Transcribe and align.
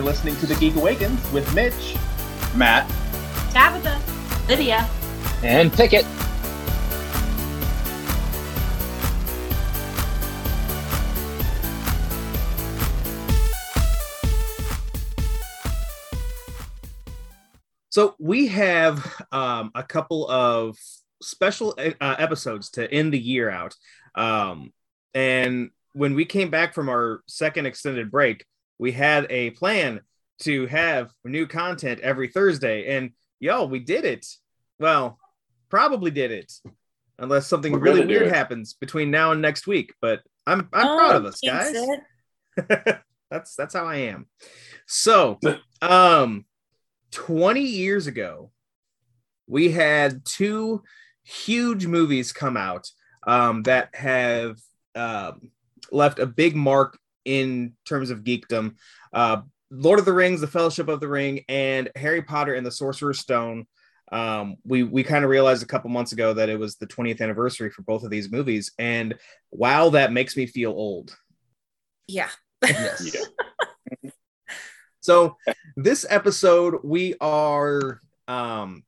You're 0.00 0.08
listening 0.08 0.36
to 0.36 0.46
The 0.46 0.54
Geek 0.54 0.76
Awakens 0.76 1.30
with 1.30 1.54
Mitch. 1.54 1.94
Matt. 2.56 2.88
Tabitha. 3.50 4.00
Lydia. 4.48 4.88
And 5.42 5.70
Pickett. 5.70 6.06
So 17.90 18.14
we 18.18 18.46
have 18.46 19.22
um, 19.30 19.70
a 19.74 19.82
couple 19.82 20.26
of 20.30 20.78
special 21.20 21.74
uh, 21.78 22.16
episodes 22.18 22.70
to 22.70 22.90
end 22.90 23.12
the 23.12 23.20
year 23.20 23.50
out. 23.50 23.76
Um, 24.14 24.72
and 25.12 25.68
when 25.92 26.14
we 26.14 26.24
came 26.24 26.48
back 26.48 26.72
from 26.72 26.88
our 26.88 27.22
second 27.26 27.66
extended 27.66 28.10
break, 28.10 28.46
we 28.80 28.92
had 28.92 29.26
a 29.28 29.50
plan 29.50 30.00
to 30.40 30.66
have 30.66 31.12
new 31.22 31.46
content 31.46 32.00
every 32.00 32.28
Thursday. 32.28 32.96
And 32.96 33.10
yo, 33.38 33.66
we 33.66 33.78
did 33.78 34.06
it. 34.06 34.26
Well, 34.78 35.18
probably 35.68 36.10
did 36.10 36.32
it, 36.32 36.50
unless 37.18 37.46
something 37.46 37.74
We're 37.74 37.78
really 37.80 38.06
weird 38.06 38.28
it. 38.28 38.34
happens 38.34 38.72
between 38.72 39.10
now 39.10 39.32
and 39.32 39.42
next 39.42 39.66
week. 39.66 39.92
But 40.00 40.22
I'm 40.46 40.66
I'm 40.72 40.86
Oh, 40.86 40.96
proud 40.96 41.16
of 41.16 41.26
us, 41.26 41.40
guys. 41.44 41.76
that's 43.30 43.54
that's 43.54 43.74
how 43.74 43.84
I 43.84 43.96
am. 43.96 44.26
So, 44.86 45.38
um, 45.82 46.46
20 47.10 47.60
years 47.60 48.06
ago, 48.06 48.50
we 49.46 49.72
had 49.72 50.24
two 50.24 50.82
huge 51.22 51.84
movies 51.84 52.32
come 52.32 52.56
out 52.56 52.88
um, 53.26 53.62
that 53.64 53.94
have 53.94 54.56
um, 54.94 55.50
left 55.92 56.18
a 56.18 56.24
big 56.24 56.56
mark 56.56 56.98
in 57.24 57.74
terms 57.84 58.10
of 58.10 58.24
geekdom. 58.24 58.76
Uh, 59.12 59.42
Lord 59.70 59.98
of 59.98 60.04
the 60.04 60.12
Rings, 60.12 60.40
The 60.40 60.46
Fellowship 60.46 60.88
of 60.88 61.00
the 61.00 61.08
Ring, 61.08 61.44
and 61.48 61.90
Harry 61.94 62.22
Potter 62.22 62.54
and 62.54 62.66
the 62.66 62.72
Sorcerer's 62.72 63.20
Stone. 63.20 63.66
Um, 64.12 64.56
we 64.64 64.82
we 64.82 65.04
kind 65.04 65.24
of 65.24 65.30
realized 65.30 65.62
a 65.62 65.66
couple 65.66 65.90
months 65.90 66.12
ago 66.12 66.34
that 66.34 66.48
it 66.48 66.58
was 66.58 66.76
the 66.76 66.86
20th 66.86 67.20
anniversary 67.20 67.70
for 67.70 67.82
both 67.82 68.02
of 68.02 68.10
these 68.10 68.30
movies, 68.30 68.72
and 68.78 69.14
wow, 69.52 69.90
that 69.90 70.12
makes 70.12 70.36
me 70.36 70.46
feel 70.46 70.72
old. 70.72 71.16
Yeah. 72.08 72.28
Yes. 72.62 73.16
so 75.00 75.36
this 75.76 76.04
episode 76.08 76.80
we 76.82 77.14
are 77.20 78.00
um 78.28 78.82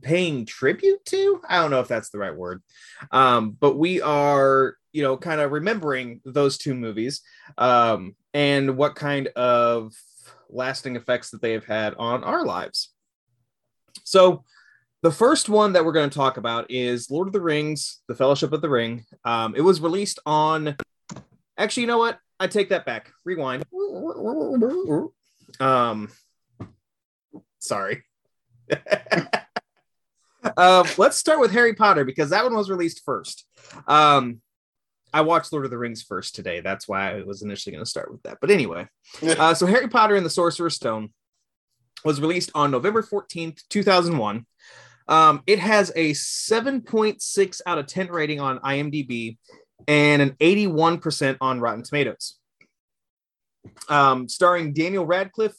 paying 0.00 0.46
tribute 0.46 1.04
to 1.04 1.40
i 1.48 1.60
don't 1.60 1.70
know 1.70 1.80
if 1.80 1.88
that's 1.88 2.10
the 2.10 2.18
right 2.18 2.34
word 2.34 2.62
um 3.10 3.50
but 3.50 3.76
we 3.76 4.00
are 4.00 4.76
you 4.92 5.02
know 5.02 5.16
kind 5.16 5.40
of 5.40 5.52
remembering 5.52 6.20
those 6.24 6.56
two 6.56 6.74
movies 6.74 7.20
um 7.58 8.14
and 8.32 8.76
what 8.76 8.94
kind 8.94 9.28
of 9.28 9.92
lasting 10.48 10.96
effects 10.96 11.30
that 11.30 11.42
they 11.42 11.52
have 11.52 11.64
had 11.64 11.94
on 11.94 12.24
our 12.24 12.44
lives 12.44 12.92
so 14.04 14.44
the 15.02 15.10
first 15.10 15.48
one 15.48 15.72
that 15.72 15.84
we're 15.84 15.92
going 15.92 16.08
to 16.08 16.16
talk 16.16 16.36
about 16.36 16.70
is 16.70 17.10
lord 17.10 17.26
of 17.26 17.32
the 17.32 17.40
rings 17.40 18.00
the 18.08 18.14
fellowship 18.14 18.52
of 18.52 18.62
the 18.62 18.70
ring 18.70 19.04
um 19.24 19.54
it 19.54 19.62
was 19.62 19.80
released 19.80 20.18
on 20.24 20.76
actually 21.58 21.82
you 21.82 21.86
know 21.86 21.98
what 21.98 22.18
I 22.42 22.48
take 22.48 22.70
that 22.70 22.84
back. 22.84 23.12
Rewind. 23.24 23.64
Um, 25.60 26.08
sorry. 27.58 28.04
um, 30.56 30.86
let's 30.98 31.18
start 31.18 31.40
with 31.40 31.52
Harry 31.52 31.74
Potter 31.74 32.04
because 32.04 32.30
that 32.30 32.44
one 32.44 32.54
was 32.54 32.70
released 32.70 33.02
first. 33.04 33.46
Um, 33.86 34.40
I 35.12 35.20
watched 35.20 35.52
Lord 35.52 35.64
of 35.64 35.70
the 35.70 35.78
Rings 35.78 36.02
first 36.02 36.34
today. 36.34 36.60
That's 36.60 36.88
why 36.88 37.12
I 37.12 37.22
was 37.22 37.42
initially 37.42 37.72
going 37.72 37.84
to 37.84 37.90
start 37.90 38.10
with 38.10 38.22
that. 38.22 38.38
But 38.40 38.50
anyway, 38.50 38.88
uh, 39.22 39.54
so 39.54 39.66
Harry 39.66 39.88
Potter 39.88 40.16
and 40.16 40.24
the 40.24 40.30
Sorcerer's 40.30 40.76
Stone 40.76 41.10
was 42.04 42.20
released 42.20 42.50
on 42.54 42.70
November 42.70 43.02
14th, 43.02 43.60
2001. 43.68 44.46
Um, 45.08 45.42
it 45.46 45.58
has 45.58 45.92
a 45.94 46.12
7.6 46.12 47.60
out 47.66 47.78
of 47.78 47.86
10 47.86 48.08
rating 48.08 48.40
on 48.40 48.58
IMDb 48.60 49.36
and 49.86 50.22
an 50.22 50.30
81% 50.40 51.36
on 51.40 51.60
Rotten 51.60 51.82
Tomatoes. 51.82 52.38
Um, 53.88 54.28
starring 54.28 54.72
Daniel 54.72 55.04
Radcliffe, 55.04 55.56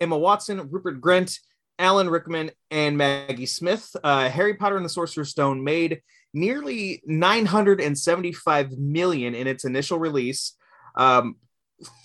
Emma 0.00 0.18
Watson, 0.18 0.68
Rupert 0.70 1.00
Grint, 1.00 1.38
Alan 1.78 2.08
Rickman, 2.08 2.50
and 2.70 2.96
Maggie 2.96 3.46
Smith. 3.46 3.94
Uh, 4.02 4.28
Harry 4.28 4.54
Potter 4.54 4.76
and 4.76 4.84
the 4.84 4.90
Sorcerer's 4.90 5.30
Stone 5.30 5.62
made 5.62 6.00
nearly 6.32 7.02
975 7.06 8.72
million 8.72 9.34
in 9.34 9.46
its 9.46 9.64
initial 9.64 9.98
release. 9.98 10.56
Um, 10.96 11.36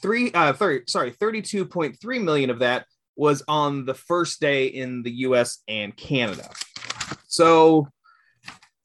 three, 0.01 0.31
uh, 0.31 0.53
30, 0.53 0.85
sorry, 0.87 1.11
32.3 1.11 2.23
million 2.23 2.49
of 2.49 2.59
that 2.59 2.85
was 3.15 3.43
on 3.47 3.85
the 3.85 3.93
first 3.93 4.39
day 4.39 4.67
in 4.67 5.03
the 5.03 5.11
US 5.11 5.59
and 5.67 5.95
Canada. 5.95 6.49
So 7.27 7.87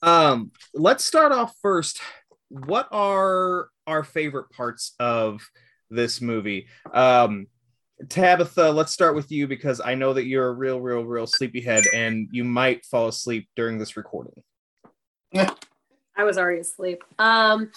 um, 0.03 0.51
let's 0.75 1.05
start 1.05 1.33
off 1.33 1.55
first 1.63 2.01
what 2.49 2.89
are 2.93 3.69
our 3.87 4.05
favorite 4.05 4.51
parts 4.51 4.95
of 4.99 5.41
this 5.91 6.21
movie? 6.21 6.67
Um, 6.93 7.47
Tabitha, 8.09 8.71
let's 8.71 8.93
start 8.93 9.15
with 9.15 9.33
you 9.33 9.47
because 9.47 9.81
I 9.81 9.95
know 9.95 10.13
that 10.13 10.27
you're 10.27 10.49
a 10.49 10.53
real, 10.53 10.81
real, 10.81 11.05
real 11.05 11.27
sleepyhead 11.27 11.85
and 11.95 12.29
you 12.31 12.45
might 12.45 12.85
fall 12.85 13.09
asleep 13.09 13.49
during 13.57 13.79
this 13.79 13.97
recording. 13.97 14.43
I 15.35 16.25
was 16.25 16.39
already 16.39 16.61
asleep. 16.61 17.03
Um, 17.19 17.73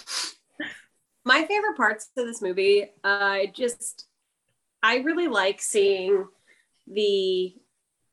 my 1.24 1.44
favorite 1.44 1.76
parts 1.76 2.10
of 2.16 2.26
this 2.26 2.42
movie, 2.42 2.86
I 3.02 3.50
just, 3.54 4.06
I 4.82 4.96
really 4.98 5.28
like 5.28 5.60
seeing 5.60 6.26
the 6.86 7.54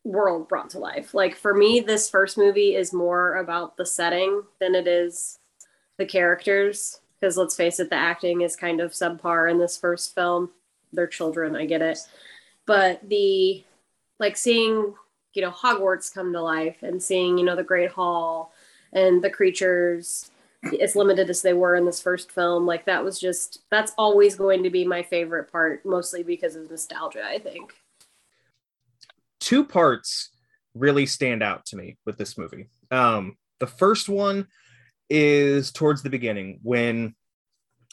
world 0.03 0.47
brought 0.47 0.69
to 0.71 0.79
life. 0.79 1.13
Like 1.13 1.35
for 1.35 1.53
me, 1.53 1.81
this 1.81 2.09
first 2.09 2.37
movie 2.37 2.75
is 2.75 2.93
more 2.93 3.35
about 3.35 3.77
the 3.77 3.85
setting 3.85 4.43
than 4.59 4.75
it 4.75 4.87
is 4.87 5.39
the 5.97 6.05
characters. 6.05 7.01
Because 7.19 7.37
let's 7.37 7.55
face 7.55 7.79
it, 7.79 7.89
the 7.89 7.95
acting 7.95 8.41
is 8.41 8.55
kind 8.55 8.79
of 8.79 8.91
subpar 8.91 9.49
in 9.49 9.57
this 9.57 9.77
first 9.77 10.13
film. 10.15 10.51
They're 10.97 11.07
children, 11.07 11.55
I 11.55 11.65
get 11.65 11.81
it. 11.81 11.99
But 12.65 13.07
the, 13.07 13.63
like 14.19 14.35
seeing, 14.35 14.93
you 15.33 15.41
know, 15.41 15.51
Hogwarts 15.51 16.13
come 16.13 16.33
to 16.33 16.41
life 16.41 16.83
and 16.83 17.01
seeing, 17.01 17.37
you 17.37 17.45
know, 17.45 17.55
the 17.55 17.63
Great 17.63 17.91
Hall 17.91 18.51
and 18.91 19.23
the 19.23 19.29
creatures 19.29 20.29
as 20.81 20.97
limited 20.97 21.29
as 21.29 21.41
they 21.41 21.53
were 21.53 21.75
in 21.75 21.85
this 21.85 22.01
first 22.01 22.31
film 22.31 22.65
like 22.65 22.83
that 22.85 23.03
was 23.03 23.19
just 23.19 23.59
that's 23.69 23.93
always 23.97 24.35
going 24.35 24.63
to 24.63 24.71
be 24.71 24.83
my 24.83 25.03
favorite 25.03 25.49
part 25.51 25.85
mostly 25.85 26.23
because 26.23 26.55
of 26.55 26.69
nostalgia 26.69 27.23
i 27.23 27.37
think 27.37 27.73
Two 29.39 29.63
parts 29.63 30.31
really 30.73 31.05
stand 31.05 31.43
out 31.43 31.65
to 31.67 31.77
me 31.77 31.97
with 32.05 32.17
this 32.17 32.37
movie. 32.37 32.69
Um, 32.91 33.37
the 33.59 33.67
first 33.67 34.09
one 34.09 34.47
is 35.09 35.71
towards 35.71 36.03
the 36.03 36.09
beginning 36.09 36.59
when 36.63 37.15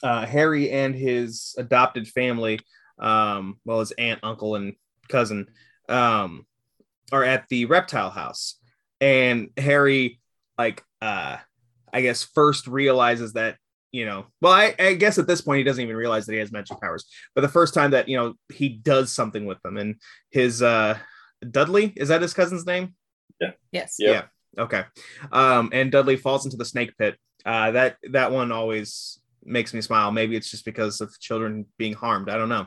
uh, 0.03 0.26
Harry 0.26 0.70
and 0.70 0.94
his 0.94 1.54
adopted 1.59 2.09
family, 2.09 2.60
um, 2.99 3.59
well, 3.65 3.81
his 3.81 3.93
aunt, 3.93 4.21
uncle, 4.22 4.55
and 4.55 4.75
cousin, 5.09 5.49
um, 5.88 6.47
are 7.12 7.25
at 7.25 7.49
the 7.49 7.66
reptile 7.66 8.10
house, 8.10 8.59
and 9.00 9.50
Harry, 9.56 10.21
like, 10.59 10.82
uh, 11.03 11.37
I 11.93 12.00
guess, 12.00 12.22
first 12.22 12.66
realizes 12.66 13.34
that 13.34 13.56
you 13.93 14.06
know, 14.06 14.27
well, 14.41 14.53
I, 14.53 14.75
I 14.77 14.94
guess 14.94 15.19
at 15.19 15.28
this 15.28 15.41
point 15.41 15.59
he 15.59 15.62
doesn't 15.62 15.82
even 15.82 15.94
realize 15.94 16.27
that 16.27 16.32
he 16.32 16.41
has 16.41 16.50
magic 16.50 16.81
powers, 16.81 17.05
but 17.32 17.43
the 17.43 17.49
first 17.49 17.75
time 17.75 17.93
that 17.93 18.08
you 18.08 18.17
know 18.17 18.35
he 18.52 18.69
does 18.69 19.12
something 19.12 19.47
with 19.47 19.62
them, 19.62 19.76
and 19.76 20.00
his 20.31 20.62
uh, 20.62 20.99
Dudley 21.49 21.93
is 21.97 22.08
that 22.08 22.20
his 22.20 22.35
cousin's 22.35 22.67
name? 22.67 22.94
Yeah. 23.40 23.52
Yes. 23.70 23.97
Yeah. 24.00 24.11
Yeah. 24.11 24.62
Okay. 24.64 24.82
Um, 25.31 25.70
and 25.73 25.93
Dudley 25.93 26.17
falls 26.17 26.44
into 26.44 26.56
the 26.56 26.64
snake 26.64 26.97
pit. 26.99 27.17
Uh, 27.47 27.70
that 27.70 27.99
that 28.11 28.32
one 28.32 28.50
always 28.50 29.20
makes 29.44 29.75
me 29.75 29.81
smile. 29.81 30.11
Maybe 30.11 30.37
it's 30.37 30.50
just 30.50 30.64
because 30.64 31.00
of 31.00 31.19
children 31.20 31.67
being 31.79 31.93
harmed. 31.93 32.29
I 32.29 32.37
don't 32.37 32.49
know. 32.49 32.67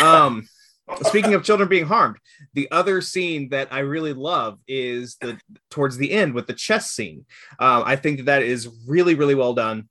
Um, 0.00 0.48
speaking 1.02 1.34
of 1.34 1.44
children 1.44 1.68
being 1.68 1.86
harmed, 1.86 2.16
the 2.54 2.70
other 2.70 3.00
scene 3.00 3.50
that 3.50 3.72
I 3.72 3.80
really 3.80 4.12
love 4.12 4.58
is 4.66 5.16
the 5.20 5.38
towards 5.70 5.96
the 5.96 6.12
end 6.12 6.34
with 6.34 6.46
the 6.46 6.54
chess 6.54 6.90
scene. 6.90 7.26
Um, 7.58 7.82
I 7.84 7.96
think 7.96 8.18
that 8.18 8.26
that 8.26 8.42
is 8.42 8.68
really 8.86 9.14
really 9.14 9.34
well 9.34 9.54
done, 9.54 9.88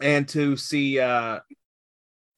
and 0.00 0.28
to 0.28 0.56
see 0.56 0.98
uh, 0.98 1.40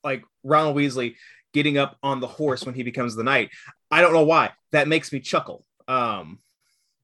like 0.02 0.24
Ronald 0.42 0.76
Weasley 0.76 1.14
getting 1.52 1.78
up 1.78 1.96
on 2.02 2.20
the 2.20 2.26
horse 2.26 2.64
when 2.66 2.74
he 2.74 2.82
becomes 2.82 3.14
the 3.14 3.22
knight. 3.22 3.50
I 3.90 4.00
don't 4.00 4.12
know 4.12 4.24
why 4.24 4.50
that 4.72 4.88
makes 4.88 5.12
me 5.12 5.20
chuckle. 5.20 5.64
Um, 5.86 6.40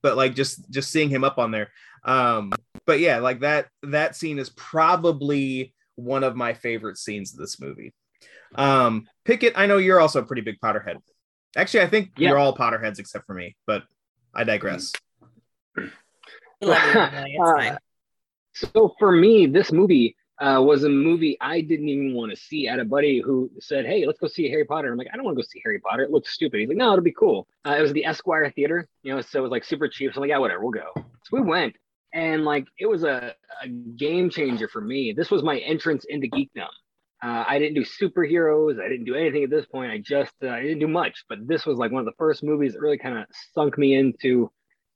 but 0.02 0.16
like 0.16 0.34
just 0.34 0.68
just 0.70 0.90
seeing 0.90 1.08
him 1.08 1.24
up 1.24 1.38
on 1.38 1.50
there. 1.50 1.70
Um, 2.04 2.52
but 2.86 3.00
yeah, 3.00 3.18
like 3.18 3.40
that 3.40 3.68
that 3.84 4.16
scene 4.16 4.38
is 4.38 4.50
probably 4.50 5.74
one 6.00 6.24
of 6.24 6.36
my 6.36 6.54
favorite 6.54 6.96
scenes 6.98 7.32
of 7.32 7.38
this 7.38 7.60
movie. 7.60 7.92
Um, 8.54 9.06
Pickett, 9.24 9.52
I 9.56 9.66
know 9.66 9.76
you're 9.78 10.00
also 10.00 10.20
a 10.20 10.24
pretty 10.24 10.42
big 10.42 10.56
Potterhead. 10.60 10.96
Actually, 11.56 11.82
I 11.82 11.86
think 11.88 12.10
Yeah. 12.16 12.30
you're 12.30 12.38
all 12.38 12.56
Potterheads 12.56 12.98
except 12.98 13.26
for 13.26 13.34
me, 13.34 13.56
but 13.66 13.84
I 14.34 14.44
digress. 14.44 14.92
I 15.76 15.82
love 16.62 16.94
you, 16.94 17.00
Emily. 17.00 17.36
It's 17.38 17.72
Uh. 17.72 17.78
So 18.72 18.94
for 18.98 19.12
me, 19.12 19.46
this 19.46 19.70
movie, 19.72 20.16
uh, 20.40 20.60
was 20.60 20.84
a 20.84 20.88
movie 20.88 21.36
I 21.40 21.60
didn't 21.60 21.88
even 21.88 22.14
want 22.14 22.30
to 22.32 22.36
see. 22.36 22.66
I 22.68 22.72
had 22.72 22.80
a 22.80 22.84
buddy 22.84 23.20
who 23.20 23.50
said, 23.60 23.84
"Hey, 23.86 24.06
let's 24.06 24.18
go 24.18 24.26
see 24.26 24.48
Harry 24.50 24.64
Potter." 24.64 24.90
I'm 24.90 24.98
like, 24.98 25.06
"I 25.12 25.16
don't 25.16 25.24
want 25.24 25.36
to 25.36 25.42
go 25.42 25.46
see 25.48 25.60
Harry 25.64 25.78
Potter. 25.78 26.02
It 26.02 26.10
looks 26.10 26.30
stupid." 26.32 26.60
He's 26.60 26.68
like, 26.68 26.76
"No, 26.78 26.92
it'll 26.92 27.04
be 27.04 27.12
cool." 27.12 27.46
Uh, 27.66 27.76
it 27.78 27.82
was 27.82 27.92
the 27.92 28.04
Esquire 28.04 28.50
Theater, 28.50 28.88
you 29.02 29.14
know, 29.14 29.20
so 29.20 29.38
it 29.38 29.42
was 29.42 29.50
like 29.50 29.64
super 29.64 29.86
cheap. 29.88 30.12
So 30.12 30.18
I'm 30.18 30.22
like, 30.22 30.30
"Yeah, 30.30 30.38
whatever, 30.38 30.62
we'll 30.62 30.72
go." 30.72 30.90
So 30.96 31.04
we 31.32 31.42
went, 31.42 31.76
and 32.12 32.44
like 32.44 32.66
it 32.78 32.86
was 32.86 33.04
a, 33.04 33.34
a 33.62 33.68
game 33.68 34.30
changer 34.30 34.68
for 34.68 34.80
me. 34.80 35.12
This 35.16 35.30
was 35.30 35.42
my 35.42 35.58
entrance 35.58 36.04
into 36.08 36.28
geekdom. 36.28 36.68
Uh, 37.22 37.44
I 37.46 37.58
didn't 37.58 37.74
do 37.74 37.84
superheroes. 37.84 38.80
I 38.80 38.88
didn't 38.88 39.04
do 39.04 39.14
anything 39.14 39.44
at 39.44 39.50
this 39.50 39.66
point. 39.66 39.92
I 39.92 39.98
just 39.98 40.32
uh, 40.42 40.48
I 40.48 40.62
didn't 40.62 40.78
do 40.78 40.88
much. 40.88 41.24
But 41.28 41.46
this 41.46 41.66
was 41.66 41.78
like 41.78 41.92
one 41.92 42.00
of 42.00 42.06
the 42.06 42.16
first 42.18 42.42
movies 42.42 42.72
that 42.72 42.80
really 42.80 42.98
kind 42.98 43.18
of 43.18 43.26
sunk 43.54 43.76
me 43.76 43.94
into 43.94 44.50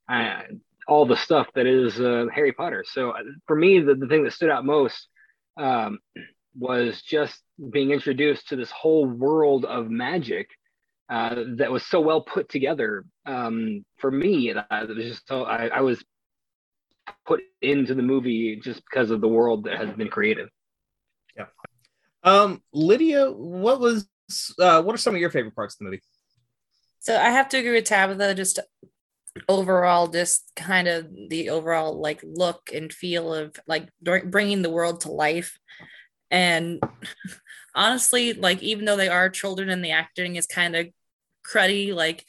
uh, 0.09 0.41
all 0.87 1.05
the 1.05 1.17
stuff 1.17 1.47
that 1.55 1.67
is 1.67 1.99
uh, 1.99 2.25
Harry 2.33 2.51
Potter. 2.51 2.83
So 2.87 3.11
uh, 3.11 3.21
for 3.47 3.55
me, 3.55 3.79
the, 3.79 3.95
the 3.95 4.07
thing 4.07 4.23
that 4.23 4.33
stood 4.33 4.49
out 4.49 4.65
most 4.65 5.07
um, 5.57 5.99
was 6.57 7.01
just 7.01 7.41
being 7.71 7.91
introduced 7.91 8.49
to 8.49 8.55
this 8.55 8.71
whole 8.71 9.05
world 9.05 9.65
of 9.65 9.89
magic 9.89 10.49
uh, 11.09 11.35
that 11.57 11.71
was 11.71 11.85
so 11.85 12.01
well 12.01 12.21
put 12.21 12.49
together. 12.49 13.05
Um, 13.25 13.85
for 13.97 14.09
me, 14.09 14.49
it 14.49 14.57
was 14.71 14.97
just 14.97 15.27
so 15.27 15.43
I, 15.43 15.67
I 15.67 15.81
was 15.81 16.03
put 17.25 17.41
into 17.61 17.93
the 17.93 18.01
movie 18.01 18.55
just 18.57 18.81
because 18.89 19.11
of 19.11 19.21
the 19.21 19.27
world 19.27 19.65
that 19.65 19.77
has 19.77 19.89
been 19.95 20.09
created. 20.09 20.49
Yeah. 21.35 21.45
Um, 22.23 22.61
Lydia, 22.73 23.31
what 23.31 23.79
was 23.79 24.07
uh, 24.59 24.81
what 24.81 24.95
are 24.95 24.97
some 24.97 25.13
of 25.13 25.21
your 25.21 25.29
favorite 25.29 25.55
parts 25.55 25.75
of 25.75 25.79
the 25.79 25.85
movie? 25.85 26.01
So 26.99 27.15
I 27.15 27.29
have 27.29 27.49
to 27.49 27.57
agree 27.57 27.73
with 27.73 27.85
Tabitha. 27.85 28.33
Just 28.33 28.59
overall, 29.47 30.07
just 30.07 30.51
kind 30.55 30.87
of 30.87 31.07
the 31.29 31.49
overall 31.49 31.99
like 31.99 32.21
look 32.23 32.69
and 32.73 32.91
feel 32.91 33.33
of 33.33 33.55
like 33.67 33.89
bringing 34.01 34.61
the 34.61 34.71
world 34.71 35.01
to 35.01 35.11
life. 35.11 35.59
And 36.31 36.81
honestly, 37.75 38.33
like 38.33 38.63
even 38.63 38.85
though 38.85 38.97
they 38.97 39.09
are 39.09 39.29
children 39.29 39.69
and 39.69 39.83
the 39.83 39.91
acting 39.91 40.35
is 40.35 40.47
kind 40.47 40.75
of 40.75 40.87
cruddy, 41.45 41.93
like 41.93 42.25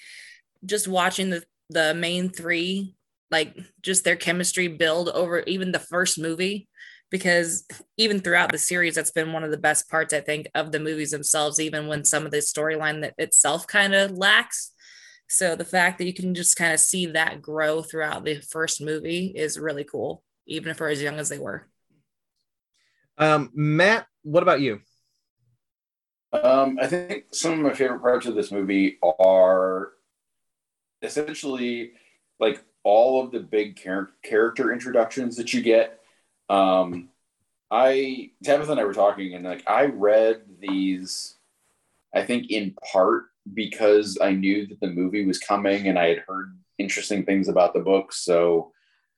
just 0.65 0.89
watching 0.89 1.31
the 1.31 1.45
the 1.71 1.95
main 1.95 2.29
three, 2.29 2.96
like 3.31 3.57
just 3.83 4.05
their 4.05 4.17
chemistry 4.17 4.69
build 4.69 5.09
over 5.09 5.41
even 5.41 5.73
the 5.73 5.79
first 5.79 6.19
movie 6.19 6.69
because 7.11 7.67
even 7.97 8.21
throughout 8.21 8.53
the 8.53 8.59
series 8.59 8.95
that's 8.95 9.11
been 9.11 9.33
one 9.33 9.45
of 9.45 9.51
the 9.51 9.57
best 9.57 9.89
parts 9.89 10.13
i 10.13 10.21
think 10.21 10.49
of 10.55 10.73
the 10.73 10.81
movies 10.81 11.11
themselves 11.11 11.61
even 11.61 11.87
when 11.87 12.05
some 12.05 12.25
of 12.25 12.33
the 12.33 12.39
storyline 12.39 13.01
that 13.03 13.15
itself 13.19 13.67
kind 13.67 13.95
of 13.95 14.13
lacks. 14.13 14.73
So 15.29 15.57
the 15.57 15.65
fact 15.65 15.99
that 15.99 16.07
you 16.07 16.15
can 16.15 16.37
just 16.37 16.57
kind 16.57 16.73
of 16.73 16.79
see 16.79 17.07
that 17.07 17.43
grow 17.43 17.83
throughout 17.83 18.25
the 18.25 18.41
first 18.41 18.81
movie 18.81 19.33
is 19.35 19.59
really 19.59 19.83
cool 19.83 20.23
even 20.47 20.71
if 20.71 20.79
we're 20.79 20.91
as 20.91 21.03
young 21.03 21.19
as 21.19 21.29
they 21.29 21.39
were. 21.39 21.67
Um, 23.19 23.51
matt 23.55 24.07
what 24.23 24.43
about 24.43 24.61
you? 24.61 24.81
Um, 26.33 26.79
i 26.81 26.87
think 26.87 27.25
some 27.33 27.53
of 27.55 27.59
my 27.59 27.73
favorite 27.73 28.01
parts 28.01 28.27
of 28.27 28.35
this 28.35 28.53
movie 28.53 28.99
are 29.03 29.93
essentially 31.03 31.93
like 32.39 32.63
all 32.87 33.21
of 33.21 33.33
the 33.33 33.41
big 33.41 33.77
char- 33.77 34.13
character 34.23 34.73
introductions 34.73 35.35
that 35.37 35.53
you 35.53 35.61
get 35.61 36.01
um, 36.49 37.09
I 37.71 38.31
Tabitha 38.45 38.73
and 38.73 38.81
I 38.81 38.85
were 38.85 38.95
talking, 38.95 39.35
and 39.35 39.45
like 39.45 39.69
I 39.69 39.87
read 39.87 40.43
these, 40.61 41.37
I 42.15 42.25
think 42.25 42.51
in 42.51 42.77
part 42.93 43.25
because 43.53 44.19
I 44.21 44.33
knew 44.33 44.67
that 44.69 44.81
the 44.81 44.91
movie 44.91 45.27
was 45.27 45.39
coming, 45.39 45.89
and 45.89 45.99
I 45.99 46.09
had 46.09 46.25
heard 46.27 46.57
interesting 46.79 47.25
things 47.25 47.49
about 47.49 47.75
the 47.75 47.81
book. 47.81 48.13
So, 48.13 48.73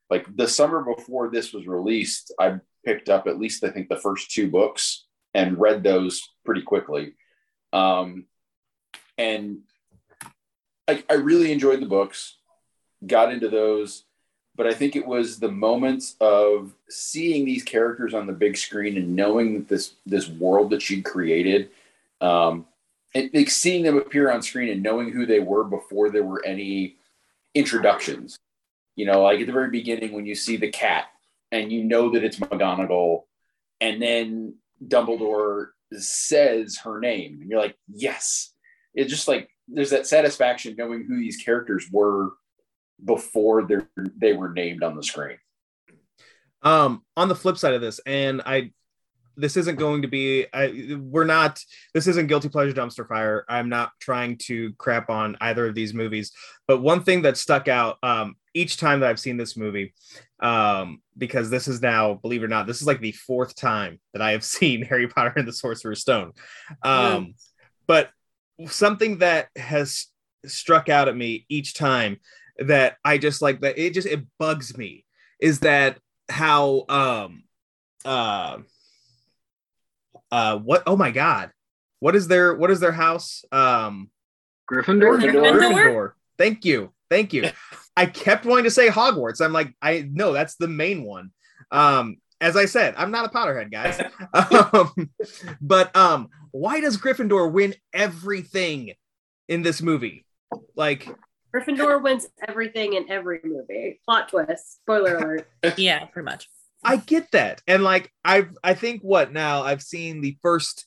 like 0.08 0.26
the 0.34 0.48
summer 0.48 0.82
before 0.82 1.30
this 1.30 1.52
was 1.52 1.66
released, 1.66 2.32
I 2.40 2.60
picked 2.84 3.10
up 3.10 3.26
at 3.26 3.38
least 3.38 3.64
I 3.64 3.70
think 3.70 3.88
the 3.88 3.96
first 3.96 4.30
two 4.30 4.50
books 4.50 5.04
and 5.34 5.60
read 5.60 5.82
those 5.82 6.26
pretty 6.44 6.62
quickly. 6.62 7.12
Um, 7.74 8.24
and 9.18 9.58
I, 10.88 11.04
I 11.10 11.14
really 11.14 11.52
enjoyed 11.52 11.80
the 11.80 11.86
books, 11.86 12.37
got 13.06 13.32
into 13.32 13.48
those 13.48 14.04
but 14.58 14.66
I 14.66 14.74
think 14.74 14.96
it 14.96 15.06
was 15.06 15.38
the 15.38 15.50
moments 15.52 16.16
of 16.20 16.74
seeing 16.88 17.44
these 17.44 17.62
characters 17.62 18.12
on 18.12 18.26
the 18.26 18.32
big 18.32 18.56
screen 18.56 18.96
and 18.96 19.14
knowing 19.14 19.54
that 19.54 19.68
this 19.68 19.94
this 20.04 20.28
world 20.28 20.70
that 20.70 20.82
she 20.82 21.00
created, 21.00 21.70
um, 22.20 22.66
and 23.14 23.30
like 23.32 23.50
seeing 23.50 23.84
them 23.84 23.96
appear 23.96 24.32
on 24.32 24.42
screen 24.42 24.68
and 24.68 24.82
knowing 24.82 25.12
who 25.12 25.26
they 25.26 25.38
were 25.38 25.62
before 25.62 26.10
there 26.10 26.24
were 26.24 26.44
any 26.44 26.96
introductions. 27.54 28.36
You 28.96 29.06
know, 29.06 29.22
like 29.22 29.38
at 29.38 29.46
the 29.46 29.52
very 29.52 29.70
beginning 29.70 30.12
when 30.12 30.26
you 30.26 30.34
see 30.34 30.56
the 30.56 30.72
cat 30.72 31.04
and 31.52 31.70
you 31.70 31.84
know 31.84 32.10
that 32.10 32.24
it's 32.24 32.40
McGonagall, 32.40 33.22
and 33.80 34.02
then 34.02 34.54
Dumbledore 34.84 35.68
says 35.92 36.78
her 36.78 36.98
name, 36.98 37.38
and 37.40 37.48
you're 37.48 37.60
like, 37.60 37.76
yes. 37.86 38.52
It's 38.92 39.10
just 39.10 39.28
like 39.28 39.50
there's 39.68 39.90
that 39.90 40.08
satisfaction 40.08 40.74
knowing 40.76 41.04
who 41.04 41.16
these 41.16 41.36
characters 41.36 41.86
were 41.92 42.32
before 43.04 43.64
they 43.64 43.76
they 44.16 44.32
were 44.32 44.50
named 44.50 44.82
on 44.82 44.96
the 44.96 45.02
screen. 45.02 45.38
Um, 46.62 47.02
on 47.16 47.28
the 47.28 47.36
flip 47.36 47.56
side 47.56 47.74
of 47.74 47.80
this, 47.80 48.00
and 48.04 48.42
I, 48.44 48.72
this 49.36 49.56
isn't 49.56 49.76
going 49.76 50.02
to 50.02 50.08
be. 50.08 50.46
I 50.52 50.96
we're 50.98 51.24
not. 51.24 51.62
This 51.94 52.06
isn't 52.08 52.26
guilty 52.26 52.48
pleasure 52.48 52.74
dumpster 52.74 53.06
fire. 53.06 53.44
I'm 53.48 53.68
not 53.68 53.92
trying 54.00 54.38
to 54.46 54.72
crap 54.74 55.10
on 55.10 55.36
either 55.40 55.66
of 55.68 55.74
these 55.74 55.94
movies. 55.94 56.32
But 56.66 56.82
one 56.82 57.04
thing 57.04 57.22
that 57.22 57.36
stuck 57.36 57.68
out 57.68 57.98
um, 58.02 58.34
each 58.54 58.76
time 58.76 59.00
that 59.00 59.08
I've 59.08 59.20
seen 59.20 59.36
this 59.36 59.56
movie, 59.56 59.94
um, 60.40 61.00
because 61.16 61.48
this 61.48 61.68
is 61.68 61.80
now, 61.80 62.14
believe 62.14 62.42
it 62.42 62.46
or 62.46 62.48
not, 62.48 62.66
this 62.66 62.80
is 62.80 62.86
like 62.86 63.00
the 63.00 63.12
fourth 63.12 63.54
time 63.54 64.00
that 64.12 64.22
I 64.22 64.32
have 64.32 64.44
seen 64.56 64.82
Harry 64.82 65.06
Potter 65.06 65.32
and 65.36 65.46
the 65.46 65.52
Sorcerer's 65.52 66.00
Stone. 66.00 66.32
Um, 66.82 67.26
mm. 67.26 67.34
But 67.86 68.10
something 68.66 69.18
that 69.18 69.48
has 69.54 70.08
struck 70.46 70.88
out 70.88 71.08
at 71.08 71.16
me 71.16 71.46
each 71.48 71.74
time 71.74 72.18
that 72.58 72.96
I 73.04 73.18
just 73.18 73.40
like 73.42 73.60
that 73.60 73.78
it 73.78 73.94
just 73.94 74.06
it 74.06 74.24
bugs 74.38 74.76
me 74.76 75.04
is 75.40 75.60
that 75.60 75.98
how 76.28 76.84
um 76.88 77.44
uh 78.04 78.58
uh 80.30 80.58
what 80.58 80.82
oh 80.86 80.96
my 80.96 81.10
god. 81.10 81.50
What 82.00 82.14
is 82.14 82.28
their 82.28 82.54
what 82.54 82.70
is 82.70 82.80
their 82.80 82.92
house? 82.92 83.44
Um 83.52 84.10
Gryffindor? 84.70 85.18
Gryffindor, 85.18 85.58
Gryffindor. 85.58 86.12
thank 86.36 86.64
you. 86.64 86.92
Thank 87.10 87.32
you. 87.32 87.50
I 87.96 88.06
kept 88.06 88.44
wanting 88.44 88.64
to 88.64 88.70
say 88.70 88.88
Hogwarts. 88.88 89.40
I'm 89.40 89.52
like 89.52 89.74
I 89.80 90.08
no 90.10 90.32
that's 90.32 90.56
the 90.56 90.68
main 90.68 91.04
one. 91.04 91.30
Um 91.70 92.18
as 92.40 92.56
I 92.56 92.66
said 92.66 92.94
I'm 92.96 93.10
not 93.10 93.24
a 93.24 93.28
Potterhead 93.28 93.70
guys. 93.70 94.00
Um, 94.34 95.10
but 95.60 95.94
um 95.96 96.28
why 96.50 96.80
does 96.80 96.98
Gryffindor 96.98 97.50
win 97.50 97.74
everything 97.92 98.92
in 99.48 99.62
this 99.62 99.80
movie? 99.82 100.24
Like 100.76 101.08
Gryffindor 101.54 102.02
wins 102.02 102.26
everything 102.46 102.94
in 102.94 103.10
every 103.10 103.40
movie. 103.42 104.00
Plot 104.04 104.28
twist. 104.28 104.80
Spoiler 104.82 105.16
alert. 105.16 105.48
yeah, 105.76 106.04
pretty 106.06 106.24
much. 106.24 106.48
I 106.84 106.96
get 106.96 107.30
that. 107.32 107.62
And 107.66 107.82
like 107.82 108.12
I've 108.24 108.56
I 108.62 108.74
think 108.74 109.02
what 109.02 109.32
now 109.32 109.62
I've 109.62 109.82
seen 109.82 110.20
the 110.20 110.36
first 110.42 110.86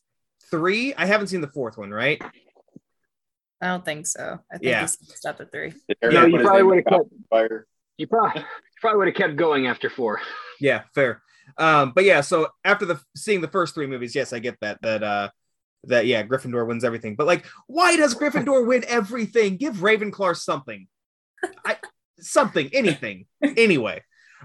three. 0.50 0.94
I 0.94 1.06
haven't 1.06 1.28
seen 1.28 1.42
the 1.42 1.48
fourth 1.48 1.78
one, 1.78 1.92
right? 1.92 2.22
I 3.62 3.68
don't 3.68 3.86
think 3.86 4.08
so. 4.08 4.40
I 4.52 4.58
think 4.58 4.70
yeah. 4.70 4.86
stopped 4.86 5.42
at 5.42 5.52
three. 5.52 5.74
No, 6.02 6.26
you 6.26 6.40
probably 6.40 6.64
would 6.64 6.78
have 6.78 6.86
kept 6.86 7.10
fire. 7.30 7.68
You 7.98 8.08
probably 8.08 8.44
probably 8.80 8.98
would 8.98 9.08
have 9.08 9.16
kept 9.16 9.36
going 9.36 9.68
after 9.68 9.90
four. 9.90 10.22
Yeah, 10.60 10.84
fair. 10.96 11.22
Um, 11.58 11.92
but 11.94 12.06
yeah, 12.06 12.22
so 12.22 12.48
after 12.64 12.86
the 12.86 13.00
seeing 13.16 13.42
the 13.42 13.48
first 13.48 13.76
three 13.76 13.88
movies, 13.88 14.16
yes, 14.16 14.34
I 14.34 14.40
get 14.40 14.58
that. 14.62 14.82
That 14.82 15.04
uh 15.04 15.30
that 15.86 16.06
yeah, 16.06 16.24
Gryffindor 16.24 16.68
wins 16.68 16.84
everything. 16.84 17.16
But 17.16 17.28
like, 17.28 17.46
why 17.68 17.96
does 17.96 18.16
Gryffindor 18.16 18.66
win 18.66 18.84
everything? 18.88 19.58
Give 19.58 19.76
Ravenclaw 19.76 20.36
something. 20.36 20.88
I 21.66 21.78
something, 22.20 22.70
anything. 22.74 23.26
Anyway. 23.44 24.04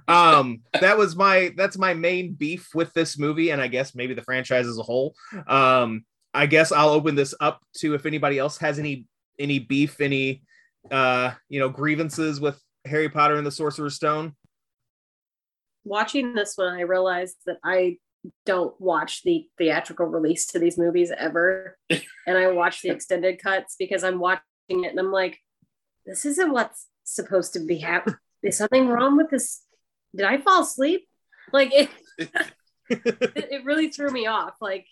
Um, 0.08 0.60
that 0.78 0.98
was 0.98 1.16
my 1.16 1.52
that's 1.56 1.78
my 1.78 1.94
main 1.94 2.34
beef 2.34 2.74
with 2.74 2.92
this 2.92 3.18
movie, 3.18 3.50
and 3.50 3.62
I 3.62 3.66
guess 3.66 3.94
maybe 3.94 4.14
the 4.14 4.22
franchise 4.22 4.66
as 4.66 4.78
a 4.78 4.82
whole. 4.82 5.14
Um, 5.48 6.04
I 6.34 6.46
guess 6.46 6.70
I'll 6.70 6.90
open 6.90 7.14
this 7.14 7.34
up 7.40 7.62
to 7.78 7.94
if 7.94 8.04
anybody 8.04 8.38
else 8.38 8.58
has 8.58 8.78
any 8.78 9.06
any 9.38 9.58
beef, 9.58 10.00
any 10.00 10.42
uh, 10.90 11.32
you 11.48 11.60
know, 11.60 11.68
grievances 11.68 12.40
with 12.40 12.60
Harry 12.84 13.08
Potter 13.08 13.36
and 13.36 13.46
the 13.46 13.50
Sorcerer's 13.50 13.94
Stone. 13.94 14.34
Watching 15.84 16.34
this 16.34 16.56
one, 16.56 16.74
I 16.74 16.82
realized 16.82 17.36
that 17.46 17.58
I 17.64 17.98
don't 18.44 18.78
watch 18.80 19.22
the 19.22 19.46
theatrical 19.58 20.06
release 20.06 20.46
to 20.48 20.58
these 20.58 20.78
movies 20.78 21.12
ever. 21.16 21.78
and 21.90 22.38
I 22.38 22.48
watch 22.48 22.82
the 22.82 22.90
extended 22.90 23.42
cuts 23.42 23.76
because 23.78 24.04
I'm 24.04 24.18
watching 24.18 24.42
it 24.70 24.90
and 24.90 24.98
I'm 24.98 25.12
like, 25.12 25.38
this 26.04 26.24
isn't 26.24 26.52
what's 26.52 26.86
supposed 27.04 27.52
to 27.54 27.60
be 27.60 27.78
happening. 27.78 28.18
Is 28.42 28.58
something 28.58 28.88
wrong 28.88 29.16
with 29.16 29.30
this? 29.30 29.62
Did 30.14 30.26
I 30.26 30.38
fall 30.38 30.62
asleep? 30.62 31.08
Like 31.52 31.72
it, 31.72 31.90
it 32.88 33.64
really 33.64 33.90
threw 33.90 34.10
me 34.10 34.26
off. 34.26 34.54
Like 34.60 34.86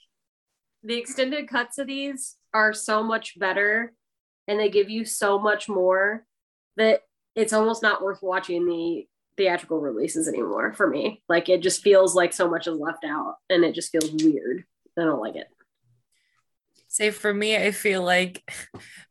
the 0.83 0.97
extended 0.97 1.49
cuts 1.49 1.79
of 1.79 1.87
these 1.87 2.37
are 2.53 2.73
so 2.73 3.03
much 3.03 3.38
better 3.38 3.93
and 4.47 4.59
they 4.59 4.69
give 4.69 4.91
you 4.91 5.05
so 5.05 5.38
much 5.38 5.69
more 5.69 6.26
that 6.76 7.00
it's 7.35 7.53
almost 7.53 7.83
not 7.83 8.03
worth 8.03 8.23
watching 8.23 8.67
the 8.67 9.07
theatrical 9.37 9.81
releases 9.81 10.29
anymore 10.29 10.73
for 10.73 10.88
me. 10.88 11.23
Like 11.29 11.49
it 11.49 11.62
just 11.62 11.83
feels 11.83 12.14
like 12.14 12.33
so 12.33 12.49
much 12.49 12.67
is 12.67 12.79
left 12.79 13.05
out 13.05 13.37
and 13.50 13.64
it 13.64 13.75
just 13.75 13.91
feels 13.91 14.11
weird. 14.12 14.64
I 14.99 15.03
don't 15.03 15.21
like 15.21 15.37
it. 15.37 15.49
Say 16.88 17.11
for 17.11 17.35
me, 17.35 17.57
I 17.57 17.73
feel 17.73 18.03
like 18.03 18.49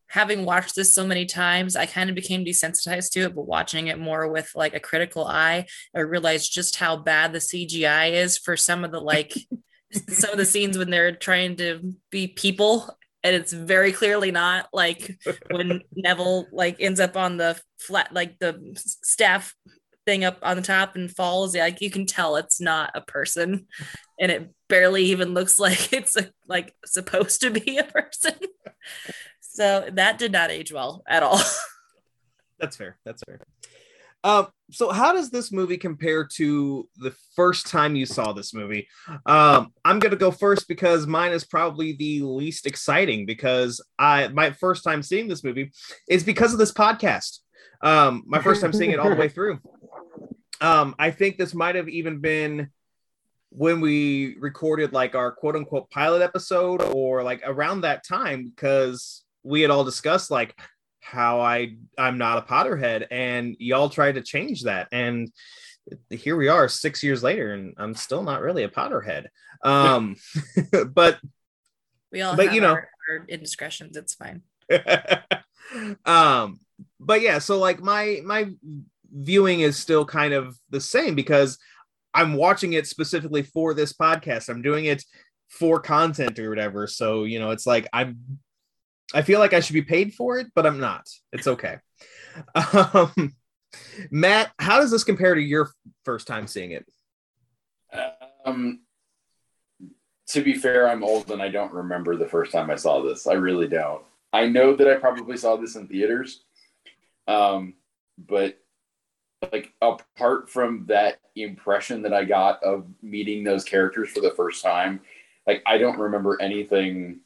having 0.08 0.46
watched 0.46 0.76
this 0.76 0.94
so 0.94 1.06
many 1.06 1.26
times, 1.26 1.76
I 1.76 1.86
kind 1.86 2.10
of 2.10 2.16
became 2.16 2.46
desensitized 2.46 3.12
to 3.12 3.22
it, 3.22 3.36
but 3.36 3.48
watching 3.48 3.88
it 3.88 4.00
more 4.00 4.30
with 4.30 4.52
like 4.56 4.74
a 4.74 4.80
critical 4.80 5.26
eye, 5.26 5.66
I 5.96 6.00
realized 6.00 6.54
just 6.54 6.78
how 6.78 6.98
bad 6.98 7.34
the 7.34 7.40
CGI 7.40 8.12
is 8.12 8.38
for 8.38 8.56
some 8.56 8.84
of 8.84 8.92
the 8.92 9.02
like 9.02 9.34
some 10.10 10.32
of 10.32 10.38
the 10.38 10.46
scenes 10.46 10.78
when 10.78 10.90
they're 10.90 11.16
trying 11.16 11.58
to 11.58 11.94
be 12.10 12.28
people 12.28 12.90
and 13.24 13.36
it's 13.36 13.54
very 13.54 13.92
clearly 13.92 14.32
not 14.32 14.68
like 14.74 15.18
when 15.50 15.82
Neville 15.96 16.48
like 16.52 16.78
ends 16.80 17.00
up 17.00 17.16
on 17.16 17.38
the 17.38 17.60
flat 17.80 18.14
like 18.14 18.38
the 18.40 18.74
staff 18.76 19.56
thing 20.06 20.24
up 20.24 20.38
on 20.42 20.56
the 20.56 20.62
top 20.62 20.96
and 20.96 21.16
falls 21.16 21.56
like 21.56 21.82
you 21.82 21.90
can 21.90 22.06
tell 22.06 22.36
it's 22.36 22.60
not 22.60 22.92
a 22.96 23.02
person 23.02 23.68
and 24.20 24.32
it 24.32 24.50
barely 24.68 25.06
even 25.06 25.34
looks 25.34 25.60
like 25.60 25.94
it's 25.94 26.18
a, 26.18 26.30
like 26.48 26.74
supposed 26.86 27.42
to 27.42 27.50
be 27.50 27.78
a 27.78 27.84
person 27.84 28.34
so 29.42 29.88
that 29.94 30.18
did 30.18 30.32
not 30.32 30.52
age 30.52 30.72
well 30.74 31.04
at 31.08 31.24
all 31.24 31.40
That's 32.64 32.78
fair. 32.78 32.98
That's 33.04 33.22
fair. 33.24 33.42
Um, 34.24 34.48
so 34.72 34.90
how 34.94 35.12
does 35.12 35.30
this 35.30 35.52
movie 35.52 35.76
compare 35.76 36.26
to 36.36 36.88
the 36.96 37.14
first 37.36 37.68
time 37.68 37.94
you 37.98 38.06
saw 38.06 38.32
this 38.32 38.54
movie? 38.54 38.88
Um, 39.26 39.74
I'm 39.84 40.00
gonna 40.00 40.16
go 40.16 40.32
first 40.32 40.70
because 40.70 41.06
mine 41.06 41.34
is 41.34 41.44
probably 41.44 41.92
the 41.98 42.22
least 42.22 42.66
exciting 42.66 43.26
because 43.26 43.82
I 44.00 44.30
my 44.30 44.52
first 44.52 44.86
time 44.86 45.04
seeing 45.04 45.28
this 45.28 45.44
movie 45.44 45.74
is 46.08 46.24
because 46.24 46.54
of 46.54 46.60
this 46.60 46.72
podcast. 46.72 47.40
Um, 47.82 48.24
my 48.26 48.42
first 48.42 48.62
time 48.62 48.72
seeing 48.72 48.92
it 48.92 49.00
all 49.00 49.10
the 49.10 49.18
way 49.18 49.28
through. 49.36 49.60
Um, 50.64 50.96
I 50.98 51.12
think 51.12 51.38
this 51.38 51.54
might 51.54 51.76
have 51.76 51.90
even 51.90 52.20
been 52.20 52.70
when 53.50 53.82
we 53.82 54.38
recorded 54.40 54.94
like 54.94 55.14
our 55.14 55.32
quote 55.32 55.56
unquote 55.56 55.92
pilot 55.92 56.22
episode 56.22 56.82
or 56.82 57.22
like 57.22 57.42
around 57.46 57.82
that 57.82 58.04
time 58.08 58.50
because 58.56 59.24
we 59.44 59.62
had 59.62 59.70
all 59.70 59.84
discussed 59.84 60.32
like 60.32 60.58
how 61.02 61.42
I 61.42 61.76
I'm 61.98 62.18
not 62.18 62.38
a 62.38 62.42
Potterhead, 62.42 63.08
and 63.12 63.58
y'all 63.60 63.90
tried 63.90 64.16
to 64.16 64.22
change 64.22 64.64
that, 64.64 64.88
and 64.92 65.30
here 66.10 66.38
we 66.38 66.48
are 66.48 66.70
six 66.70 67.04
years 67.04 67.22
later, 67.22 67.54
and 67.54 67.74
I'm 67.78 67.94
still 67.94 68.24
not 68.24 68.42
really 68.42 68.64
a 68.64 68.70
Potterhead. 68.70 69.26
Um, 69.64 70.16
but 70.94 71.20
we 72.12 72.22
all 72.22 72.38
But, 72.38 72.46
have 72.46 72.56
you 72.56 72.62
know- 72.62 72.72
our, 72.72 72.90
our 73.12 73.26
indiscretions 73.28 73.98
it's 73.98 74.14
fine 74.14 74.44
um, 76.06 76.60
but 77.00 77.22
yeah, 77.22 77.40
so 77.40 77.60
like 77.60 77.82
my 77.82 78.22
my 78.24 78.50
viewing 79.14 79.62
is 79.62 79.78
still 79.78 80.06
kind 80.06 80.34
of 80.34 80.58
the 80.70 80.82
same 80.82 81.16
because 81.16 81.58
I'm 82.14 82.34
watching 82.34 82.74
it 82.74 82.88
specifically 82.88 83.44
for 83.44 83.74
this 83.74 83.94
podcast. 83.94 84.50
I'm 84.50 84.62
doing 84.62 84.86
it 84.86 85.04
for 85.50 85.80
content 85.80 86.40
or 86.40 86.50
whatever. 86.50 86.88
So 86.88 87.24
you 87.24 87.40
know, 87.40 87.52
it's 87.52 87.68
like 87.68 87.88
I'm 87.94 88.40
I 89.14 89.22
feel 89.22 89.40
like 89.40 89.54
I 89.54 89.60
should 89.60 89.74
be 89.74 89.84
paid 89.84 90.14
for 90.14 90.40
it, 90.40 90.48
but 90.56 90.66
I'm 90.66 90.80
not. 90.80 91.08
It's 91.32 91.48
okay. 91.48 91.78
Um, 92.56 93.36
Matt, 94.10 94.52
how 94.58 94.80
does 94.80 94.90
this 94.90 95.04
compare 95.04 95.36
to 95.36 95.42
your 95.42 95.70
first 96.04 96.26
time 96.26 96.48
seeing 96.48 96.72
it? 96.72 96.86
Um, 98.44 98.82
to 100.28 100.42
be 100.42 100.54
fair, 100.54 100.90
I'm 100.90 101.04
old 101.04 101.30
and 101.32 101.42
I 101.42 101.50
don't 101.50 101.74
remember 101.74 102.16
the 102.16 102.28
first 102.28 102.52
time 102.52 102.72
I 102.72 102.76
saw 102.76 103.02
this. 103.02 103.28
I 103.28 103.34
really 103.34 103.68
don't. 103.68 104.02
I 104.32 104.48
know 104.48 104.76
that 104.76 104.88
I 104.88 104.96
probably 104.96 105.38
saw 105.38 105.56
this 105.58 105.76
in 105.76 105.88
theaters, 105.88 106.44
um, 107.28 107.76
but 108.18 108.60
like 109.52 109.74
apart 109.82 110.50
from 110.50 110.86
that 110.88 111.20
impression 111.36 112.02
that 112.04 112.14
I 112.14 112.24
got 112.24 112.64
of 112.64 112.86
meeting 113.02 113.44
those 113.44 113.64
characters 113.64 114.10
for 114.12 114.22
the 114.22 114.32
first 114.32 114.64
time, 114.64 115.02
like 115.48 115.62
I 115.66 115.78
don't 115.78 116.00
remember 116.00 116.42
anything 116.42 117.20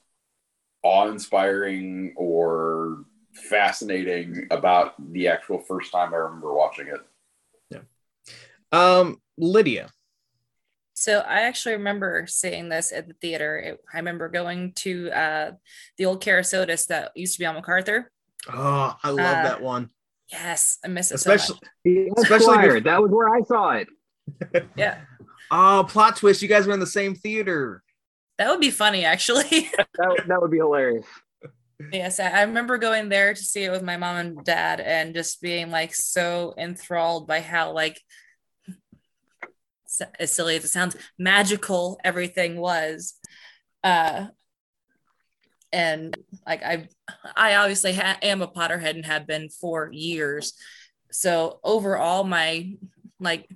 awe-inspiring 0.84 2.14
or 2.16 3.06
fascinating 3.34 4.48
about 4.52 4.94
the 5.12 5.28
actual 5.28 5.60
first 5.60 5.92
time 5.92 6.14
I 6.14 6.18
remember 6.18 6.54
watching 6.54 6.88
it. 6.88 7.02
Yeah. 7.70 7.80
Um, 8.72 9.22
Lydia. 9.38 9.90
So 10.94 11.20
I 11.20 11.42
actually 11.42 11.74
remember 11.76 12.26
seeing 12.28 12.70
this 12.70 12.92
at 12.92 13.08
the 13.08 13.14
theater. 13.16 13.60
It, 13.60 13.80
I 13.94 13.98
remember 13.98 14.30
going 14.30 14.74
to 14.78 15.12
uh, 15.12 15.52
the 15.98 16.06
old 16.06 16.24
Kerasotes 16.24 16.88
that 16.88 17.12
used 17.16 17.34
to 17.34 17.40
be 17.40 17.46
on 17.46 17.54
MacArthur. 17.54 18.12
Oh, 18.52 18.96
I 19.04 19.10
love 19.12 19.38
Uh, 19.38 19.44
that 19.44 19.62
one. 19.62 19.92
Yes, 20.32 20.78
I 20.84 20.88
miss 20.90 21.12
it 21.12 21.16
Especially 21.16 21.56
so 21.86 21.92
much. 21.94 22.10
Especially 22.18 22.48
Esquire, 22.56 22.80
bef- 22.80 22.84
that 22.84 23.02
was 23.02 23.12
where 23.12 23.30
I 23.34 23.42
saw 23.42 23.72
it. 23.72 23.88
Yeah, 24.76 25.00
Oh, 25.50 25.86
plot 25.88 26.18
twist. 26.18 26.42
You 26.42 26.50
guys 26.50 26.68
were 26.68 26.74
in 26.74 26.82
the 26.82 26.86
same 26.86 27.16
theater. 27.16 27.82
that 28.38 28.50
would 28.50 28.60
be 28.60 28.72
funny 28.72 29.06
actually. 29.06 29.70
That, 29.98 30.24
that 30.28 30.42
would 30.42 30.52
be 30.52 30.58
hilarious. 30.58 31.06
yes, 31.94 32.20
I 32.20 32.28
I 32.30 32.42
remember 32.44 32.78
going 32.78 33.08
there 33.10 33.34
to 33.34 33.42
see 33.42 33.64
it 33.64 33.72
with 33.72 33.84
my 33.84 33.96
mom 33.98 34.18
and 34.18 34.44
dad, 34.44 34.80
and 34.82 35.14
just 35.16 35.42
being 35.42 35.72
like 35.72 35.94
so 35.96 36.54
enthralled 36.58 37.26
by 37.28 37.40
how 37.40 37.72
like 37.72 38.02
as 40.20 40.32
silly 40.32 40.58
as 40.58 40.66
it 40.66 40.70
sounds, 40.70 40.96
magical 41.18 42.00
everything 42.04 42.58
was. 42.60 43.14
Uh, 43.84 44.28
and 45.72 46.18
like 46.46 46.64
I, 46.64 46.88
I 47.36 47.56
obviously 47.56 47.94
ha- 47.94 48.18
am 48.22 48.42
a 48.42 48.48
Potterhead 48.48 48.96
and 48.96 49.06
have 49.06 49.28
been 49.28 49.50
for 49.50 49.90
years. 49.92 50.54
So 51.12 51.60
overall, 51.64 52.24
my 52.24 52.74
like 53.20 53.50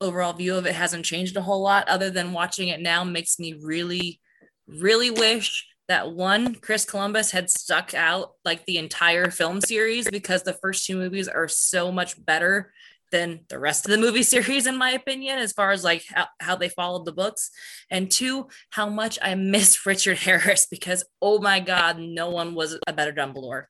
overall 0.00 0.32
view 0.32 0.56
of 0.56 0.66
it 0.66 0.74
hasn't 0.74 1.04
changed 1.04 1.36
a 1.36 1.42
whole 1.42 1.62
lot. 1.62 1.88
Other 1.88 2.10
than 2.10 2.32
watching 2.32 2.68
it 2.68 2.80
now 2.80 3.04
makes 3.04 3.38
me 3.38 3.54
really, 3.62 4.20
really 4.66 5.10
wish 5.10 5.66
that 5.88 6.12
one 6.12 6.54
Chris 6.54 6.84
Columbus 6.84 7.30
had 7.30 7.50
stuck 7.50 7.94
out 7.94 8.32
like 8.44 8.64
the 8.66 8.78
entire 8.78 9.30
film 9.30 9.60
series 9.60 10.08
because 10.10 10.42
the 10.42 10.54
first 10.54 10.86
two 10.86 10.96
movies 10.96 11.28
are 11.28 11.48
so 11.48 11.90
much 11.92 12.24
better 12.24 12.72
than 13.12 13.40
the 13.48 13.58
rest 13.58 13.84
of 13.84 13.92
the 13.92 13.98
movie 13.98 14.22
series 14.34 14.66
in 14.66 14.76
my 14.76 14.90
opinion 14.90 15.38
as 15.38 15.52
far 15.52 15.70
as 15.70 15.84
like 15.84 16.02
how, 16.08 16.26
how 16.40 16.56
they 16.56 16.68
followed 16.68 17.04
the 17.04 17.12
books 17.12 17.50
and 17.90 18.10
two 18.10 18.48
how 18.70 18.88
much 18.88 19.18
i 19.22 19.34
miss 19.34 19.86
richard 19.86 20.18
harris 20.18 20.66
because 20.66 21.04
oh 21.20 21.38
my 21.38 21.60
god 21.60 21.98
no 21.98 22.30
one 22.30 22.54
was 22.54 22.76
a 22.88 22.92
better 22.92 23.12
dumbledore 23.12 23.66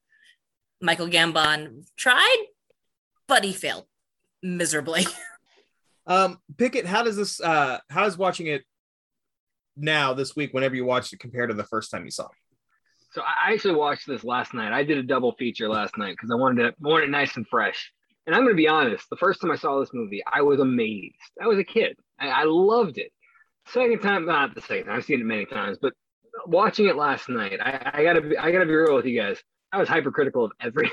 michael 0.80 1.08
gambon 1.08 1.84
tried 1.96 2.46
but 3.28 3.44
he 3.44 3.52
failed 3.52 3.84
miserably 4.42 5.04
Um, 6.06 6.38
Pickett, 6.56 6.87
how 6.87 7.02
does 7.02 7.16
this 7.16 7.40
uh 7.40 7.78
how 7.88 8.02
does 8.02 8.18
watching 8.18 8.49
it 8.49 8.62
now 9.76 10.14
this 10.14 10.34
week, 10.34 10.52
whenever 10.52 10.75
you 10.75 10.84
watched 10.84 11.12
it, 11.12 11.20
compare 11.20 11.46
to 11.46 11.54
the 11.54 11.64
first 11.64 11.90
time 11.90 12.04
you 12.04 12.11
saw 12.11 12.25
it? 12.25 12.30
So 13.12 13.22
I 13.22 13.52
actually 13.52 13.75
watched 13.75 14.06
this 14.06 14.25
last 14.25 14.54
night. 14.54 14.72
I 14.72 14.84
did 14.84 14.99
a 14.99 15.02
double 15.02 15.32
feature 15.32 15.68
last 15.68 15.96
night 15.99 16.12
because 16.12 16.30
I 16.30 16.34
wanted 16.34 16.66
it, 16.66 16.75
wanted 16.80 17.04
it 17.04 17.11
nice 17.11 17.37
and 17.37 17.46
fresh. 17.46 17.92
And 18.26 18.35
I'm 18.35 18.43
going 18.43 18.55
to 18.55 18.57
be 18.57 18.69
honest. 18.69 19.09
The 19.11 19.17
first 19.17 19.41
time 19.41 19.50
I 19.50 19.57
saw 19.57 19.81
this 19.81 19.93
movie, 19.93 20.23
I 20.31 20.43
was 20.43 20.61
amazed. 20.61 21.17
I 21.41 21.47
was 21.47 21.59
a 21.59 21.64
kid. 21.64 21.97
I, 22.21 22.29
I 22.29 22.45
loved 22.45 22.99
it. 22.99 23.12
Second 23.69 24.00
time, 24.00 24.26
not 24.26 24.55
the 24.55 24.61
second 24.61 24.87
time. 24.87 24.97
I've 24.97 25.05
seen 25.05 25.21
it 25.21 25.25
many 25.26 25.45
times, 25.45 25.79
but 25.81 25.93
watching 26.47 26.87
it 26.87 26.97
last 26.97 27.29
night, 27.29 27.61
I, 27.61 27.93
I 27.95 28.02
gotta 28.05 28.21
be, 28.21 28.37
I 28.37 28.50
gotta 28.50 28.67
be 28.67 28.75
real 28.75 28.97
with 28.97 29.07
you 29.07 29.21
guys. 29.21 29.38
I 29.73 29.79
was 29.79 29.88
hypercritical 29.88 30.45
of 30.45 30.52
everything. 30.61 30.93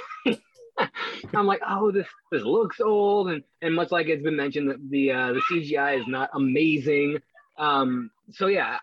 I'm 1.35 1.45
like, 1.45 1.61
oh, 1.67 1.91
this 1.91 2.07
this 2.31 2.43
looks 2.43 2.79
old, 2.79 3.29
and 3.29 3.43
and 3.61 3.75
much 3.75 3.91
like 3.91 4.07
it's 4.07 4.23
been 4.23 4.37
mentioned, 4.37 4.69
that 4.69 4.77
the 4.89 5.11
uh, 5.11 5.33
the 5.33 5.41
CGI 5.51 5.99
is 5.99 6.07
not 6.07 6.29
amazing. 6.33 7.19
Um, 7.57 8.11
so 8.31 8.47
yeah, 8.47 8.77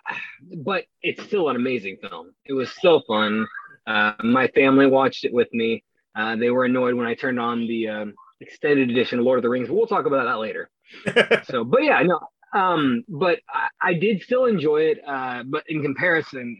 but 0.56 0.84
it's 1.02 1.22
still 1.22 1.48
an 1.48 1.56
amazing 1.56 1.96
film. 2.02 2.32
It 2.44 2.52
was 2.52 2.70
so 2.82 3.00
fun. 3.06 3.46
Uh, 3.86 4.12
my 4.22 4.48
family 4.48 4.86
watched 4.86 5.24
it 5.24 5.32
with 5.32 5.48
me. 5.52 5.84
Uh, 6.14 6.36
they 6.36 6.50
were 6.50 6.64
annoyed 6.64 6.94
when 6.94 7.06
I 7.06 7.14
turned 7.14 7.40
on 7.40 7.66
the 7.66 7.88
um, 7.88 8.14
extended 8.40 8.90
edition 8.90 9.18
of 9.18 9.24
Lord 9.24 9.38
of 9.38 9.42
the 9.42 9.48
Rings. 9.48 9.68
We'll 9.70 9.86
talk 9.86 10.06
about 10.06 10.24
that 10.24 10.38
later. 10.38 10.70
So, 11.46 11.64
but 11.64 11.82
yeah, 11.82 12.02
no. 12.02 12.20
Um, 12.52 13.04
but 13.08 13.40
I, 13.48 13.68
I 13.80 13.94
did 13.94 14.22
still 14.22 14.46
enjoy 14.46 14.82
it. 14.82 14.98
Uh, 15.06 15.42
but 15.44 15.64
in 15.68 15.82
comparison, 15.82 16.56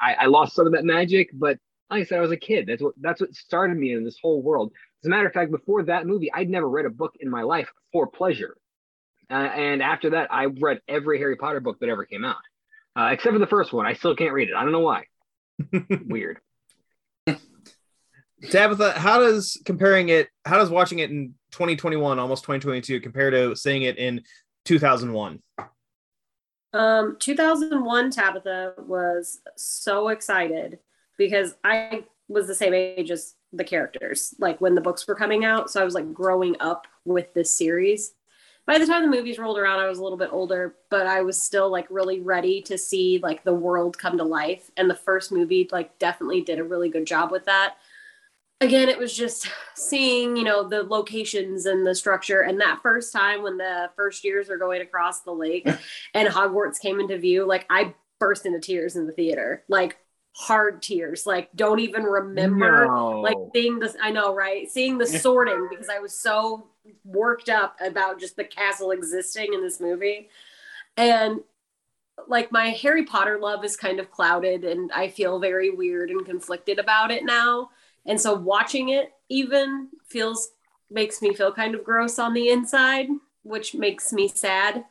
I, 0.00 0.14
I 0.24 0.26
lost 0.26 0.54
some 0.54 0.66
of 0.66 0.72
that 0.72 0.84
magic. 0.84 1.30
But 1.32 1.58
like 1.90 2.02
I 2.02 2.04
said, 2.04 2.18
I 2.18 2.22
was 2.22 2.32
a 2.32 2.36
kid. 2.36 2.66
That's 2.66 2.82
what 2.82 2.94
that's 3.00 3.20
what 3.20 3.34
started 3.34 3.76
me 3.76 3.92
in 3.92 4.04
this 4.04 4.18
whole 4.20 4.42
world. 4.42 4.72
As 5.02 5.06
a 5.06 5.10
matter 5.10 5.26
of 5.26 5.32
fact, 5.32 5.50
before 5.50 5.84
that 5.84 6.06
movie, 6.06 6.32
I'd 6.32 6.48
never 6.50 6.68
read 6.68 6.86
a 6.86 6.90
book 6.90 7.14
in 7.20 7.30
my 7.30 7.42
life 7.42 7.68
for 7.92 8.06
pleasure. 8.06 8.56
Uh, 9.30 9.34
and 9.34 9.82
after 9.82 10.10
that, 10.10 10.32
I 10.32 10.46
read 10.46 10.80
every 10.88 11.18
Harry 11.18 11.36
Potter 11.36 11.60
book 11.60 11.78
that 11.80 11.88
ever 11.88 12.04
came 12.04 12.24
out, 12.24 12.36
uh, 12.96 13.10
except 13.12 13.32
for 13.32 13.38
the 13.38 13.46
first 13.46 13.72
one. 13.72 13.86
I 13.86 13.94
still 13.94 14.16
can't 14.16 14.32
read 14.32 14.48
it. 14.48 14.54
I 14.54 14.62
don't 14.62 14.72
know 14.72 14.80
why. 14.80 15.04
Weird. 16.06 16.38
Tabitha, 18.50 18.92
how 18.92 19.18
does 19.18 19.60
comparing 19.64 20.10
it, 20.10 20.28
how 20.44 20.58
does 20.58 20.70
watching 20.70 20.98
it 20.98 21.10
in 21.10 21.34
2021, 21.52 22.18
almost 22.18 22.44
2022, 22.44 23.00
compare 23.00 23.30
to 23.30 23.56
seeing 23.56 23.82
it 23.82 23.96
in 23.98 24.22
2001? 24.64 25.42
Um, 26.72 27.16
2001 27.18 28.10
Tabitha 28.10 28.74
was 28.86 29.40
so 29.56 30.08
excited 30.08 30.78
because 31.16 31.54
I 31.64 32.04
was 32.28 32.46
the 32.46 32.54
same 32.54 32.74
age 32.74 33.10
as 33.10 33.34
the 33.52 33.64
characters, 33.64 34.34
like 34.38 34.60
when 34.60 34.74
the 34.74 34.80
books 34.80 35.06
were 35.06 35.14
coming 35.14 35.44
out. 35.44 35.70
So 35.70 35.80
I 35.80 35.84
was 35.84 35.94
like 35.94 36.12
growing 36.12 36.56
up 36.60 36.86
with 37.04 37.32
this 37.32 37.56
series. 37.56 38.12
By 38.66 38.78
the 38.78 38.86
time 38.86 39.02
the 39.02 39.16
movies 39.16 39.38
rolled 39.38 39.58
around, 39.58 39.78
I 39.78 39.88
was 39.88 40.00
a 40.00 40.02
little 40.02 40.18
bit 40.18 40.32
older, 40.32 40.74
but 40.90 41.06
I 41.06 41.22
was 41.22 41.40
still 41.40 41.70
like 41.70 41.86
really 41.88 42.20
ready 42.20 42.60
to 42.62 42.76
see 42.76 43.20
like 43.22 43.44
the 43.44 43.54
world 43.54 43.96
come 43.96 44.18
to 44.18 44.24
life. 44.24 44.70
And 44.76 44.90
the 44.90 44.94
first 44.94 45.30
movie 45.30 45.68
like 45.70 45.96
definitely 45.98 46.42
did 46.42 46.58
a 46.58 46.64
really 46.64 46.88
good 46.88 47.06
job 47.06 47.30
with 47.30 47.44
that. 47.44 47.76
Again, 48.60 48.88
it 48.88 48.98
was 48.98 49.14
just 49.14 49.48
seeing, 49.74 50.36
you 50.36 50.42
know, 50.44 50.66
the 50.66 50.82
locations 50.82 51.66
and 51.66 51.86
the 51.86 51.94
structure. 51.94 52.40
And 52.40 52.60
that 52.60 52.80
first 52.82 53.12
time 53.12 53.42
when 53.42 53.58
the 53.58 53.90
first 53.96 54.24
years 54.24 54.48
are 54.48 54.56
going 54.56 54.80
across 54.80 55.20
the 55.20 55.32
lake 55.32 55.68
and 56.14 56.28
Hogwarts 56.28 56.80
came 56.80 56.98
into 56.98 57.18
view, 57.18 57.46
like 57.46 57.66
I 57.68 57.94
burst 58.18 58.46
into 58.46 58.60
tears 58.60 58.96
in 58.96 59.06
the 59.06 59.12
theater. 59.12 59.62
Like 59.68 59.98
hard 60.38 60.82
tears 60.82 61.24
like 61.24 61.48
don't 61.56 61.78
even 61.78 62.02
remember 62.02 62.84
No. 62.84 63.20
like 63.22 63.38
seeing 63.54 63.78
this 63.78 63.96
i 64.02 64.10
know 64.10 64.34
right 64.34 64.70
seeing 64.70 64.98
the 64.98 65.06
sorting 65.06 65.66
because 65.70 65.88
i 65.88 65.98
was 65.98 66.12
so 66.12 66.66
worked 67.06 67.48
up 67.48 67.74
about 67.80 68.20
just 68.20 68.36
the 68.36 68.44
castle 68.44 68.90
existing 68.90 69.54
in 69.54 69.62
this 69.62 69.80
movie 69.80 70.28
and 70.98 71.40
like 72.28 72.52
my 72.52 72.68
harry 72.68 73.06
potter 73.06 73.38
love 73.40 73.64
is 73.64 73.78
kind 73.78 73.98
of 73.98 74.10
clouded 74.10 74.62
and 74.62 74.92
i 74.92 75.08
feel 75.08 75.38
very 75.40 75.70
weird 75.70 76.10
and 76.10 76.26
conflicted 76.26 76.78
about 76.78 77.10
it 77.10 77.24
now 77.24 77.70
and 78.06 78.20
so 78.20 78.34
watching 78.34 78.90
it 78.90 79.10
even 79.28 79.88
feels 80.08 80.48
makes 80.90 81.20
me 81.20 81.34
feel 81.34 81.52
kind 81.52 81.74
of 81.74 81.84
gross 81.84 82.18
on 82.18 82.32
the 82.32 82.48
inside 82.48 83.08
which 83.42 83.74
makes 83.74 84.12
me 84.12 84.28
sad 84.28 84.84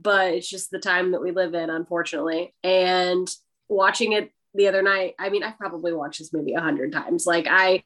but 0.00 0.34
it's 0.34 0.48
just 0.48 0.70
the 0.70 0.78
time 0.78 1.12
that 1.12 1.22
we 1.22 1.32
live 1.32 1.54
in 1.54 1.70
unfortunately. 1.70 2.54
And 2.62 3.28
watching 3.68 4.12
it 4.12 4.32
the 4.54 4.66
other 4.66 4.80
night 4.80 5.14
i 5.18 5.28
mean 5.28 5.42
i've 5.42 5.58
probably 5.58 5.92
watched 5.92 6.18
this 6.18 6.32
movie 6.32 6.54
a 6.54 6.60
hundred 6.60 6.90
times. 6.90 7.26
Like 7.26 7.46
i 7.48 7.82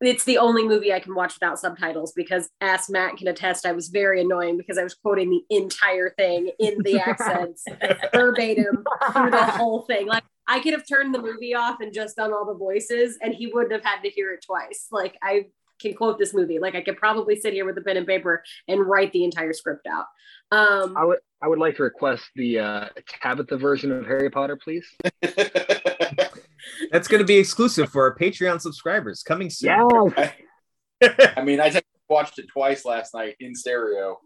it's 0.00 0.22
the 0.24 0.38
only 0.38 0.66
movie 0.66 0.92
i 0.92 1.00
can 1.00 1.12
watch 1.12 1.34
without 1.34 1.58
subtitles 1.58 2.12
because 2.14 2.48
as 2.60 2.88
matt 2.88 3.16
can 3.16 3.26
attest 3.26 3.66
i 3.66 3.72
was 3.72 3.88
very 3.88 4.20
annoying 4.20 4.56
because 4.56 4.78
i 4.78 4.84
was 4.84 4.94
quoting 4.94 5.28
the 5.28 5.42
entire 5.50 6.10
thing 6.10 6.52
in 6.60 6.80
the 6.84 7.00
accents 7.06 7.64
verbatim 8.14 8.84
through 9.12 9.30
the 9.30 9.44
whole 9.44 9.82
thing. 9.82 10.06
Like 10.06 10.22
i 10.48 10.58
could 10.60 10.72
have 10.72 10.86
turned 10.86 11.14
the 11.14 11.22
movie 11.22 11.54
off 11.54 11.80
and 11.80 11.92
just 11.92 12.16
done 12.16 12.32
all 12.32 12.44
the 12.44 12.54
voices 12.54 13.18
and 13.22 13.34
he 13.34 13.46
wouldn't 13.46 13.72
have 13.72 13.84
had 13.84 14.00
to 14.02 14.10
hear 14.10 14.32
it 14.32 14.44
twice 14.44 14.86
like 14.90 15.16
i 15.22 15.46
can 15.80 15.94
quote 15.94 16.18
this 16.18 16.34
movie 16.34 16.58
like 16.58 16.74
i 16.74 16.80
could 16.80 16.96
probably 16.96 17.36
sit 17.36 17.52
here 17.52 17.64
with 17.64 17.78
a 17.78 17.80
pen 17.80 17.96
and 17.96 18.06
paper 18.06 18.42
and 18.66 18.84
write 18.84 19.12
the 19.12 19.22
entire 19.22 19.52
script 19.52 19.86
out 19.86 20.06
um 20.50 20.96
I 20.96 21.04
would 21.04 21.18
I 21.40 21.46
would 21.46 21.58
like 21.58 21.76
to 21.76 21.84
request 21.84 22.24
the 22.34 22.58
uh, 22.58 22.88
Tabitha 23.22 23.56
version 23.58 23.92
of 23.92 24.04
Harry 24.06 24.28
Potter, 24.28 24.56
please. 24.56 24.86
That's 26.90 27.06
going 27.06 27.20
to 27.20 27.24
be 27.24 27.36
exclusive 27.36 27.90
for 27.90 28.02
our 28.02 28.16
Patreon 28.16 28.60
subscribers 28.60 29.22
coming 29.22 29.50
soon. 29.50 29.88
I 31.36 31.44
mean, 31.44 31.60
I 31.60 31.70
just 31.70 31.84
watched 32.08 32.40
it 32.40 32.46
twice 32.52 32.84
last 32.84 33.14
night 33.14 33.36
in 33.38 33.54
stereo. 33.54 34.18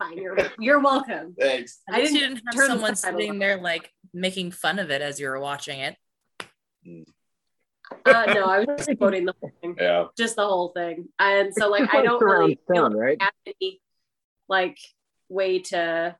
It's 0.00 0.08
fine 0.10 0.18
you're, 0.22 0.36
you're 0.58 0.80
welcome 0.80 1.34
Thanks. 1.38 1.80
I 1.88 1.96
I 1.96 2.00
didn't, 2.02 2.14
didn't 2.14 2.30
you 2.30 2.34
didn't 2.36 2.46
have 2.46 2.54
turn 2.54 2.68
the 2.68 2.74
someone 2.74 2.96
sitting 2.96 3.38
there 3.38 3.60
like 3.60 3.90
making 4.12 4.50
fun 4.52 4.78
of 4.78 4.90
it 4.90 5.02
as 5.02 5.20
you 5.20 5.28
were 5.28 5.40
watching 5.40 5.80
it. 5.80 5.96
uh 8.06 8.24
no 8.34 8.44
i 8.46 8.58
was 8.60 8.66
just 8.86 8.90
quoting 8.98 9.24
the 9.26 9.34
whole 9.40 9.52
thing 9.60 9.76
Yeah. 9.78 10.06
just 10.16 10.36
the 10.36 10.46
whole 10.46 10.70
thing 10.70 11.08
and 11.18 11.52
so 11.54 11.68
like 11.68 11.92
i 11.94 12.02
don't 12.02 12.18
surround 12.18 12.40
really 12.40 12.58
feel 12.72 12.82
sound, 12.84 12.98
right? 12.98 13.20
have 13.20 13.32
any 13.46 13.80
like 14.48 14.78
way 15.28 15.60
to 15.60 16.16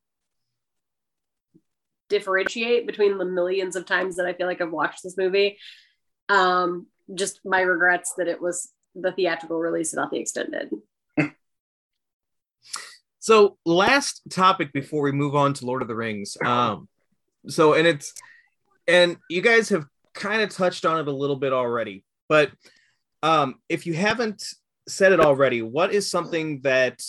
differentiate 2.09 2.87
between 2.87 3.19
the 3.19 3.25
millions 3.25 3.77
of 3.77 3.87
times 3.87 4.17
that 4.17 4.27
I 4.27 4.33
feel 4.33 4.47
like 4.49 4.61
I've 4.61 4.73
watched 4.73 5.03
this 5.05 5.17
movie. 5.17 5.59
Um, 6.29 6.87
just 7.15 7.41
my 7.45 7.61
regrets 7.61 8.15
that 8.19 8.27
it 8.29 8.41
was 8.43 8.73
the 8.97 9.13
theatrical 9.13 9.59
release, 9.61 9.95
not 9.95 10.11
the 10.11 10.19
extended. 10.19 10.71
So, 13.31 13.59
last 13.65 14.23
topic 14.29 14.73
before 14.73 15.03
we 15.03 15.13
move 15.13 15.37
on 15.37 15.55
to 15.55 15.65
Lord 15.65 15.83
of 15.83 15.87
the 15.87 15.95
Rings. 15.95 16.37
Um, 16.45 16.89
so, 17.47 17.75
and 17.75 17.87
it's, 17.87 18.13
and 18.89 19.19
you 19.29 19.41
guys 19.41 19.69
have 19.69 19.85
kind 20.15 20.43
of 20.43 20.51
touched 20.51 20.85
on 20.85 20.99
it 20.99 21.07
a 21.07 21.13
little 21.13 21.37
bit 21.37 21.53
already, 21.53 22.03
but 22.29 22.51
um, 23.23 23.61
if 23.69 23.87
you 23.87 23.95
haven't 23.95 24.43
said 24.89 25.13
it 25.13 25.21
already, 25.21 25.63
what 25.63 25.95
is 25.95 26.11
something 26.11 26.63
that 26.63 27.01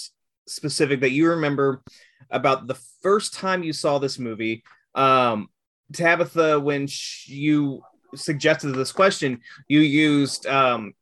specific 0.47 0.99
that 0.99 1.10
you 1.10 1.27
remember 1.27 1.81
about 2.29 2.67
the 2.67 2.79
first 3.01 3.34
time 3.34 3.63
you 3.63 3.73
saw 3.73 3.97
this 3.97 4.19
movie? 4.19 4.63
Um, 4.93 5.47
Tabitha, 5.91 6.60
when 6.60 6.86
sh- 6.86 7.29
you 7.29 7.81
suggested 8.13 8.73
this 8.73 8.91
question, 8.91 9.39
you 9.67 9.79
used 9.79 10.45
um, 10.45 10.93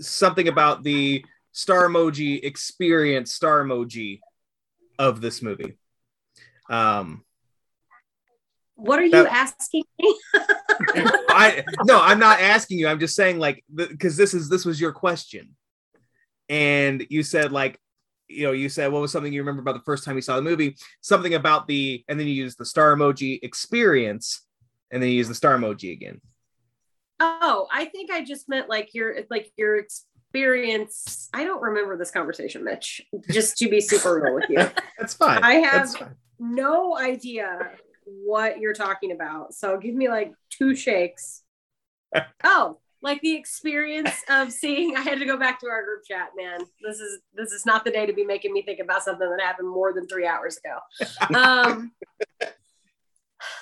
something 0.00 0.46
about 0.46 0.84
the 0.84 1.24
star 1.50 1.88
emoji 1.88 2.44
experience, 2.44 3.32
star 3.32 3.64
emoji 3.64 4.20
of 5.00 5.20
this 5.22 5.40
movie. 5.40 5.78
Um, 6.68 7.24
What 8.74 8.98
are 8.98 9.04
you 9.04 9.10
That- 9.10 9.32
asking 9.32 9.84
me? 9.98 10.14
I 11.28 11.64
no, 11.84 12.00
I'm 12.00 12.18
not 12.18 12.40
asking 12.40 12.78
you. 12.78 12.86
I'm 12.86 13.00
just 13.00 13.14
saying 13.16 13.38
like 13.38 13.64
because 13.74 14.16
this 14.16 14.32
is 14.34 14.48
this 14.48 14.64
was 14.64 14.80
your 14.80 14.92
question, 14.92 15.56
and 16.48 17.04
you 17.10 17.22
said 17.22 17.50
like 17.52 17.78
you 18.28 18.44
know 18.44 18.52
you 18.52 18.68
said 18.68 18.90
what 18.92 19.02
was 19.02 19.12
something 19.12 19.32
you 19.32 19.40
remember 19.42 19.60
about 19.60 19.74
the 19.74 19.84
first 19.84 20.04
time 20.04 20.16
you 20.16 20.22
saw 20.22 20.36
the 20.36 20.42
movie? 20.42 20.76
Something 21.02 21.34
about 21.34 21.66
the 21.66 22.04
and 22.08 22.18
then 22.18 22.26
you 22.26 22.32
used 22.32 22.58
the 22.58 22.64
star 22.64 22.94
emoji 22.96 23.38
experience, 23.42 24.46
and 24.90 25.02
then 25.02 25.10
you 25.10 25.16
use 25.16 25.28
the 25.28 25.34
star 25.34 25.56
emoji 25.58 25.92
again. 25.92 26.20
Oh, 27.20 27.68
I 27.70 27.84
think 27.84 28.10
I 28.10 28.24
just 28.24 28.48
meant 28.48 28.68
like 28.70 28.94
your 28.94 29.14
like 29.28 29.52
your 29.56 29.84
experience. 30.30 31.28
I 31.34 31.44
don't 31.44 31.60
remember 31.60 31.96
this 31.96 32.10
conversation, 32.10 32.62
Mitch. 32.64 33.02
Just 33.30 33.56
to 33.58 33.68
be 33.68 33.80
super 33.80 34.20
real 34.20 34.34
with 34.34 34.48
you. 34.48 34.58
That's 34.98 35.14
fine. 35.14 35.42
I 35.42 35.54
have- 35.54 35.92
fine. 35.92 36.14
no 36.38 36.96
idea 36.96 37.70
what 38.04 38.60
you're 38.60 38.74
talking 38.74 39.12
about. 39.12 39.54
So 39.54 39.78
give 39.78 39.94
me 39.94 40.08
like 40.08 40.32
two 40.50 40.74
shakes. 40.76 41.42
oh, 42.44 42.78
like 43.02 43.20
the 43.22 43.34
experience 43.34 44.12
of 44.28 44.52
seeing 44.52 44.96
I 44.96 45.00
had 45.00 45.18
to 45.18 45.26
go 45.26 45.36
back 45.36 45.58
to 45.60 45.68
our 45.68 45.84
group 45.84 46.04
chat, 46.06 46.30
man. 46.36 46.60
This 46.82 47.00
is 47.00 47.20
this 47.34 47.52
is 47.52 47.66
not 47.66 47.84
the 47.84 47.90
day 47.90 48.06
to 48.06 48.12
be 48.12 48.24
making 48.24 48.52
me 48.52 48.62
think 48.62 48.78
about 48.78 49.02
something 49.02 49.28
that 49.28 49.40
happened 49.40 49.68
more 49.68 49.92
than 49.92 50.06
3 50.06 50.26
hours 50.26 50.58
ago. 50.58 51.34
Um 51.34 51.92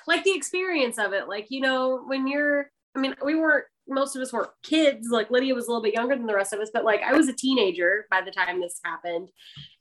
like 0.07 0.25
the 0.25 0.35
experience 0.35 0.99
of 0.99 1.13
it, 1.13 1.29
like 1.29 1.47
you 1.51 1.61
know, 1.61 2.03
when 2.07 2.27
you're 2.27 2.71
I 2.97 3.01
mean, 3.01 3.15
we 3.25 3.37
weren't 3.37 3.67
most 3.89 4.17
of 4.17 4.23
us 4.23 4.33
were 4.33 4.51
kids, 4.63 5.09
like 5.11 5.31
Lydia 5.31 5.55
was 5.55 5.67
a 5.67 5.71
little 5.71 5.83
bit 5.83 5.95
younger 5.95 6.17
than 6.17 6.27
the 6.27 6.35
rest 6.35 6.53
of 6.53 6.61
us, 6.61 6.71
but 6.73 6.85
like 6.85 7.03
I 7.03 7.13
was 7.13 7.29
a 7.29 7.33
teenager 7.33 8.07
by 8.11 8.21
the 8.21 8.31
time 8.31 8.61
this 8.61 8.81
happened. 8.85 9.31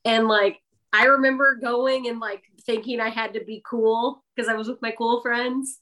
And 0.05 0.27
like 0.27 0.59
I 0.93 1.05
remember 1.05 1.55
going 1.55 2.07
and 2.07 2.19
like 2.19 2.43
thinking 2.65 2.99
I 2.99 3.09
had 3.09 3.33
to 3.33 3.43
be 3.43 3.61
cool 3.69 4.23
because 4.35 4.49
I 4.49 4.55
was 4.55 4.67
with 4.67 4.81
my 4.81 4.91
cool 4.91 5.21
friends 5.21 5.79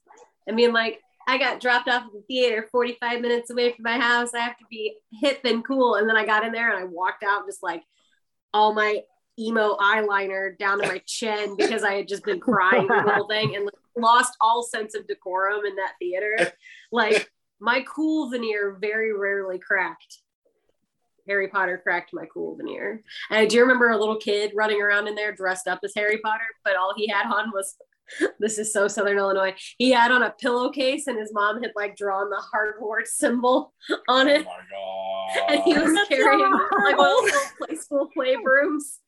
and 0.47 0.57
being 0.57 0.73
like, 0.73 0.99
I 1.27 1.37
got 1.37 1.59
dropped 1.59 1.87
off 1.87 2.03
at 2.03 2.11
the 2.11 2.23
theater 2.27 2.67
45 2.71 3.21
minutes 3.21 3.49
away 3.49 3.71
from 3.71 3.83
my 3.83 3.99
house. 3.99 4.33
I 4.33 4.39
have 4.39 4.57
to 4.57 4.65
be 4.69 4.95
hip 5.11 5.41
and 5.43 5.65
cool. 5.65 5.95
And 5.95 6.07
then 6.07 6.17
I 6.17 6.25
got 6.25 6.45
in 6.45 6.51
there 6.51 6.69
and 6.71 6.79
I 6.79 6.85
walked 6.85 7.23
out 7.23 7.47
just 7.47 7.63
like 7.63 7.83
all 8.53 8.73
my 8.73 9.01
emo 9.37 9.75
eyeliner 9.77 10.57
down 10.57 10.81
to 10.81 10.87
my 10.87 11.01
chin 11.05 11.55
because 11.57 11.83
I 11.83 11.93
had 11.93 12.07
just 12.07 12.23
been 12.23 12.39
crying 12.39 12.87
the 12.87 13.01
whole 13.01 13.27
thing 13.29 13.55
and 13.55 13.65
like, 13.65 13.73
lost 13.97 14.35
all 14.39 14.63
sense 14.63 14.95
of 14.95 15.07
decorum 15.07 15.65
in 15.65 15.75
that 15.75 15.93
theater. 15.99 16.51
Like 16.91 17.31
my 17.59 17.83
cool 17.87 18.29
veneer 18.29 18.77
very 18.79 19.13
rarely 19.17 19.59
cracked. 19.59 20.19
Harry 21.27 21.47
Potter 21.47 21.79
cracked 21.81 22.11
my 22.13 22.25
cool 22.31 22.55
veneer. 22.55 23.01
And 23.29 23.39
I 23.39 23.45
do 23.45 23.61
remember 23.61 23.89
a 23.89 23.97
little 23.97 24.17
kid 24.17 24.51
running 24.55 24.81
around 24.81 25.07
in 25.07 25.15
there 25.15 25.31
dressed 25.31 25.67
up 25.67 25.79
as 25.83 25.93
Harry 25.95 26.19
Potter, 26.23 26.45
but 26.63 26.75
all 26.75 26.93
he 26.95 27.07
had 27.07 27.25
on 27.25 27.51
was 27.51 27.75
this 28.39 28.57
is 28.57 28.71
so 28.71 28.87
Southern 28.87 29.17
Illinois. 29.17 29.55
He 29.77 29.91
had 29.91 30.11
on 30.11 30.23
a 30.23 30.31
pillowcase 30.31 31.07
and 31.07 31.17
his 31.17 31.33
mom 31.33 31.61
had 31.61 31.71
like 31.75 31.95
drawn 31.95 32.29
the 32.29 32.41
Hogwarts 32.53 33.07
symbol 33.07 33.73
on 34.07 34.27
it. 34.27 34.45
Oh 34.47 34.53
it. 35.39 35.49
my 35.49 35.55
And 35.55 35.63
he 35.63 35.73
was 35.77 35.93
That's 35.93 36.07
carrying 36.07 36.45
adorable. 36.45 36.83
like 36.83 36.97
one 36.97 37.09
of 37.09 37.15
those 37.21 37.31
little 37.31 37.49
play 37.65 37.75
school 37.75 38.09
play 38.13 38.35
brooms. 38.35 38.99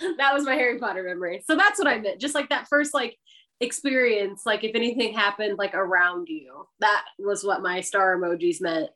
that 0.16 0.32
was 0.32 0.44
my 0.44 0.54
Harry 0.54 0.78
Potter 0.78 1.02
memory. 1.02 1.42
So 1.46 1.56
that's 1.56 1.78
what 1.78 1.88
I 1.88 1.98
meant. 1.98 2.20
Just 2.20 2.34
like 2.34 2.48
that 2.48 2.68
first 2.68 2.94
like 2.94 3.16
experience, 3.60 4.42
like 4.46 4.64
if 4.64 4.74
anything 4.74 5.12
happened 5.14 5.58
like 5.58 5.74
around 5.74 6.28
you. 6.28 6.66
That 6.80 7.04
was 7.18 7.44
what 7.44 7.62
my 7.62 7.80
star 7.80 8.16
emojis 8.16 8.60
meant 8.60 8.90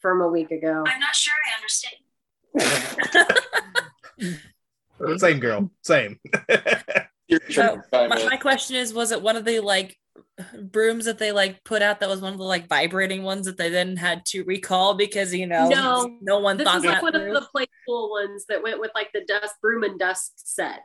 from 0.00 0.20
a 0.20 0.28
week 0.28 0.50
ago. 0.50 0.84
I'm 0.86 1.00
not 1.00 1.14
sure 1.14 1.34
I 1.46 1.54
understand. 1.56 1.96
Same 5.16 5.40
girl, 5.40 5.68
same. 5.82 6.20
So, 7.50 7.80
my, 7.92 8.06
my 8.08 8.36
question 8.36 8.76
is 8.76 8.94
was 8.94 9.10
it 9.10 9.20
one 9.20 9.34
of 9.36 9.44
the 9.44 9.58
like 9.60 9.96
brooms 10.70 11.06
that 11.06 11.18
they 11.18 11.32
like 11.32 11.64
put 11.64 11.82
out 11.82 11.98
that 12.00 12.08
was 12.08 12.20
one 12.20 12.32
of 12.32 12.38
the 12.38 12.44
like 12.44 12.68
vibrating 12.68 13.22
ones 13.24 13.46
that 13.46 13.56
they 13.56 13.68
then 13.68 13.96
had 13.96 14.24
to 14.26 14.44
recall 14.44 14.94
because 14.94 15.34
you 15.34 15.46
know 15.46 15.68
No. 15.68 16.18
no 16.20 16.38
one 16.38 16.56
This 16.56 16.66
thought 16.66 16.76
is 16.78 16.84
like 16.84 16.94
that 16.96 17.02
one 17.02 17.12
through? 17.14 17.34
of 17.36 17.42
the 17.42 17.48
play 17.50 17.66
school 17.82 18.10
ones 18.10 18.44
that 18.48 18.62
went 18.62 18.78
with 18.80 18.92
like 18.94 19.08
the 19.12 19.24
dust 19.26 19.54
broom 19.60 19.82
and 19.82 19.98
dust 19.98 20.54
set 20.54 20.80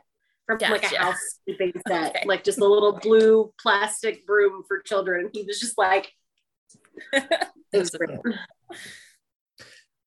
from 0.48 0.58
like 0.70 0.80
a 0.82 0.90
Gotcha. 0.90 0.98
housekeeping 0.98 1.72
set, 1.86 2.16
Okay. 2.16 2.22
like 2.26 2.42
just 2.42 2.58
a 2.58 2.64
little 2.64 2.92
blue 2.98 3.52
plastic 3.60 4.26
broom 4.26 4.64
for 4.66 4.80
children. 4.80 5.28
He 5.32 5.42
was 5.42 5.60
just 5.60 5.76
like, 5.76 6.10
It 7.12 7.78
was 7.78 7.90
great. 7.90 8.18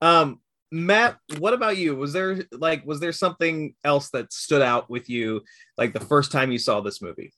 Um, 0.01 0.41
Matt, 0.71 1.17
what 1.37 1.53
about 1.53 1.77
you? 1.77 1.95
Was 1.95 2.11
there 2.11 2.43
like 2.51 2.83
was 2.85 2.99
there 2.99 3.11
something 3.11 3.75
else 3.83 4.09
that 4.11 4.33
stood 4.33 4.63
out 4.63 4.89
with 4.89 5.09
you 5.09 5.41
like 5.77 5.93
the 5.93 5.99
first 5.99 6.31
time 6.31 6.51
you 6.51 6.57
saw 6.57 6.81
this 6.81 7.01
movie? 7.03 7.33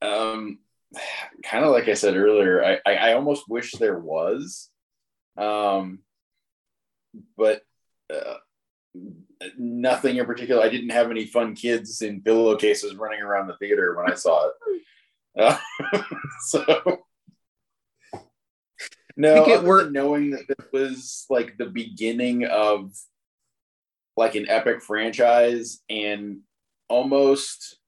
Um, 0.00 0.60
kind 1.42 1.64
of 1.64 1.72
like 1.72 1.88
I 1.88 1.94
said 1.94 2.16
earlier, 2.16 2.62
I, 2.64 2.78
I, 2.86 2.94
I 2.94 3.12
almost 3.14 3.48
wish 3.48 3.72
there 3.72 3.98
was, 3.98 4.70
um, 5.36 6.00
but 7.36 7.62
uh, 8.14 8.34
nothing 9.58 10.16
in 10.16 10.26
particular. 10.26 10.62
I 10.62 10.68
didn't 10.68 10.90
have 10.90 11.10
any 11.10 11.26
fun 11.26 11.54
kids 11.54 12.02
in 12.02 12.22
pillowcases 12.22 12.94
running 12.94 13.20
around 13.20 13.48
the 13.48 13.56
theater 13.56 13.96
when 13.96 14.10
I 14.10 14.14
saw 14.14 14.48
it. 14.48 14.52
Uh, 15.38 15.58
so 16.46 17.02
no, 19.16 19.34
think 19.34 19.48
it 19.48 19.62
worked- 19.62 19.92
knowing 19.92 20.30
that 20.30 20.46
this 20.48 20.66
was 20.72 21.26
like 21.30 21.56
the 21.56 21.66
beginning 21.66 22.44
of 22.44 22.92
like 24.16 24.34
an 24.34 24.48
epic 24.48 24.82
franchise 24.82 25.80
and 25.90 26.40
almost 26.88 27.78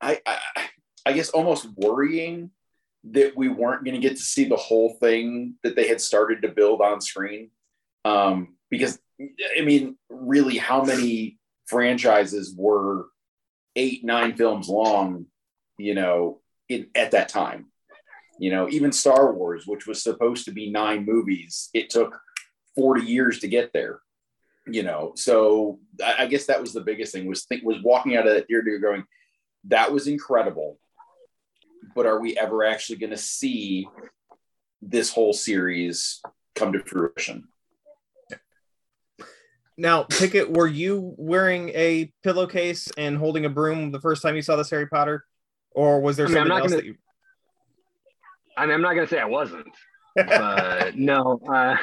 I, 0.00 0.20
I 0.26 0.38
I 1.04 1.12
guess 1.12 1.30
almost 1.30 1.68
worrying 1.76 2.50
that 3.12 3.36
we 3.36 3.48
weren't 3.48 3.84
going 3.84 3.94
to 3.94 4.00
get 4.00 4.16
to 4.16 4.22
see 4.22 4.44
the 4.44 4.56
whole 4.56 4.94
thing 4.94 5.54
that 5.62 5.76
they 5.76 5.86
had 5.86 6.00
started 6.00 6.42
to 6.42 6.48
build 6.48 6.80
on 6.80 7.00
screen. 7.00 7.50
Um, 8.04 8.56
because 8.70 8.98
I 9.20 9.62
mean, 9.62 9.96
really, 10.08 10.58
how 10.58 10.82
many 10.84 11.38
franchises 11.66 12.54
were 12.56 13.06
eight, 13.74 14.04
nine 14.04 14.36
films 14.36 14.68
long, 14.68 15.26
you 15.78 15.94
know, 15.94 16.40
in, 16.68 16.88
at 16.94 17.12
that 17.12 17.28
time? 17.28 17.66
You 18.38 18.50
know, 18.50 18.68
even 18.68 18.92
Star 18.92 19.32
Wars, 19.32 19.66
which 19.66 19.86
was 19.86 20.02
supposed 20.02 20.44
to 20.44 20.52
be 20.52 20.70
nine 20.70 21.06
movies, 21.06 21.70
it 21.72 21.88
took 21.88 22.18
40 22.76 23.06
years 23.06 23.40
to 23.40 23.48
get 23.48 23.72
there. 23.72 24.00
You 24.68 24.82
know, 24.82 25.12
so 25.14 25.78
I, 26.04 26.26
guess 26.26 26.46
that 26.46 26.60
was 26.60 26.72
the 26.72 26.80
biggest 26.80 27.12
thing 27.12 27.26
was 27.26 27.44
think 27.44 27.62
was 27.62 27.80
walking 27.84 28.16
out 28.16 28.26
of 28.26 28.34
that 28.34 28.48
theater 28.48 28.78
going, 28.80 29.04
that 29.68 29.92
was 29.92 30.08
incredible. 30.08 30.78
But 31.94 32.06
are 32.06 32.20
we 32.20 32.36
ever 32.36 32.64
actually 32.64 32.98
going 32.98 33.10
to 33.10 33.16
see 33.16 33.88
this 34.82 35.12
whole 35.12 35.32
series 35.32 36.20
come 36.56 36.72
to 36.72 36.80
fruition? 36.80 37.46
Now, 39.78 40.04
Pickett, 40.04 40.50
were 40.50 40.66
you 40.66 41.14
wearing 41.18 41.68
a 41.70 42.10
pillowcase 42.22 42.88
and 42.96 43.16
holding 43.16 43.44
a 43.44 43.50
broom 43.50 43.92
the 43.92 44.00
first 44.00 44.22
time 44.22 44.34
you 44.34 44.42
saw 44.42 44.56
this 44.56 44.70
Harry 44.70 44.86
Potter, 44.86 45.24
or 45.72 46.00
was 46.00 46.16
there 46.16 46.26
I 46.26 46.28
mean, 46.28 46.36
something 46.36 46.52
else 46.52 46.62
gonna- 46.62 46.76
that 46.76 46.84
you? 46.86 46.94
I 48.56 48.64
mean, 48.64 48.74
I'm 48.74 48.80
not 48.80 48.94
gonna 48.94 49.06
say 49.06 49.18
I 49.18 49.26
wasn't, 49.26 49.68
but 50.16 50.96
no. 50.96 51.38
Uh, 51.46 51.76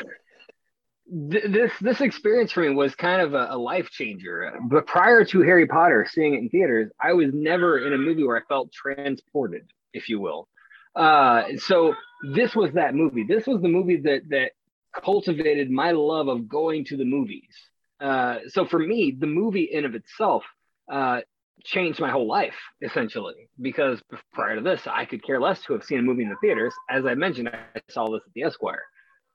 th- 1.29 1.43
this 1.49 1.71
this 1.81 2.01
experience 2.01 2.51
for 2.51 2.61
me 2.61 2.69
was 2.71 2.95
kind 2.95 3.21
of 3.21 3.35
a, 3.35 3.49
a 3.51 3.57
life 3.57 3.91
changer. 3.91 4.51
But 4.63 4.87
prior 4.87 5.23
to 5.25 5.41
Harry 5.41 5.67
Potter, 5.67 6.07
seeing 6.09 6.33
it 6.33 6.39
in 6.39 6.49
theaters, 6.49 6.91
I 6.99 7.13
was 7.13 7.29
never 7.31 7.85
in 7.85 7.93
a 7.93 7.97
movie 7.97 8.23
where 8.23 8.37
I 8.37 8.41
felt 8.49 8.71
transported, 8.71 9.69
if 9.93 10.09
you 10.09 10.19
will. 10.19 10.47
Uh, 10.95 11.43
so 11.57 11.93
this 12.33 12.55
was 12.55 12.71
that 12.73 12.95
movie. 12.95 13.23
This 13.23 13.45
was 13.45 13.61
the 13.61 13.67
movie 13.69 13.97
that 13.97 14.21
that 14.29 14.53
cultivated 14.99 15.69
my 15.69 15.91
love 15.91 16.27
of 16.27 16.47
going 16.47 16.85
to 16.85 16.97
the 16.97 17.05
movies. 17.05 17.55
Uh, 18.03 18.39
so 18.49 18.65
for 18.65 18.79
me, 18.79 19.15
the 19.17 19.27
movie 19.27 19.69
in 19.71 19.85
of 19.85 19.95
itself 19.95 20.43
uh, 20.91 21.21
changed 21.63 21.99
my 21.99 22.09
whole 22.09 22.27
life 22.27 22.55
essentially 22.81 23.49
because 23.61 24.01
prior 24.33 24.55
to 24.55 24.61
this 24.61 24.81
i 24.87 25.05
could 25.05 25.23
care 25.23 25.39
less 25.39 25.61
to 25.61 25.73
have 25.73 25.83
seen 25.83 25.99
a 25.99 26.01
movie 26.01 26.23
in 26.23 26.29
the 26.29 26.35
theaters. 26.41 26.73
As 26.89 27.05
i 27.05 27.13
mentioned 27.15 27.49
i 27.49 27.81
saw 27.89 28.09
this 28.09 28.21
at 28.25 28.33
the 28.33 28.43
esquire. 28.43 28.83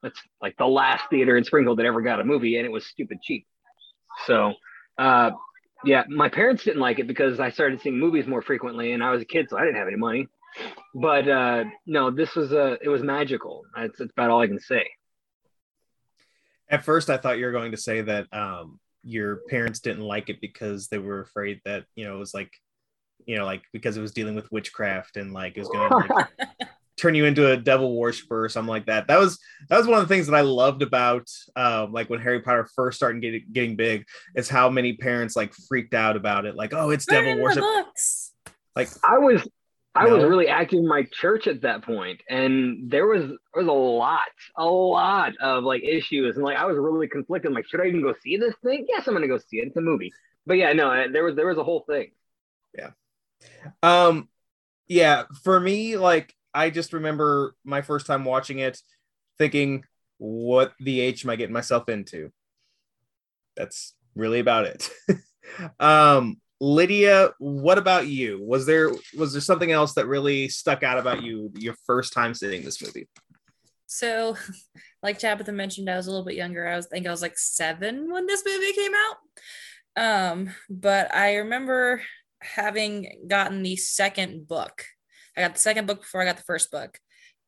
That's 0.02 0.20
like 0.42 0.56
the 0.58 0.66
last 0.66 1.04
theater 1.10 1.36
in 1.36 1.44
springfield 1.44 1.78
that 1.78 1.86
ever 1.86 2.02
got 2.02 2.20
a 2.20 2.24
movie 2.24 2.56
and 2.56 2.66
it 2.66 2.72
was 2.72 2.86
stupid 2.86 3.18
cheap. 3.22 3.46
So 4.26 4.52
uh 4.98 5.30
yeah 5.84 6.04
my 6.08 6.28
parents 6.28 6.64
didn't 6.64 6.80
like 6.80 6.98
it 6.98 7.06
because 7.06 7.40
i 7.40 7.50
started 7.50 7.80
seeing 7.80 7.98
movies 7.98 8.26
more 8.26 8.42
frequently 8.42 8.92
and 8.92 9.02
i 9.02 9.10
was 9.10 9.22
a 9.22 9.26
kid 9.26 9.46
so 9.48 9.56
i 9.56 9.64
didn't 9.64 9.76
have 9.76 9.88
any 9.88 9.96
money. 9.96 10.26
But 10.94 11.28
uh 11.28 11.64
no 11.86 12.10
this 12.10 12.34
was 12.34 12.52
uh 12.52 12.76
it 12.82 12.88
was 12.88 13.02
magical. 13.02 13.62
That's 13.74 14.00
about 14.00 14.30
all 14.30 14.40
i 14.40 14.46
can 14.46 14.60
say 14.60 14.86
At 16.70 16.84
first, 16.84 17.10
I 17.10 17.16
thought 17.16 17.38
you 17.38 17.46
were 17.46 17.52
going 17.52 17.72
to 17.72 17.76
say 17.76 18.02
that 18.02 18.26
um, 18.32 18.78
your 19.02 19.36
parents 19.48 19.80
didn't 19.80 20.04
like 20.04 20.28
it 20.28 20.40
because 20.40 20.88
they 20.88 20.98
were 20.98 21.20
afraid 21.20 21.60
that 21.64 21.84
you 21.94 22.04
know 22.04 22.16
it 22.16 22.18
was 22.18 22.34
like, 22.34 22.52
you 23.26 23.36
know, 23.36 23.44
like 23.44 23.62
because 23.72 23.96
it 23.96 24.02
was 24.02 24.12
dealing 24.12 24.34
with 24.34 24.52
witchcraft 24.52 25.16
and 25.16 25.32
like 25.32 25.56
it 25.56 25.60
was 25.60 25.68
going 25.68 25.90
to 25.90 26.14
like, 26.14 26.28
turn 26.98 27.14
you 27.14 27.24
into 27.24 27.50
a 27.50 27.56
devil 27.56 27.96
worshiper 27.96 28.44
or 28.44 28.48
something 28.48 28.68
like 28.68 28.86
that. 28.86 29.06
That 29.06 29.18
was 29.18 29.38
that 29.68 29.78
was 29.78 29.86
one 29.86 30.00
of 30.00 30.08
the 30.08 30.12
things 30.14 30.26
that 30.26 30.34
I 30.34 30.42
loved 30.42 30.82
about 30.82 31.28
um, 31.56 31.92
like 31.92 32.10
when 32.10 32.20
Harry 32.20 32.40
Potter 32.40 32.68
first 32.74 32.96
started 32.98 33.22
getting 33.22 33.44
getting 33.52 33.76
big. 33.76 34.04
Is 34.34 34.48
how 34.48 34.68
many 34.68 34.94
parents 34.94 35.36
like 35.36 35.54
freaked 35.68 35.94
out 35.94 36.16
about 36.16 36.44
it, 36.44 36.56
like 36.56 36.74
oh, 36.74 36.90
it's 36.90 37.06
Put 37.06 37.18
it 37.18 37.22
devil 37.22 37.42
worship. 37.42 37.62
books. 37.62 38.32
Like 38.76 38.88
I 39.04 39.18
was 39.18 39.46
I 39.94 40.06
was 40.06 40.22
really 40.22 40.46
active 40.48 40.78
in 40.78 40.86
my 40.86 41.04
church 41.12 41.46
at 41.48 41.62
that 41.62 41.82
point, 41.82 42.20
and 42.28 42.90
there 42.90 43.06
was 43.06 43.22
there 43.22 43.38
was 43.56 43.66
a 43.66 43.72
lot, 43.72 44.28
a 44.56 44.64
lot 44.64 45.32
of 45.40 45.64
like 45.64 45.82
issues, 45.82 46.36
and 46.36 46.44
like 46.44 46.56
I 46.56 46.66
was 46.66 46.76
really 46.78 47.08
conflicted. 47.08 47.52
Like, 47.52 47.66
should 47.66 47.80
I 47.80 47.86
even 47.86 48.02
go 48.02 48.14
see 48.22 48.36
this 48.36 48.54
thing? 48.62 48.86
Yes, 48.88 49.08
I'm 49.08 49.14
gonna 49.14 49.26
go 49.26 49.38
see 49.38 49.58
it. 49.58 49.68
It's 49.68 49.76
a 49.76 49.80
movie, 49.80 50.12
but 50.46 50.54
yeah, 50.54 50.72
no, 50.72 51.10
there 51.10 51.24
was 51.24 51.34
there 51.34 51.48
was 51.48 51.58
a 51.58 51.64
whole 51.64 51.84
thing. 51.88 52.12
Yeah, 52.76 52.90
um, 53.82 54.28
yeah, 54.86 55.24
for 55.42 55.58
me, 55.58 55.96
like 55.96 56.34
I 56.54 56.70
just 56.70 56.92
remember 56.92 57.54
my 57.64 57.82
first 57.82 58.06
time 58.06 58.24
watching 58.24 58.58
it, 58.60 58.80
thinking, 59.38 59.84
"What 60.18 60.74
the 60.80 61.00
h 61.00 61.24
am 61.24 61.30
I 61.30 61.36
getting 61.36 61.52
myself 61.54 61.88
into?" 61.88 62.30
That's 63.56 63.94
really 64.14 64.40
about 64.40 64.66
it. 64.66 64.90
um, 65.80 66.40
Lydia, 66.60 67.30
what 67.38 67.78
about 67.78 68.08
you? 68.08 68.42
Was 68.42 68.66
there 68.66 68.90
was 69.16 69.32
there 69.32 69.40
something 69.40 69.70
else 69.70 69.94
that 69.94 70.06
really 70.06 70.48
stuck 70.48 70.82
out 70.82 70.98
about 70.98 71.22
you 71.22 71.52
your 71.56 71.74
first 71.86 72.12
time 72.12 72.34
seeing 72.34 72.64
this 72.64 72.82
movie? 72.82 73.08
So, 73.86 74.36
like 75.02 75.18
Tabitha 75.18 75.52
mentioned, 75.52 75.88
I 75.88 75.96
was 75.96 76.06
a 76.06 76.10
little 76.10 76.26
bit 76.26 76.34
younger. 76.34 76.66
I 76.66 76.76
was 76.76 76.86
I 76.86 76.90
think 76.90 77.06
I 77.06 77.10
was 77.10 77.22
like 77.22 77.38
seven 77.38 78.12
when 78.12 78.26
this 78.26 78.42
movie 78.44 78.72
came 78.72 78.92
out. 78.94 79.16
Um, 79.96 80.50
but 80.68 81.14
I 81.14 81.36
remember 81.36 82.02
having 82.40 83.26
gotten 83.28 83.62
the 83.62 83.76
second 83.76 84.46
book. 84.48 84.84
I 85.36 85.42
got 85.42 85.54
the 85.54 85.60
second 85.60 85.86
book 85.86 86.00
before 86.00 86.22
I 86.22 86.24
got 86.24 86.36
the 86.36 86.42
first 86.42 86.70
book 86.70 86.98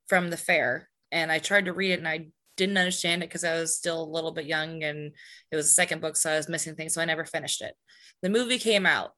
from 0.09 0.31
the 0.31 0.37
fair, 0.37 0.89
and 1.11 1.33
I 1.33 1.41
tried 1.41 1.65
to 1.65 1.73
read 1.73 1.93
it 1.93 1.99
and 1.99 2.09
I 2.09 2.29
didn't 2.61 2.79
understand 2.79 3.23
it 3.23 3.29
because 3.29 3.45
I 3.45 3.55
was 3.55 3.77
still 3.77 4.03
a 4.03 4.15
little 4.15 4.33
bit 4.33 4.47
young 4.47 4.85
and 4.85 5.13
it 5.51 5.57
was 5.57 5.67
the 5.67 5.73
second 5.73 6.01
book, 6.01 6.17
so 6.17 6.31
I 6.31 6.37
was 6.37 6.49
missing 6.49 6.75
things, 6.75 6.95
so 6.95 7.03
I 7.03 7.07
never 7.07 7.25
finished 7.25 7.63
it. 7.63 7.75
The 8.23 8.31
movie 8.31 8.59
came 8.59 8.87
out 8.87 9.11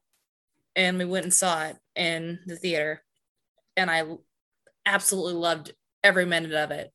and 0.75 0.97
we 0.97 1.05
went 1.05 1.25
and 1.25 1.33
saw 1.33 1.65
it 1.65 1.77
in 1.95 2.39
the 2.47 2.55
theater, 2.55 3.03
and 3.77 3.91
I 3.91 4.03
absolutely 4.85 5.33
loved 5.33 5.73
every 6.03 6.25
minute 6.25 6.53
of 6.53 6.71
it 6.71 6.91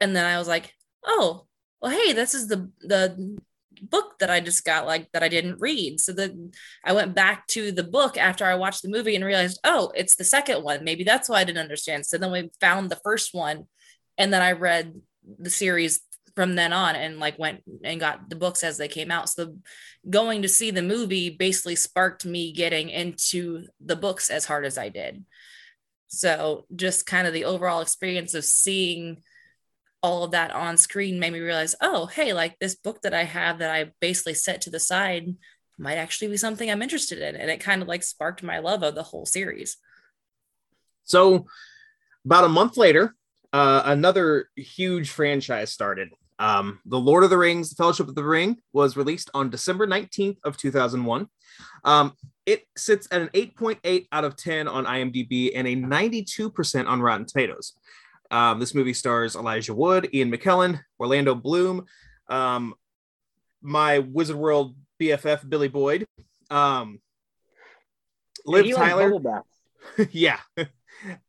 and 0.00 0.16
then 0.16 0.24
I 0.24 0.38
was 0.38 0.48
like, 0.48 0.74
oh, 1.04 1.46
well, 1.80 1.92
hey, 1.92 2.12
this 2.12 2.34
is 2.34 2.48
the 2.48 2.70
the 2.80 3.38
book 3.82 4.18
that 4.18 4.28
I 4.28 4.40
just 4.40 4.64
got 4.64 4.86
like 4.86 5.10
that 5.12 5.22
I 5.22 5.28
didn't 5.28 5.60
read. 5.60 6.00
So 6.00 6.12
then 6.12 6.52
I 6.84 6.92
went 6.92 7.14
back 7.14 7.46
to 7.48 7.72
the 7.72 7.84
book 7.84 8.18
after 8.18 8.44
I 8.44 8.56
watched 8.56 8.82
the 8.82 8.90
movie 8.90 9.14
and 9.14 9.24
realized, 9.24 9.58
oh, 9.64 9.90
it's 9.94 10.16
the 10.16 10.24
second 10.24 10.62
one. 10.62 10.84
Maybe 10.84 11.04
that's 11.04 11.28
why 11.28 11.40
I 11.40 11.44
didn't 11.44 11.62
understand. 11.62 12.04
So 12.04 12.18
then 12.18 12.32
we 12.32 12.50
found 12.60 12.90
the 12.90 13.00
first 13.04 13.32
one, 13.34 13.64
and 14.18 14.32
then 14.32 14.42
I 14.42 14.52
read 14.52 15.00
the 15.38 15.50
series 15.50 16.00
from 16.34 16.54
then 16.54 16.72
on 16.72 16.96
and 16.96 17.18
like 17.18 17.38
went 17.38 17.62
and 17.84 18.00
got 18.00 18.30
the 18.30 18.36
books 18.36 18.62
as 18.62 18.78
they 18.78 18.88
came 18.88 19.10
out. 19.10 19.28
So 19.28 19.56
going 20.08 20.42
to 20.42 20.48
see 20.48 20.70
the 20.70 20.82
movie 20.82 21.30
basically 21.30 21.76
sparked 21.76 22.24
me 22.24 22.52
getting 22.52 22.88
into 22.88 23.66
the 23.80 23.96
books 23.96 24.30
as 24.30 24.44
hard 24.44 24.64
as 24.64 24.78
I 24.78 24.88
did. 24.88 25.24
So 26.08 26.66
just 26.74 27.06
kind 27.06 27.26
of 27.26 27.32
the 27.32 27.44
overall 27.44 27.80
experience 27.80 28.34
of 28.34 28.44
seeing 28.44 29.22
all 30.02 30.24
of 30.24 30.30
that 30.30 30.50
on 30.50 30.76
screen 30.76 31.20
made 31.20 31.32
me 31.32 31.40
realize, 31.40 31.74
oh, 31.80 32.06
hey, 32.06 32.32
like 32.32 32.58
this 32.58 32.74
book 32.74 33.02
that 33.02 33.14
I 33.14 33.24
have 33.24 33.58
that 33.58 33.70
I 33.70 33.92
basically 34.00 34.34
set 34.34 34.62
to 34.62 34.70
the 34.70 34.80
side 34.80 35.34
might 35.78 35.96
actually 35.96 36.28
be 36.28 36.36
something 36.36 36.70
I'm 36.70 36.82
interested 36.82 37.18
in. 37.18 37.36
And 37.36 37.50
it 37.50 37.60
kind 37.60 37.82
of 37.82 37.88
like 37.88 38.02
sparked 38.02 38.42
my 38.42 38.58
love 38.58 38.82
of 38.82 38.94
the 38.94 39.02
whole 39.02 39.26
series. 39.26 39.76
So, 41.04 41.46
about 42.24 42.44
a 42.44 42.48
month 42.48 42.76
later, 42.76 43.14
uh, 43.52 43.82
another 43.84 44.48
huge 44.56 45.10
franchise 45.10 45.72
started. 45.72 46.10
Um, 46.38 46.80
the 46.86 46.98
Lord 46.98 47.24
of 47.24 47.30
the 47.30 47.38
Rings: 47.38 47.70
The 47.70 47.76
Fellowship 47.76 48.08
of 48.08 48.14
the 48.14 48.24
Ring 48.24 48.58
was 48.72 48.96
released 48.96 49.30
on 49.34 49.50
December 49.50 49.86
19th 49.86 50.38
of 50.44 50.56
2001. 50.56 51.28
Um, 51.84 52.14
it 52.46 52.64
sits 52.76 53.06
at 53.10 53.20
an 53.20 53.28
8.8 53.28 54.06
out 54.12 54.24
of 54.24 54.36
10 54.36 54.66
on 54.66 54.84
IMDb 54.86 55.52
and 55.54 55.68
a 55.68 55.76
92% 55.76 56.86
on 56.88 57.02
Rotten 57.02 57.26
Tomatoes. 57.26 57.74
Um, 58.30 58.60
this 58.60 58.74
movie 58.74 58.94
stars 58.94 59.36
Elijah 59.36 59.74
Wood, 59.74 60.08
Ian 60.14 60.30
McKellen, 60.30 60.80
Orlando 60.98 61.34
Bloom, 61.34 61.84
um, 62.28 62.74
my 63.60 63.98
Wizard 63.98 64.36
World 64.36 64.76
BFF 65.00 65.48
Billy 65.48 65.68
Boyd, 65.68 66.06
um, 66.50 67.00
Liv 68.46 68.74
Tyler. 68.74 69.12
yeah. 70.10 70.38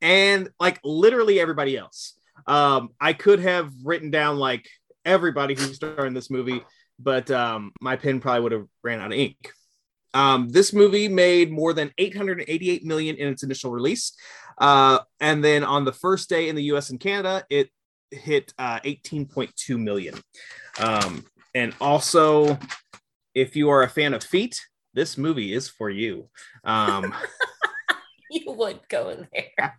And 0.01 0.49
like 0.59 0.79
literally 0.83 1.39
everybody 1.39 1.77
else. 1.77 2.13
Um, 2.47 2.89
I 2.99 3.13
could 3.13 3.39
have 3.39 3.71
written 3.83 4.11
down 4.11 4.37
like 4.37 4.67
everybody 5.05 5.55
who 5.55 5.73
starred 5.73 6.07
in 6.07 6.13
this 6.13 6.29
movie, 6.29 6.63
but 6.99 7.29
um, 7.31 7.71
my 7.81 7.95
pen 7.95 8.19
probably 8.19 8.41
would 8.41 8.51
have 8.51 8.67
ran 8.83 8.99
out 8.99 9.11
of 9.11 9.17
ink. 9.17 9.51
Um, 10.13 10.49
this 10.49 10.73
movie 10.73 11.07
made 11.07 11.51
more 11.51 11.73
than 11.73 11.91
888 11.97 12.83
million 12.83 13.15
in 13.15 13.29
its 13.29 13.43
initial 13.43 13.71
release. 13.71 14.13
Uh, 14.57 14.99
and 15.19 15.43
then 15.43 15.63
on 15.63 15.85
the 15.85 15.93
first 15.93 16.29
day 16.29 16.49
in 16.49 16.55
the 16.55 16.63
US 16.63 16.89
and 16.89 16.99
Canada, 16.99 17.43
it 17.49 17.69
hit 18.11 18.53
uh, 18.59 18.79
18.2 18.81 19.79
million. 19.79 20.15
Um, 20.79 21.25
and 21.55 21.73
also, 21.79 22.59
if 23.33 23.55
you 23.55 23.69
are 23.69 23.83
a 23.83 23.89
fan 23.89 24.13
of 24.13 24.23
feet, 24.23 24.59
this 24.93 25.17
movie 25.17 25.53
is 25.53 25.69
for 25.69 25.89
you. 25.89 26.29
Um, 26.63 27.13
you 28.45 28.51
would 28.53 28.79
go 28.87 29.09
in 29.09 29.27
there. 29.33 29.77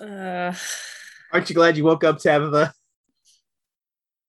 Uh, 0.00 0.54
aren't 1.32 1.48
you 1.48 1.54
glad 1.54 1.76
you 1.76 1.84
woke 1.84 2.04
up, 2.04 2.18
Tabitha? 2.18 2.72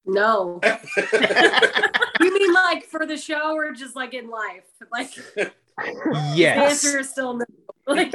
No. 0.06 0.60
you 1.14 2.34
mean 2.34 2.54
like 2.54 2.86
for 2.86 3.06
the 3.06 3.18
show 3.18 3.56
or 3.56 3.72
just 3.72 3.96
like 3.96 4.16
in 4.16 4.30
life? 4.30 4.64
Like 4.92 5.16
yes. 6.34 6.36
the 6.36 6.90
answer 6.90 7.00
is 7.00 7.10
still 7.10 7.36
no. 7.36 7.46
Like, 7.88 8.14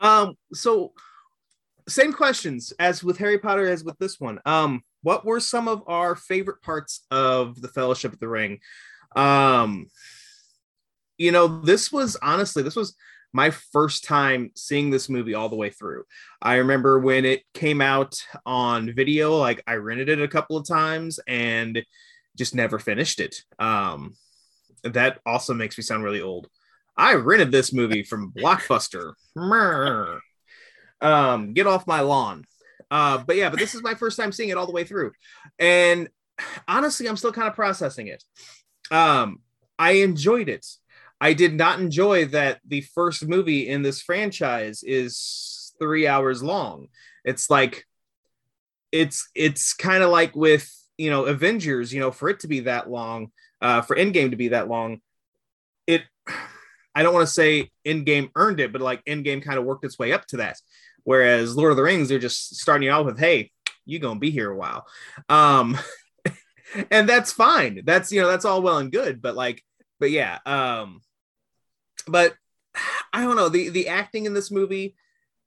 um, 0.00 0.34
so 0.52 0.92
same 1.88 2.12
questions 2.12 2.72
as 2.78 3.02
with 3.02 3.18
Harry 3.18 3.38
Potter 3.38 3.68
as 3.68 3.84
with 3.84 3.98
this 3.98 4.20
one. 4.20 4.40
Um, 4.44 4.82
what 5.02 5.24
were 5.24 5.40
some 5.40 5.68
of 5.68 5.82
our 5.86 6.14
favorite 6.14 6.62
parts 6.62 7.04
of 7.10 7.60
the 7.60 7.68
Fellowship 7.68 8.12
of 8.12 8.20
the 8.20 8.28
Ring? 8.28 8.60
Um, 9.14 9.86
you 11.18 11.32
know, 11.32 11.60
this 11.60 11.90
was 11.90 12.16
honestly, 12.22 12.62
this 12.62 12.76
was 12.76 12.94
my 13.32 13.50
first 13.50 14.04
time 14.04 14.50
seeing 14.54 14.90
this 14.90 15.08
movie 15.08 15.34
all 15.34 15.48
the 15.48 15.56
way 15.56 15.70
through. 15.70 16.04
I 16.40 16.56
remember 16.56 16.98
when 16.98 17.24
it 17.24 17.42
came 17.54 17.80
out 17.80 18.16
on 18.44 18.94
video, 18.94 19.36
like 19.36 19.62
I 19.66 19.74
rented 19.74 20.08
it 20.08 20.22
a 20.22 20.28
couple 20.28 20.56
of 20.56 20.66
times 20.66 21.20
and 21.26 21.84
just 22.36 22.54
never 22.54 22.78
finished 22.78 23.20
it. 23.20 23.36
Um, 23.58 24.14
that 24.84 25.20
also 25.26 25.54
makes 25.54 25.76
me 25.76 25.82
sound 25.82 26.04
really 26.04 26.22
old. 26.22 26.48
I 26.96 27.14
rented 27.14 27.52
this 27.52 27.72
movie 27.72 28.02
from 28.02 28.32
Blockbuster. 28.32 29.12
um, 31.00 31.52
get 31.52 31.66
off 31.66 31.86
my 31.86 32.00
lawn. 32.00 32.44
Uh, 32.90 33.18
but 33.18 33.36
yeah, 33.36 33.50
but 33.50 33.58
this 33.58 33.74
is 33.74 33.82
my 33.82 33.94
first 33.94 34.16
time 34.16 34.32
seeing 34.32 34.48
it 34.48 34.56
all 34.56 34.66
the 34.66 34.72
way 34.72 34.84
through. 34.84 35.12
And 35.58 36.08
honestly, 36.68 37.08
I'm 37.08 37.16
still 37.16 37.32
kind 37.32 37.48
of 37.48 37.54
processing 37.54 38.08
it. 38.08 38.22
Um, 38.90 39.40
I 39.78 39.92
enjoyed 39.92 40.48
it. 40.48 40.66
I 41.20 41.32
did 41.32 41.54
not 41.54 41.80
enjoy 41.80 42.26
that 42.26 42.60
the 42.66 42.82
first 42.82 43.26
movie 43.26 43.68
in 43.68 43.82
this 43.82 44.02
franchise 44.02 44.82
is 44.82 45.72
three 45.78 46.06
hours 46.06 46.42
long. 46.42 46.88
It's 47.24 47.48
like 47.50 47.84
it's 48.92 49.28
it's 49.34 49.72
kind 49.74 50.02
of 50.02 50.10
like 50.10 50.36
with 50.36 50.70
you 50.98 51.10
know 51.10 51.24
Avengers, 51.24 51.92
you 51.92 52.00
know, 52.00 52.10
for 52.10 52.28
it 52.28 52.40
to 52.40 52.48
be 52.48 52.60
that 52.60 52.90
long, 52.90 53.30
uh, 53.60 53.82
for 53.82 53.96
Endgame 53.96 54.30
to 54.30 54.36
be 54.36 54.48
that 54.48 54.68
long, 54.68 55.00
it 55.86 56.02
I 56.94 57.02
don't 57.02 57.14
want 57.14 57.26
to 57.26 57.32
say 57.32 57.70
Endgame 57.86 58.30
earned 58.34 58.60
it, 58.60 58.72
but 58.72 58.80
like 58.80 59.04
Endgame 59.04 59.42
kind 59.42 59.58
of 59.58 59.64
worked 59.64 59.84
its 59.84 59.98
way 59.98 60.12
up 60.12 60.26
to 60.28 60.38
that. 60.38 60.56
Whereas 61.04 61.56
Lord 61.56 61.70
of 61.70 61.76
the 61.76 61.82
Rings, 61.82 62.08
they're 62.08 62.18
just 62.18 62.56
starting 62.56 62.86
you 62.86 62.92
out 62.92 63.06
with, 63.06 63.18
hey, 63.18 63.50
you 63.84 63.98
gonna 63.98 64.20
be 64.20 64.30
here 64.30 64.50
a 64.50 64.56
while. 64.56 64.86
Um 65.28 65.78
and 66.90 67.08
that's 67.08 67.32
fine. 67.32 67.82
That's 67.84 68.12
you 68.12 68.20
know, 68.20 68.28
that's 68.28 68.44
all 68.44 68.62
well 68.62 68.78
and 68.78 68.92
good, 68.92 69.22
but 69.22 69.34
like, 69.34 69.62
but 69.98 70.10
yeah, 70.10 70.38
um, 70.44 71.00
but 72.06 72.34
I 73.12 73.22
don't 73.22 73.36
know. 73.36 73.48
The 73.48 73.70
the 73.70 73.88
acting 73.88 74.26
in 74.26 74.34
this 74.34 74.50
movie 74.50 74.96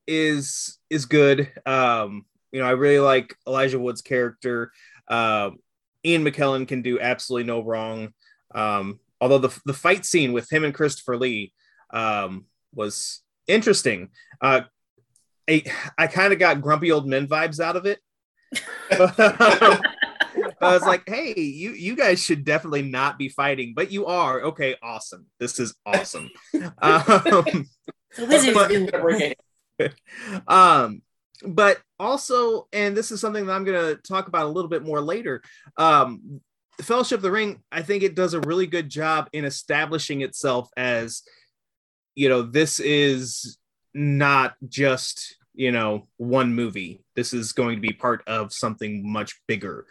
is 0.08 0.78
is 0.90 1.06
good. 1.06 1.52
Um, 1.66 2.26
you 2.52 2.60
know, 2.60 2.66
I 2.66 2.72
really 2.72 3.00
like 3.00 3.36
Elijah 3.48 3.80
Wood's 3.80 4.02
character. 4.02 4.72
Um, 5.08 5.60
Ian 6.06 6.24
McKellen 6.24 6.68
can 6.68 6.82
do 6.82 7.00
absolutely 7.00 7.46
no 7.46 7.64
wrong. 7.64 8.14
Um, 8.54 9.00
although 9.22 9.38
the 9.38 9.62
the 9.66 9.74
fight 9.74 10.06
scene 10.06 10.34
with 10.34 10.52
him 10.52 10.64
and 10.64 10.74
Christopher 10.74 11.18
Lee 11.18 11.54
um, 11.92 12.46
was 12.74 13.22
interesting. 13.48 14.10
Uh, 14.42 14.62
I, 15.50 15.64
I 15.98 16.08
kind 16.08 16.32
of 16.32 16.40
got 16.40 16.62
grumpy 16.62 16.92
old 16.92 17.08
men 17.08 17.28
vibes 17.28 17.60
out 17.60 17.76
of 17.76 17.86
it. 17.86 18.00
I 20.62 20.74
was 20.74 20.84
like, 20.84 21.04
hey, 21.08 21.34
you 21.40 21.72
you 21.72 21.96
guys 21.96 22.24
should 22.24 22.44
definitely 22.44 22.82
not 22.82 23.18
be 23.18 23.30
fighting, 23.30 23.74
but 23.76 23.92
you 23.92 24.06
are. 24.06 24.42
Okay, 24.42 24.76
awesome. 24.82 25.26
This 25.40 25.60
is 25.60 25.76
awesome. 25.86 26.30
um, 26.82 27.66
but, 29.80 29.94
um, 30.48 31.02
but 31.46 31.80
also, 32.00 32.68
and 32.74 32.96
this 32.96 33.12
is 33.12 33.22
something 33.22 33.46
that 33.46 33.54
I'm 33.54 33.64
going 33.64 33.96
to 33.96 34.02
talk 34.02 34.28
about 34.28 34.46
a 34.46 34.50
little 34.50 34.70
bit 34.70 34.84
more 34.84 35.02
later. 35.02 35.42
Um, 35.78 36.42
Fellowship 36.82 37.18
of 37.18 37.24
the 37.24 37.32
Ring, 37.32 37.62
I 37.72 37.82
think 37.82 38.04
it 38.04 38.16
does 38.16 38.34
a 38.34 38.40
really 38.42 38.68
good 38.68 38.90
job 38.90 39.30
in 39.34 39.44
establishing 39.44 40.22
itself 40.22 40.70
as, 40.78 41.24
you 42.16 42.30
know, 42.30 42.42
this 42.42 42.80
is 42.80 43.58
not 43.94 44.56
just 44.68 45.36
you 45.56 45.72
know 45.72 46.08
one 46.18 46.54
movie 46.54 47.04
this 47.16 47.34
is 47.34 47.52
going 47.52 47.76
to 47.76 47.82
be 47.82 47.92
part 47.92 48.22
of 48.28 48.54
something 48.54 49.12
much 49.12 49.42
bigger 49.48 49.88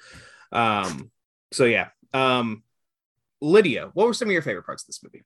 um, 0.53 1.11
so 1.53 1.65
yeah. 1.65 1.89
Um, 2.13 2.63
Lydia, 3.41 3.91
what 3.95 4.07
were 4.07 4.15
some 4.15 4.29
of 4.29 4.33
your 4.33 4.43
favorite 4.43 4.67
parts 4.67 4.83
of 4.83 4.89
this 4.89 5.03
movie? 5.03 5.25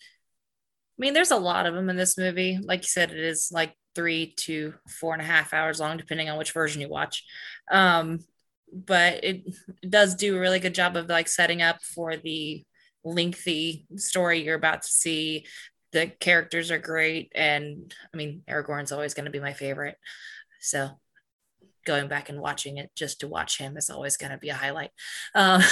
I 0.00 1.00
mean, 1.00 1.14
there's 1.14 1.30
a 1.30 1.36
lot 1.36 1.66
of 1.66 1.74
them 1.74 1.88
in 1.88 1.96
this 1.96 2.18
movie. 2.18 2.58
Like 2.60 2.80
you 2.80 2.88
said, 2.88 3.12
it 3.12 3.18
is 3.18 3.50
like 3.52 3.74
three 3.94 4.34
to 4.38 4.74
four 5.00 5.12
and 5.12 5.22
a 5.22 5.24
half 5.24 5.54
hours 5.54 5.80
long, 5.80 5.96
depending 5.96 6.28
on 6.28 6.38
which 6.38 6.52
version 6.52 6.80
you 6.80 6.88
watch. 6.88 7.24
Um, 7.70 8.20
but 8.72 9.24
it, 9.24 9.42
does 9.88 10.14
do 10.14 10.36
a 10.36 10.40
really 10.40 10.58
good 10.58 10.74
job 10.74 10.96
of 10.96 11.08
like 11.08 11.28
setting 11.28 11.62
up 11.62 11.82
for 11.82 12.16
the 12.16 12.64
lengthy 13.04 13.86
story 13.96 14.42
you're 14.42 14.56
about 14.56 14.82
to 14.82 14.88
see. 14.88 15.46
The 15.92 16.08
characters 16.20 16.70
are 16.70 16.78
great, 16.78 17.32
and 17.34 17.94
I 18.12 18.16
mean, 18.16 18.42
Aragorn's 18.48 18.92
always 18.92 19.14
going 19.14 19.24
to 19.24 19.30
be 19.30 19.40
my 19.40 19.54
favorite. 19.54 19.96
So 20.60 20.90
going 21.88 22.06
back 22.06 22.28
and 22.28 22.40
watching 22.40 22.76
it 22.76 22.90
just 22.94 23.20
to 23.20 23.26
watch 23.26 23.56
him 23.58 23.78
is 23.78 23.88
always 23.88 24.18
going 24.18 24.30
to 24.30 24.38
be 24.38 24.50
a 24.50 24.54
highlight. 24.54 24.90
Um, 25.34 25.62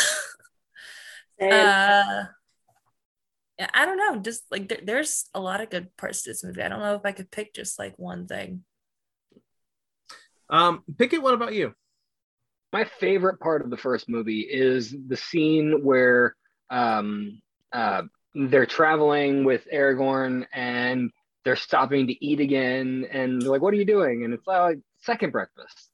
uh, 1.40 2.24
I 3.74 3.84
don't 3.84 3.98
know. 3.98 4.16
Just 4.20 4.44
like 4.50 4.68
there, 4.68 4.80
there's 4.82 5.26
a 5.34 5.40
lot 5.40 5.60
of 5.60 5.70
good 5.70 5.94
parts 5.96 6.22
to 6.22 6.30
this 6.30 6.42
movie. 6.42 6.62
I 6.62 6.68
don't 6.68 6.80
know 6.80 6.94
if 6.94 7.04
I 7.04 7.12
could 7.12 7.30
pick 7.30 7.54
just 7.54 7.78
like 7.78 7.98
one 7.98 8.26
thing. 8.26 8.64
Um, 10.48 10.82
Pickett, 10.98 11.22
what 11.22 11.34
about 11.34 11.54
you? 11.54 11.74
My 12.72 12.84
favorite 12.84 13.38
part 13.38 13.62
of 13.62 13.70
the 13.70 13.76
first 13.76 14.08
movie 14.08 14.40
is 14.40 14.94
the 15.06 15.16
scene 15.16 15.84
where 15.84 16.34
um, 16.70 17.40
uh, 17.72 18.02
they're 18.34 18.66
traveling 18.66 19.44
with 19.44 19.66
Aragorn 19.72 20.46
and 20.52 21.10
they're 21.44 21.56
stopping 21.56 22.06
to 22.06 22.24
eat 22.24 22.40
again, 22.40 23.06
and 23.10 23.40
they're 23.40 23.50
like, 23.50 23.62
"What 23.62 23.72
are 23.72 23.76
you 23.76 23.84
doing?" 23.84 24.24
And 24.24 24.34
it's 24.34 24.46
like 24.46 24.78
second 25.02 25.30
breakfast 25.30 25.90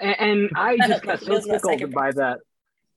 and, 0.00 0.16
and 0.20 0.50
I 0.56 0.76
just 0.76 1.02
got 1.02 1.20
so 1.20 1.40
tickled 1.40 1.92
by 1.92 2.12
that. 2.12 2.38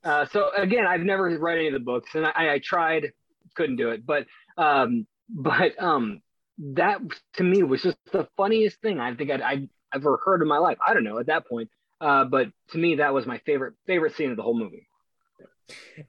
Uh, 0.04 0.26
so 0.26 0.52
again, 0.56 0.86
I've 0.86 1.02
never 1.02 1.38
read 1.38 1.58
any 1.58 1.68
of 1.68 1.74
the 1.74 1.80
books, 1.80 2.12
and 2.16 2.26
I, 2.26 2.54
I 2.54 2.62
tried, 2.64 3.12
couldn't 3.56 3.76
do 3.76 3.90
it. 3.90 4.06
But 4.06 4.26
um, 4.58 5.08
but 5.30 5.82
um, 5.82 6.22
that 6.60 7.02
to 7.34 7.44
me 7.44 7.64
was 7.64 7.84
just 7.84 7.98
the 8.12 8.28
funniest 8.38 8.82
thing 8.82 9.00
I 9.00 9.14
think 9.16 9.32
I'd, 9.32 9.42
I'd 9.42 9.70
ever 9.94 10.20
heard 10.24 10.42
in 10.42 10.48
my 10.48 10.58
life. 10.58 10.78
I 10.86 10.94
don't 10.94 11.04
know 11.04 11.20
at 11.20 11.28
that 11.28 11.48
point, 11.48 11.70
uh, 12.00 12.26
but 12.26 12.50
to 12.70 12.78
me 12.78 12.96
that 12.96 13.14
was 13.14 13.26
my 13.26 13.40
favorite 13.40 13.74
favorite 13.86 14.16
scene 14.16 14.32
of 14.32 14.38
the 14.38 14.44
whole 14.44 14.58
movie. 14.58 14.88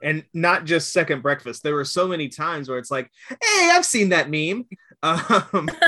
And 0.02 0.24
not 0.32 0.66
just 0.66 0.92
second 0.92 1.20
breakfast. 1.22 1.64
There 1.64 1.74
were 1.74 1.84
so 1.84 2.06
many 2.06 2.28
times 2.28 2.68
where 2.68 2.78
it's 2.78 2.92
like, 2.92 3.10
"Hey, 3.28 3.70
I've 3.72 3.84
seen 3.84 4.10
that 4.10 4.30
meme." 4.30 4.66
Um, 5.02 5.68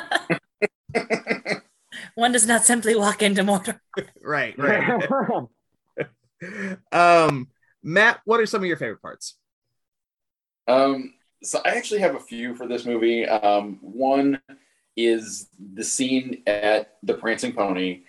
One 2.20 2.32
does 2.32 2.46
not 2.46 2.66
simply 2.66 2.94
walk 2.94 3.22
into 3.22 3.42
Mordor. 3.42 3.80
right, 4.22 4.54
right. 4.58 5.08
um, 6.92 7.48
Matt, 7.82 8.20
what 8.26 8.40
are 8.40 8.44
some 8.44 8.60
of 8.60 8.66
your 8.66 8.76
favorite 8.76 9.00
parts? 9.00 9.38
Um, 10.68 11.14
so 11.42 11.62
I 11.64 11.70
actually 11.70 12.00
have 12.00 12.16
a 12.16 12.20
few 12.20 12.54
for 12.54 12.68
this 12.68 12.84
movie. 12.84 13.26
Um, 13.26 13.78
one 13.80 14.38
is 14.98 15.48
the 15.72 15.82
scene 15.82 16.42
at 16.46 16.98
the 17.02 17.14
Prancing 17.14 17.54
Pony, 17.54 18.02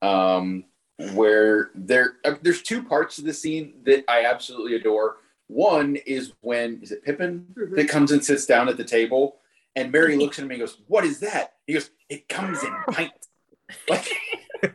um, 0.00 0.66
where 1.14 1.70
there 1.74 2.18
uh, 2.24 2.34
there's 2.42 2.62
two 2.62 2.84
parts 2.84 3.18
of 3.18 3.24
the 3.24 3.34
scene 3.34 3.80
that 3.82 4.04
I 4.06 4.26
absolutely 4.26 4.76
adore. 4.76 5.16
One 5.48 5.96
is 6.06 6.34
when 6.40 6.78
is 6.82 6.92
it 6.92 7.04
Pippin 7.04 7.48
mm-hmm. 7.52 7.74
that 7.74 7.88
comes 7.88 8.12
and 8.12 8.24
sits 8.24 8.46
down 8.46 8.68
at 8.68 8.76
the 8.76 8.84
table, 8.84 9.38
and 9.74 9.90
Merry 9.90 10.14
looks 10.18 10.38
at 10.38 10.44
him 10.44 10.52
and 10.52 10.60
goes, 10.60 10.78
"What 10.86 11.04
is 11.04 11.18
that?" 11.18 11.54
He 11.66 11.72
goes, 11.72 11.90
"It 12.08 12.28
comes 12.28 12.62
in 12.62 12.72
pints." 12.92 13.25
like, 13.88 14.08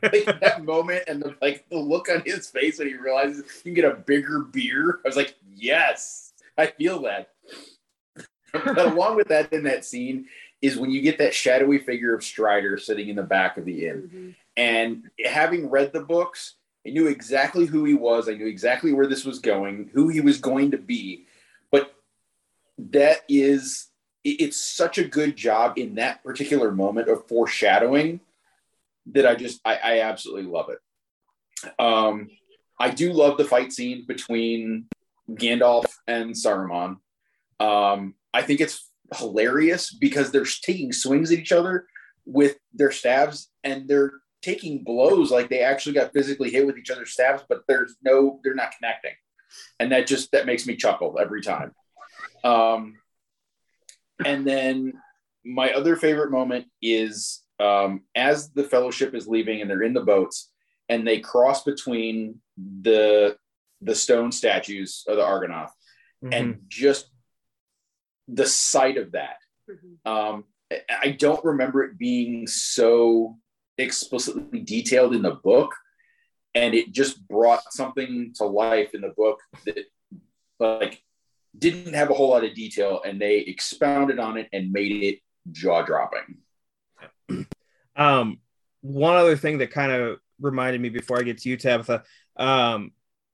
like 0.02 0.40
that 0.42 0.64
moment 0.64 1.04
and 1.08 1.22
the 1.22 1.36
like 1.42 1.66
the 1.70 1.78
look 1.78 2.10
on 2.10 2.22
his 2.26 2.48
face 2.50 2.80
when 2.80 2.88
he 2.88 2.96
realizes 2.96 3.44
you 3.64 3.64
can 3.64 3.74
get 3.74 3.86
a 3.86 3.96
bigger 3.96 4.40
beer. 4.40 5.00
I 5.04 5.08
was 5.08 5.16
like, 5.16 5.36
yes, 5.56 6.34
I 6.58 6.68
feel 6.68 7.02
that. 7.04 7.30
but 8.54 8.78
along 8.78 9.16
with 9.16 9.30
that, 9.30 9.52
in 9.54 9.64
that 9.64 9.86
scene, 9.86 10.28
is 10.62 10.78
when 10.78 10.92
you 10.92 11.02
get 11.02 11.18
that 11.18 11.34
shadowy 11.34 11.80
figure 11.80 12.14
of 12.14 12.24
Strider 12.24 12.78
sitting 12.78 13.10
in 13.10 13.16
the 13.16 13.24
back 13.24 13.58
of 13.58 13.66
the 13.66 13.88
inn. 13.88 14.10
Mhm. 14.14 14.36
And 14.58 15.10
having 15.26 15.70
read 15.70 15.94
the 15.94 16.02
books, 16.02 16.56
I 16.86 16.90
knew 16.90 17.08
exactly 17.08 17.66
who 17.66 17.86
he 17.86 17.94
was. 17.94 18.28
I 18.28 18.34
knew 18.34 18.48
exactly 18.48 18.92
where 18.92 19.08
this 19.08 19.24
was 19.24 19.40
going, 19.40 19.90
who 19.94 20.10
he 20.10 20.20
was 20.20 20.40
going 20.40 20.72
to 20.72 20.78
be. 20.78 21.26
But 21.72 21.96
that 22.78 23.20
is, 23.30 23.88
it's 24.24 24.58
such 24.58 24.98
a 24.98 25.08
good 25.08 25.36
job 25.36 25.78
in 25.78 25.96
that 25.96 26.24
particular 26.24 26.72
moment 26.72 27.08
of 27.08 27.28
foreshadowing 27.28 28.20
that 29.14 29.26
I 29.26 29.36
just, 29.36 29.60
I, 29.66 29.76
I 29.76 30.00
absolutely 30.02 30.50
love 30.52 30.70
it. 30.70 31.72
Um, 31.80 32.30
I 32.80 32.90
do 32.90 33.14
love 33.14 33.38
the 33.38 33.46
fight 33.46 33.72
scene 33.72 34.06
between 34.08 34.88
Gandalf 35.30 35.86
and 36.08 36.32
Saruman. 36.32 36.98
Um, 37.60 38.16
I 38.34 38.42
think 38.42 38.60
it's 38.60 38.90
hilarious 39.18 39.94
because 39.94 40.32
they're 40.32 40.46
taking 40.64 40.92
swings 40.92 41.32
at 41.32 41.40
each 41.40 41.52
other 41.52 41.86
with 42.26 42.58
their 42.74 42.92
stabs 42.92 43.50
and 43.64 43.88
they're 43.88 44.14
taking 44.42 44.84
blows 44.84 45.30
like 45.30 45.50
they 45.50 45.60
actually 45.62 45.94
got 45.94 46.14
physically 46.14 46.50
hit 46.50 46.66
with 46.66 46.78
each 46.78 46.90
other's 46.90 47.12
stabs, 47.12 47.44
but 47.48 47.62
there's 47.68 47.96
no, 48.02 48.40
they're 48.44 48.56
not 48.56 48.72
connecting. 48.78 49.14
And 49.80 49.92
that 49.92 50.08
just, 50.08 50.32
that 50.32 50.46
makes 50.46 50.66
me 50.66 50.76
chuckle 50.76 51.20
every 51.20 51.42
time. 51.42 51.74
Um, 52.44 52.96
and 54.26 54.48
then 54.48 54.94
my 55.46 55.72
other 55.72 55.96
favorite 55.96 56.32
moment 56.32 56.66
is 56.82 57.44
um, 57.62 58.02
as 58.16 58.52
the 58.52 58.64
fellowship 58.64 59.14
is 59.14 59.28
leaving 59.28 59.62
and 59.62 59.70
they're 59.70 59.84
in 59.84 59.94
the 59.94 60.02
boats 60.04 60.52
and 60.90 61.08
they 61.08 61.20
cross 61.20 61.64
between 61.64 62.42
the 62.82 63.38
the 63.82 63.96
stone 63.96 64.32
statues 64.32 65.04
of 65.08 65.16
the 65.18 65.24
Argonath 65.24 65.72
Mhm. 66.24 66.34
and 66.34 66.62
just 66.68 67.10
the 68.28 68.46
sight 68.46 68.98
of 68.98 69.12
that 69.14 69.38
Mhm. 69.70 69.98
um, 70.06 70.46
I- 70.72 70.84
I 71.02 71.10
don't 71.12 71.44
remember 71.44 71.84
it 71.84 71.98
being 71.98 72.48
so 72.48 73.38
explicitly 73.78 74.60
detailed 74.62 75.14
in 75.16 75.22
the 75.22 75.36
book, 75.36 75.76
and 76.56 76.74
it 76.76 76.92
just 76.92 77.28
brought 77.28 77.74
something 77.74 78.34
to 78.36 78.46
life 78.46 78.94
in 78.94 79.02
the 79.02 79.14
book 79.18 79.40
that 79.66 79.86
like 80.60 81.04
didn't 81.58 81.94
have 81.94 82.10
a 82.10 82.14
whole 82.14 82.30
lot 82.30 82.44
of 82.46 82.54
detail, 82.54 83.02
and 83.04 83.20
they 83.20 83.40
expounded 83.40 84.20
on 84.20 84.38
it 84.38 84.48
and 84.54 84.72
made 84.72 85.04
it 85.04 85.20
jaw 85.52 85.82
dropping. 85.82 86.38
Um, 87.94 88.40
one 88.80 89.18
other 89.18 89.36
thing 89.36 89.58
that 89.58 89.72
kind 89.72 89.92
of 89.92 90.20
reminded 90.40 90.80
me 90.80 90.88
before 90.88 91.20
I 91.20 91.24
get 91.24 91.40
to 91.40 91.50
you, 91.50 91.58
Tabitha, 91.58 92.04
um, 92.38 92.94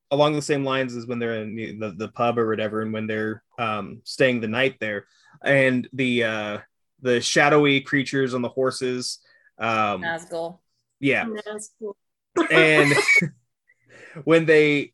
along 0.09 0.33
the 0.33 0.41
same 0.41 0.65
lines 0.65 0.95
as 0.95 1.05
when 1.05 1.19
they're 1.19 1.43
in 1.43 1.55
the, 1.55 1.77
the, 1.77 1.91
the 1.91 2.07
pub 2.07 2.39
or 2.39 2.47
whatever, 2.49 2.81
and 2.81 2.91
when 2.91 3.05
they're 3.05 3.43
um, 3.59 4.01
staying 4.03 4.41
the 4.41 4.47
night 4.47 4.77
there, 4.79 5.05
and 5.43 5.87
the 5.93 6.23
uh, 6.23 6.57
the 7.01 7.21
shadowy 7.21 7.81
creatures 7.81 8.33
on 8.33 8.41
the 8.41 8.49
horses. 8.49 9.19
Um, 9.59 10.01
Nazgul. 10.01 10.57
yeah, 10.99 11.25
That's 11.45 11.71
cool. 11.79 11.95
and 12.49 12.91
when 14.23 14.45
they 14.45 14.93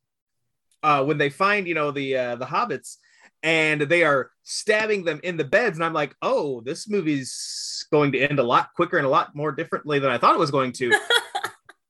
uh 0.81 1.03
when 1.03 1.17
they 1.17 1.29
find 1.29 1.67
you 1.67 1.73
know 1.73 1.91
the 1.91 2.15
uh 2.15 2.35
the 2.35 2.45
hobbits 2.45 2.97
and 3.43 3.81
they 3.81 4.03
are 4.03 4.31
stabbing 4.43 5.03
them 5.03 5.19
in 5.23 5.37
the 5.37 5.43
beds. 5.43 5.77
And 5.77 5.85
i'm 5.85 5.93
like 5.93 6.15
oh 6.21 6.61
this 6.61 6.89
movie's 6.89 7.85
going 7.91 8.13
to 8.13 8.19
end 8.19 8.39
a 8.39 8.43
lot 8.43 8.69
quicker 8.75 8.97
and 8.97 9.05
a 9.05 9.09
lot 9.09 9.35
more 9.35 9.51
differently 9.51 9.99
than 9.99 10.09
i 10.09 10.17
thought 10.17 10.35
it 10.35 10.39
was 10.39 10.51
going 10.51 10.71
to. 10.73 10.91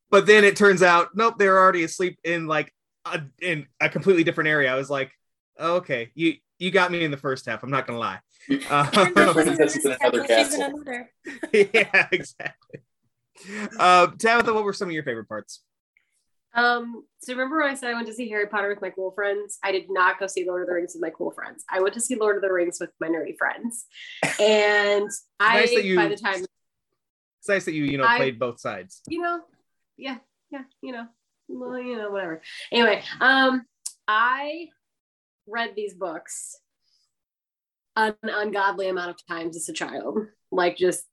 But 0.10 0.28
then 0.28 0.44
it 0.44 0.56
turns 0.56 0.84
out 0.84 1.16
nope 1.16 1.40
they're 1.40 1.58
already 1.58 1.84
asleep 1.84 2.20
in 2.24 2.46
like 2.46 2.72
a, 3.06 3.22
in 3.42 3.66
a 3.82 3.90
completely 3.90 4.24
different 4.24 4.48
area. 4.48 4.72
I 4.72 4.76
was 4.76 4.88
like 4.88 5.12
okay 5.60 6.12
you 6.14 6.36
you 6.60 6.70
got 6.70 6.92
me 6.92 7.04
in 7.04 7.10
the 7.10 7.18
first 7.18 7.48
half. 7.48 7.64
I'm 7.64 7.72
not 7.72 7.88
gonna 7.88 8.00
lie. 8.00 8.20
Uh, 8.70 8.86
another 9.16 10.24
castle. 10.26 10.62
another. 10.62 11.10
yeah 11.52 12.08
exactly. 12.12 12.82
Uh 13.80 14.08
tabitha 14.20 14.54
what 14.54 14.64
were 14.66 14.74
some 14.74 14.88
of 14.90 14.94
your 14.94 15.04
favorite 15.04 15.28
parts 15.28 15.62
Um, 16.56 17.06
so 17.20 17.34
remember 17.34 17.60
when 17.62 17.70
I 17.70 17.74
said 17.74 17.90
I 17.90 17.94
went 17.94 18.08
to 18.08 18.14
see 18.14 18.30
Harry 18.30 18.48
Potter 18.48 18.70
with 18.70 18.82
my 18.82 18.92
cool 18.92 19.12
friends? 19.12 19.58
I 19.64 19.72
did 19.72 19.86
not 19.90 20.20
go 20.20 20.28
see 20.28 20.46
Lord 20.46 20.62
of 20.62 20.68
the 20.68 20.74
Rings 20.76 20.94
with 20.94 21.02
my 21.02 21.10
cool 21.10 21.32
friends. 21.32 21.64
I 21.70 21.82
went 21.82 21.94
to 21.96 22.02
see 22.02 22.16
Lord 22.16 22.36
of 22.36 22.42
the 22.44 22.52
Rings 22.54 22.78
with 22.80 22.92
my 23.00 23.08
nerdy 23.08 23.38
friends. 23.38 23.86
And 24.40 25.10
I 25.40 25.62
nice 25.62 25.74
that 25.74 25.84
you- 25.84 25.96
by 25.96 26.08
the 26.08 26.18
time 26.18 26.44
it's 27.40 27.50
nice 27.50 27.66
that 27.66 27.74
you 27.74 27.84
you 27.86 27.98
know 27.98 28.06
I- 28.06 28.18
played 28.18 28.40
both 28.40 28.60
sides 28.60 29.02
you 29.10 29.22
know, 29.22 29.42
yeah, 29.98 30.18
yeah, 30.52 30.64
you 30.82 30.92
know, 30.94 31.08
well, 31.50 31.80
you 31.80 31.98
know, 31.98 32.10
whatever. 32.12 32.42
Anyway, 32.72 33.04
um, 33.20 33.66
I 34.08 34.68
read 35.48 35.74
these 35.76 35.94
books 35.94 36.56
an 37.96 38.16
ungodly 38.24 38.88
amount 38.90 39.10
of 39.12 39.18
times 39.28 39.56
as 39.58 39.70
a 39.70 39.74
child, 39.74 40.20
like 40.52 40.78
just 40.78 41.04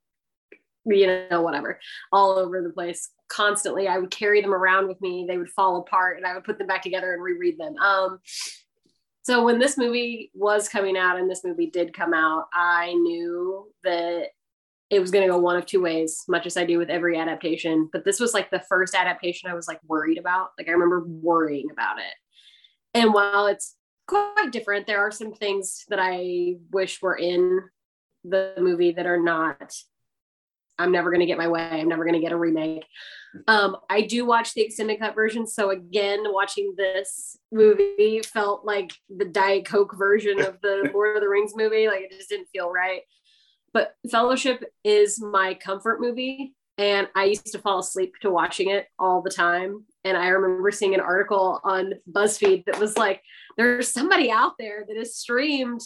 you 0.84 1.06
know, 1.30 1.42
whatever, 1.42 1.78
all 2.12 2.32
over 2.32 2.62
the 2.62 2.70
place, 2.70 3.10
constantly. 3.28 3.88
I 3.88 3.98
would 3.98 4.10
carry 4.10 4.40
them 4.40 4.54
around 4.54 4.88
with 4.88 5.00
me. 5.00 5.26
They 5.28 5.38
would 5.38 5.50
fall 5.50 5.78
apart, 5.78 6.16
and 6.16 6.26
I 6.26 6.34
would 6.34 6.44
put 6.44 6.58
them 6.58 6.66
back 6.66 6.82
together 6.82 7.12
and 7.12 7.22
reread 7.22 7.58
them. 7.58 7.76
Um, 7.78 8.18
so 9.22 9.44
when 9.44 9.58
this 9.58 9.76
movie 9.76 10.30
was 10.34 10.68
coming 10.68 10.96
out, 10.96 11.18
and 11.18 11.30
this 11.30 11.44
movie 11.44 11.70
did 11.70 11.92
come 11.94 12.14
out, 12.14 12.46
I 12.52 12.94
knew 12.94 13.70
that 13.84 14.28
it 14.90 14.98
was 14.98 15.12
going 15.12 15.24
to 15.24 15.32
go 15.32 15.38
one 15.38 15.56
of 15.56 15.66
two 15.66 15.80
ways, 15.80 16.24
much 16.28 16.46
as 16.46 16.56
I 16.56 16.64
do 16.64 16.78
with 16.78 16.90
every 16.90 17.16
adaptation. 17.16 17.88
But 17.92 18.04
this 18.04 18.18
was 18.18 18.34
like 18.34 18.50
the 18.50 18.64
first 18.68 18.94
adaptation 18.94 19.48
I 19.48 19.54
was 19.54 19.68
like 19.68 19.78
worried 19.86 20.18
about. 20.18 20.48
Like 20.58 20.68
I 20.68 20.72
remember 20.72 21.04
worrying 21.06 21.70
about 21.70 21.98
it. 21.98 22.98
And 22.98 23.14
while 23.14 23.46
it's 23.46 23.76
quite 24.08 24.50
different, 24.50 24.88
there 24.88 24.98
are 24.98 25.12
some 25.12 25.32
things 25.32 25.84
that 25.88 26.00
I 26.02 26.56
wish 26.72 27.00
were 27.00 27.16
in 27.16 27.60
the 28.24 28.54
movie 28.58 28.90
that 28.92 29.06
are 29.06 29.22
not. 29.22 29.72
I'm 30.80 30.92
never 30.92 31.10
going 31.10 31.20
to 31.20 31.26
get 31.26 31.38
my 31.38 31.48
way. 31.48 31.62
I'm 31.62 31.88
never 31.88 32.04
going 32.04 32.14
to 32.14 32.20
get 32.20 32.32
a 32.32 32.36
remake. 32.36 32.84
Um, 33.46 33.76
I 33.88 34.02
do 34.02 34.24
watch 34.26 34.54
the 34.54 34.62
extended 34.62 34.98
cut 34.98 35.14
version. 35.14 35.46
So 35.46 35.70
again, 35.70 36.24
watching 36.24 36.74
this 36.76 37.36
movie 37.52 38.20
felt 38.24 38.64
like 38.64 38.92
the 39.08 39.24
Diet 39.24 39.66
Coke 39.66 39.94
version 39.96 40.40
of 40.40 40.60
the 40.62 40.90
Lord 40.94 41.16
of 41.16 41.22
the 41.22 41.28
Rings 41.28 41.52
movie. 41.54 41.86
Like 41.86 42.02
it 42.02 42.12
just 42.12 42.28
didn't 42.28 42.48
feel 42.52 42.70
right 42.70 43.02
but 43.72 43.94
Fellowship 44.10 44.64
is 44.84 45.20
my 45.20 45.54
comfort 45.54 46.00
movie. 46.00 46.54
And 46.78 47.08
I 47.14 47.24
used 47.24 47.52
to 47.52 47.58
fall 47.58 47.80
asleep 47.80 48.14
to 48.22 48.30
watching 48.30 48.70
it 48.70 48.86
all 48.98 49.20
the 49.20 49.30
time. 49.30 49.84
And 50.04 50.16
I 50.16 50.28
remember 50.28 50.70
seeing 50.70 50.94
an 50.94 51.00
article 51.00 51.60
on 51.62 51.94
BuzzFeed 52.10 52.64
that 52.64 52.80
was 52.80 52.96
like, 52.96 53.22
there's 53.58 53.88
somebody 53.88 54.30
out 54.30 54.52
there 54.58 54.84
that 54.88 54.96
has 54.96 55.14
streamed 55.14 55.82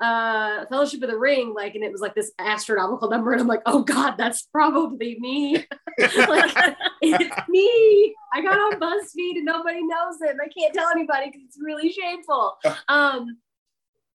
uh 0.00 0.66
Fellowship 0.66 1.02
of 1.02 1.10
the 1.10 1.18
Ring, 1.18 1.54
like, 1.54 1.74
and 1.74 1.82
it 1.82 1.92
was 1.92 2.00
like 2.00 2.14
this 2.14 2.32
astronomical 2.38 3.08
number. 3.08 3.32
And 3.32 3.40
I'm 3.40 3.46
like, 3.46 3.62
oh 3.66 3.82
God, 3.82 4.16
that's 4.18 4.42
probably 4.52 5.18
me. 5.18 5.54
like, 5.98 6.76
it's 7.00 7.48
me. 7.48 8.14
I 8.32 8.42
got 8.42 8.58
on 8.58 8.80
BuzzFeed 8.80 9.36
and 9.36 9.44
nobody 9.44 9.82
knows 9.82 10.20
it. 10.20 10.30
And 10.30 10.40
I 10.40 10.48
can't 10.48 10.74
tell 10.74 10.88
anybody 10.90 11.26
because 11.26 11.42
it's 11.46 11.58
really 11.60 11.90
shameful. 11.90 12.58
Um, 12.88 13.38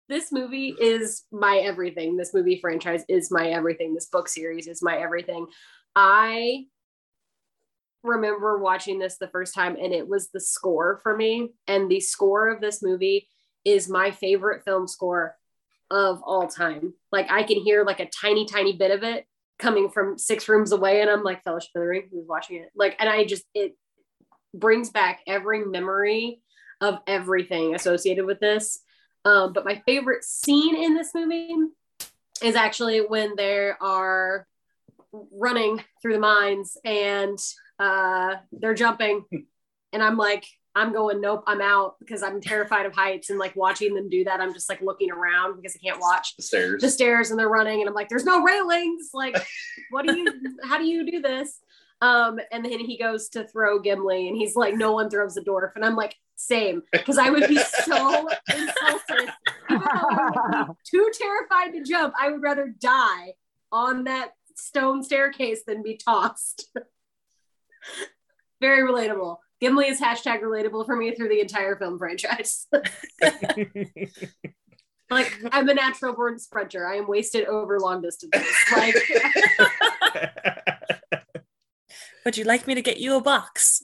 this 0.08 0.32
movie 0.32 0.76
is 0.80 1.24
my 1.32 1.58
everything. 1.58 2.18
This 2.18 2.34
movie 2.34 2.60
franchise 2.60 3.04
is 3.08 3.32
my 3.32 3.48
everything. 3.48 3.94
This 3.94 4.08
book 4.08 4.28
series 4.28 4.68
is 4.68 4.84
my 4.84 4.98
everything. 4.98 5.48
I 5.96 6.66
remember 8.04 8.58
watching 8.58 9.00
this 9.00 9.18
the 9.18 9.30
first 9.30 9.54
time 9.54 9.78
and 9.82 9.94
it 9.94 10.08
was 10.08 10.30
the 10.30 10.40
score 10.40 11.00
for 11.02 11.16
me. 11.16 11.54
And 11.68 11.90
the 11.90 12.00
score 12.00 12.50
of 12.50 12.62
this 12.62 12.82
movie 12.84 13.30
is 13.64 13.88
my 13.88 14.12
favorite 14.12 14.64
film 14.64 14.88
score 14.88 15.36
of 15.92 16.24
all 16.24 16.48
time. 16.48 16.94
Like 17.12 17.30
I 17.30 17.44
can 17.44 17.60
hear 17.60 17.84
like 17.84 18.00
a 18.00 18.10
tiny, 18.10 18.46
tiny 18.46 18.74
bit 18.74 18.92
of 18.92 19.04
it 19.04 19.26
coming 19.60 19.90
from 19.90 20.18
six 20.18 20.50
rooms 20.50 20.72
away. 20.72 21.02
And 21.02 21.10
I'm 21.10 21.22
like, 21.22 21.44
Fellowship 21.44 21.70
of 21.76 21.82
the 21.82 21.88
Ring, 21.88 22.10
who's 22.12 22.28
watching 22.28 22.56
it? 22.58 22.70
Like, 22.76 22.96
and 22.98 23.08
I 23.08 23.26
just, 23.26 23.44
it 23.54 23.76
brings 24.54 24.90
back 24.90 25.20
every 25.28 25.66
memory 25.66 26.42
of 26.80 27.00
everything 27.06 27.76
associated 27.76 28.26
with 28.26 28.40
this. 28.40 28.80
Um, 29.26 29.54
but 29.54 29.66
my 29.66 29.84
favorite 29.86 30.24
scene 30.24 30.76
in 30.76 30.96
this 30.96 31.12
movie 31.14 31.54
is 32.42 32.56
actually 32.56 33.00
when 33.00 33.36
they 33.36 33.72
are 33.80 34.48
running 35.32 35.84
through 36.02 36.14
the 36.14 36.20
mines 36.20 36.78
and 36.84 37.38
uh, 37.78 38.36
they're 38.52 38.74
jumping. 38.74 39.26
And 39.94 40.02
I'm 40.02 40.18
like, 40.18 40.46
I'm 40.74 40.94
going, 40.94 41.20
nope, 41.20 41.44
I'm 41.48 41.62
out 41.62 41.96
because 42.00 42.24
I'm 42.24 42.40
terrified 42.40 42.86
of 42.86 42.94
heights. 42.94 43.30
And 43.30 43.38
like 43.38 43.56
watching 43.56 43.94
them 43.94 44.10
do 44.10 44.24
that, 44.24 44.40
I'm 44.40 44.54
just 44.54 44.70
like 44.70 44.82
looking 44.82 45.12
around 45.12 45.58
because 45.58 45.76
I 45.76 45.80
can't 45.86 46.00
watch 46.00 46.36
The 46.38 46.44
stairs. 46.44 46.82
the 46.82 46.90
stairs 46.90 47.30
and 47.30 47.40
they're 47.40 47.50
running. 47.50 47.82
And 47.82 47.90
I'm 47.90 47.96
like, 47.96 48.08
there's 48.08 48.24
no 48.26 48.42
railings. 48.42 49.10
Like, 49.14 49.36
what 49.90 50.08
do 50.08 50.18
you, 50.18 50.34
how 50.64 50.78
do 50.78 50.86
you 50.86 51.10
do 51.10 51.22
this? 51.22 51.60
Um, 52.02 52.40
and 52.52 52.64
then 52.66 52.80
he 52.80 52.98
goes 52.98 53.30
to 53.30 53.46
throw 53.48 53.80
Gimli 53.80 54.28
and 54.28 54.36
he's 54.36 54.56
like, 54.56 54.74
no 54.76 54.94
one 54.94 55.10
throws 55.10 55.38
a 55.38 55.42
dwarf. 55.42 55.72
And 55.76 55.86
I'm 55.86 55.96
like, 55.96 56.16
same, 56.36 56.82
because 56.92 57.18
I 57.20 57.30
would 57.30 57.48
be 57.48 57.58
so 57.58 58.28
insulted. 58.52 59.30
Even 59.70 59.82
though 59.82 59.86
I 59.94 60.66
would 60.68 60.68
be 60.68 60.74
too 60.90 61.10
terrified 61.14 61.74
to 61.74 61.84
jump, 61.84 62.14
I 62.20 62.32
would 62.32 62.42
rather 62.42 62.74
die 62.80 63.34
on 63.72 64.06
that 64.06 64.32
stone 64.56 65.04
staircase 65.04 65.64
than 65.68 65.84
be 65.84 65.98
tossed. 65.98 66.72
Very 68.62 68.82
relatable. 68.90 69.38
Gimli 69.62 69.88
is 69.88 70.02
hashtag 70.02 70.42
relatable 70.42 70.86
for 70.86 70.96
me 70.96 71.14
through 71.14 71.30
the 71.30 71.40
entire 71.40 71.76
film 71.76 71.98
franchise. 71.98 72.68
Like 75.12 75.38
I'm 75.52 75.68
a 75.68 75.74
natural 75.74 76.16
born 76.16 76.40
sprinter. 76.40 76.88
I 76.88 76.96
am 76.96 77.08
wasted 77.08 77.46
over 77.46 77.80
long 77.80 78.02
distances. 78.02 78.48
Like 78.72 78.96
Would 82.26 82.38
you 82.38 82.46
like 82.46 82.66
me 82.66 82.76
to 82.76 82.82
get 82.82 82.98
you 82.98 83.18
a 83.18 83.22
box? 83.22 83.84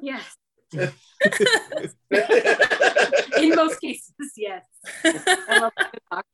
yes. 0.00 0.36
In 0.72 0.92
most 3.56 3.80
cases, 3.80 4.12
yes. 4.36 4.64
I 5.04 5.58
love 5.58 5.72
the 5.76 5.98
box. 6.10 6.28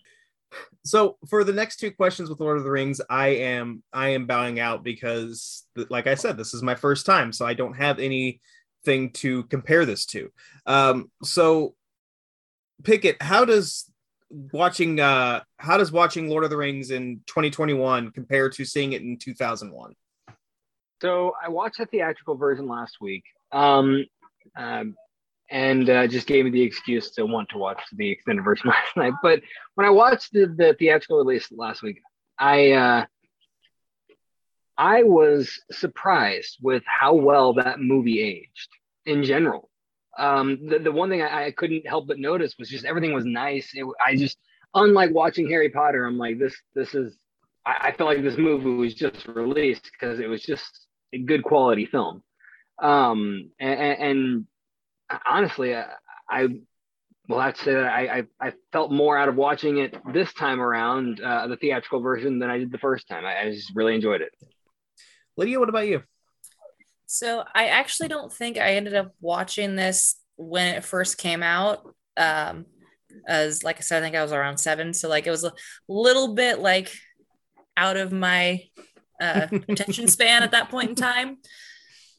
so 0.84 1.16
for 1.30 1.42
the 1.42 1.52
next 1.52 1.76
two 1.76 1.92
questions 1.92 2.28
with 2.28 2.40
Lord 2.40 2.58
of 2.58 2.64
the 2.64 2.70
Rings, 2.70 3.00
I 3.08 3.28
am 3.28 3.82
I 3.94 4.10
am 4.10 4.26
bowing 4.26 4.60
out 4.60 4.84
because, 4.84 5.64
like 5.88 6.06
I 6.06 6.16
said, 6.16 6.36
this 6.36 6.52
is 6.52 6.62
my 6.62 6.74
first 6.74 7.06
time, 7.06 7.32
so 7.32 7.46
I 7.46 7.54
don't 7.54 7.74
have 7.74 7.98
anything 8.86 9.10
to 9.10 9.44
compare 9.44 9.84
this 9.84 10.06
to. 10.06 10.30
Um, 10.66 11.10
so, 11.22 11.74
Pickett, 12.82 13.20
how 13.20 13.44
does 13.44 13.90
watching 14.52 14.98
uh 14.98 15.40
how 15.58 15.76
does 15.76 15.92
watching 15.92 16.28
Lord 16.28 16.42
of 16.42 16.50
the 16.50 16.56
Rings 16.56 16.90
in 16.90 17.20
2021 17.26 18.10
compare 18.10 18.50
to 18.50 18.64
seeing 18.64 18.92
it 18.92 19.02
in 19.02 19.16
2001? 19.16 19.94
So 21.00 21.34
I 21.42 21.48
watched 21.48 21.78
the 21.78 21.86
theatrical 21.86 22.34
version 22.34 22.66
last 22.66 22.96
week, 23.00 23.24
um, 23.52 24.04
um, 24.56 24.96
and 25.50 25.88
uh, 25.90 26.06
just 26.06 26.26
gave 26.26 26.46
me 26.46 26.50
the 26.50 26.62
excuse 26.62 27.10
to 27.12 27.26
want 27.26 27.50
to 27.50 27.58
watch 27.58 27.80
the 27.92 28.10
extended 28.10 28.42
version 28.42 28.68
last 28.70 28.96
night. 28.96 29.12
But 29.22 29.42
when 29.74 29.86
I 29.86 29.90
watched 29.90 30.32
the, 30.32 30.46
the 30.46 30.74
theatrical 30.78 31.18
release 31.18 31.48
last 31.52 31.82
week, 31.82 32.00
I 32.38 32.72
uh, 32.72 33.04
I 34.76 35.02
was 35.02 35.60
surprised 35.70 36.58
with 36.60 36.82
how 36.86 37.14
well 37.14 37.54
that 37.54 37.80
movie 37.80 38.20
aged 38.20 38.68
in 39.06 39.22
general. 39.22 39.70
Um, 40.18 40.68
the, 40.68 40.78
the 40.78 40.92
one 40.92 41.10
thing 41.10 41.22
I, 41.22 41.46
I 41.46 41.50
couldn't 41.50 41.86
help 41.86 42.06
but 42.06 42.18
notice 42.18 42.54
was 42.58 42.68
just 42.68 42.84
everything 42.84 43.12
was 43.12 43.24
nice. 43.24 43.70
It, 43.74 43.84
I 44.04 44.16
just, 44.16 44.38
unlike 44.74 45.10
watching 45.10 45.48
Harry 45.48 45.70
Potter, 45.70 46.04
I'm 46.04 46.18
like 46.18 46.38
this. 46.38 46.54
This 46.74 46.94
is. 46.94 47.16
I, 47.66 47.88
I 47.88 47.92
felt 47.92 48.10
like 48.10 48.22
this 48.22 48.38
movie 48.38 48.70
was 48.70 48.94
just 48.94 49.26
released 49.26 49.90
because 49.92 50.20
it 50.20 50.28
was 50.28 50.42
just 50.42 50.86
a 51.12 51.18
good 51.18 51.42
quality 51.42 51.86
film. 51.86 52.22
Um, 52.82 53.50
and, 53.60 53.80
and 53.80 54.46
honestly, 55.26 55.74
I, 55.74 55.86
I 56.28 56.48
will 57.28 57.40
have 57.40 57.54
to 57.54 57.62
say 57.62 57.74
that 57.74 57.86
I, 57.86 58.18
I, 58.40 58.48
I 58.48 58.52
felt 58.72 58.92
more 58.92 59.16
out 59.16 59.28
of 59.28 59.36
watching 59.36 59.78
it 59.78 59.96
this 60.12 60.32
time 60.34 60.60
around, 60.60 61.20
uh, 61.20 61.46
the 61.46 61.56
theatrical 61.56 62.00
version, 62.00 62.38
than 62.38 62.50
I 62.50 62.58
did 62.58 62.72
the 62.72 62.78
first 62.78 63.08
time. 63.08 63.24
I, 63.24 63.42
I 63.42 63.50
just 63.50 63.72
really 63.74 63.94
enjoyed 63.94 64.20
it. 64.20 64.32
Lydia, 65.36 65.58
what 65.58 65.68
about 65.68 65.88
you? 65.88 66.02
So 67.06 67.44
I 67.54 67.66
actually 67.66 68.08
don't 68.08 68.32
think 68.32 68.58
I 68.58 68.74
ended 68.74 68.94
up 68.94 69.14
watching 69.20 69.76
this 69.76 70.16
when 70.36 70.74
it 70.74 70.84
first 70.84 71.18
came 71.18 71.42
out. 71.42 71.94
Um, 72.16 72.66
as 73.28 73.62
like 73.62 73.78
I 73.78 73.80
said, 73.80 74.02
I 74.02 74.06
think 74.06 74.16
I 74.16 74.22
was 74.22 74.32
around 74.32 74.58
seven, 74.58 74.92
so 74.92 75.08
like 75.08 75.26
it 75.26 75.30
was 75.30 75.44
a 75.44 75.52
little 75.88 76.34
bit 76.34 76.58
like 76.58 76.92
out 77.76 77.96
of 77.96 78.12
my 78.12 78.62
uh, 79.20 79.46
attention 79.68 80.08
span 80.08 80.42
at 80.42 80.52
that 80.52 80.70
point 80.70 80.90
in 80.90 80.94
time. 80.96 81.38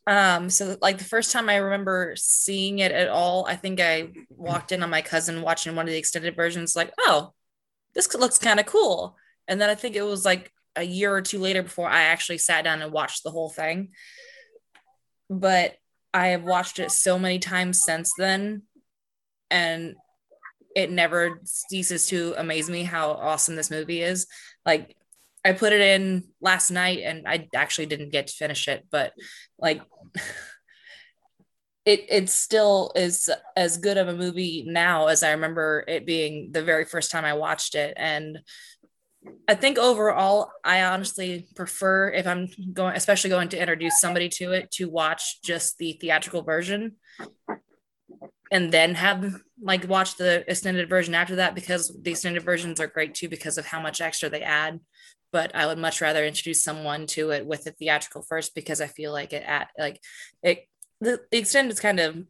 Um, 0.07 0.49
so 0.49 0.77
like 0.81 0.99
the 0.99 1.03
first 1.03 1.31
time 1.31 1.49
I 1.49 1.55
remember 1.55 2.13
seeing 2.15 2.79
it 2.79 2.91
at 2.91 3.09
all, 3.09 3.45
I 3.47 3.55
think 3.55 3.79
I 3.79 4.09
walked 4.29 4.71
in 4.71 4.83
on 4.83 4.89
my 4.89 5.01
cousin 5.01 5.41
watching 5.41 5.75
one 5.75 5.87
of 5.87 5.91
the 5.91 5.97
extended 5.97 6.35
versions, 6.35 6.75
like, 6.75 6.93
oh, 6.99 7.33
this 7.95 8.13
looks 8.13 8.37
kind 8.37 8.59
of 8.59 8.65
cool. 8.65 9.17
And 9.47 9.59
then 9.59 9.69
I 9.69 9.75
think 9.75 9.95
it 9.95 10.03
was 10.03 10.23
like 10.23 10.51
a 10.75 10.83
year 10.83 11.13
or 11.13 11.21
two 11.21 11.39
later 11.39 11.63
before 11.63 11.89
I 11.89 12.03
actually 12.03 12.37
sat 12.37 12.63
down 12.63 12.81
and 12.81 12.91
watched 12.91 13.23
the 13.23 13.31
whole 13.31 13.49
thing. 13.49 13.89
But 15.29 15.75
I 16.13 16.27
have 16.27 16.43
watched 16.43 16.79
it 16.79 16.91
so 16.91 17.19
many 17.19 17.39
times 17.39 17.83
since 17.83 18.13
then, 18.17 18.63
and 19.49 19.95
it 20.75 20.91
never 20.91 21.39
ceases 21.45 22.07
to 22.07 22.35
amaze 22.37 22.69
me 22.69 22.83
how 22.83 23.11
awesome 23.11 23.55
this 23.55 23.71
movie 23.71 24.01
is. 24.01 24.27
Like 24.65 24.95
I 25.43 25.53
put 25.53 25.73
it 25.73 25.81
in 25.81 26.25
last 26.41 26.71
night 26.71 26.99
and 27.03 27.27
I 27.27 27.47
actually 27.55 27.85
didn't 27.85 28.11
get 28.11 28.27
to 28.27 28.33
finish 28.33 28.67
it, 28.67 28.85
but 28.91 29.13
like 29.57 29.81
it 31.85 32.05
it 32.09 32.29
still 32.29 32.91
is 32.95 33.29
as 33.55 33.77
good 33.77 33.97
of 33.97 34.07
a 34.07 34.15
movie 34.15 34.65
now 34.67 35.07
as 35.07 35.21
I 35.21 35.31
remember 35.31 35.83
it 35.87 36.05
being 36.05 36.51
the 36.51 36.63
very 36.63 36.83
first 36.83 37.11
time 37.11 37.25
I 37.25 37.33
watched 37.33 37.75
it. 37.75 37.93
And 37.95 38.39
I 39.47 39.55
think 39.55 39.77
overall, 39.77 40.51
I 40.63 40.83
honestly 40.83 41.47
prefer 41.55 42.09
if 42.09 42.25
I'm 42.25 42.49
going, 42.73 42.95
especially 42.95 43.29
going 43.29 43.49
to 43.49 43.59
introduce 43.59 43.99
somebody 44.01 44.29
to 44.29 44.53
it, 44.53 44.71
to 44.71 44.89
watch 44.89 45.41
just 45.41 45.77
the 45.77 45.93
theatrical 45.93 46.41
version 46.41 46.93
and 48.51 48.71
then 48.71 48.95
have 48.95 49.41
like 49.61 49.87
watch 49.87 50.17
the 50.17 50.49
extended 50.49 50.89
version 50.89 51.15
after 51.15 51.37
that 51.37 51.55
because 51.55 51.95
the 52.01 52.11
extended 52.11 52.43
versions 52.43 52.79
are 52.79 52.87
great 52.87 53.15
too 53.15 53.29
because 53.29 53.57
of 53.57 53.65
how 53.65 53.81
much 53.81 54.01
extra 54.01 54.29
they 54.29 54.41
add 54.41 54.79
but 55.31 55.53
I 55.53 55.65
would 55.65 55.77
much 55.77 55.99
rather 55.99 56.23
introduce 56.23 56.63
someone 56.63 57.07
to 57.07 57.31
it 57.31 57.45
with 57.45 57.65
the 57.65 57.71
theatrical 57.71 58.21
first 58.21 58.55
because 58.55 58.79
I 58.79 58.87
feel 58.87 59.11
like 59.11 59.33
it 59.33 59.43
at 59.45 59.69
like 59.77 59.99
it 60.43 60.67
the, 61.01 61.19
the 61.29 61.37
extended 61.37 61.77
kind 61.79 61.99
of 61.99 62.23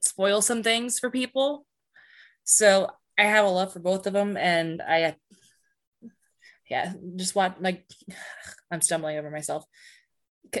spoil 0.00 0.42
some 0.42 0.62
things 0.62 0.98
for 0.98 1.10
people. 1.10 1.64
So 2.44 2.90
I 3.18 3.24
have 3.24 3.44
a 3.44 3.48
love 3.48 3.72
for 3.72 3.80
both 3.80 4.06
of 4.06 4.12
them, 4.12 4.36
and 4.36 4.82
I 4.82 5.14
yeah 6.70 6.92
just 7.16 7.34
want 7.34 7.60
like 7.60 7.84
I'm 8.70 8.80
stumbling 8.80 9.18
over 9.18 9.30
myself. 9.30 9.64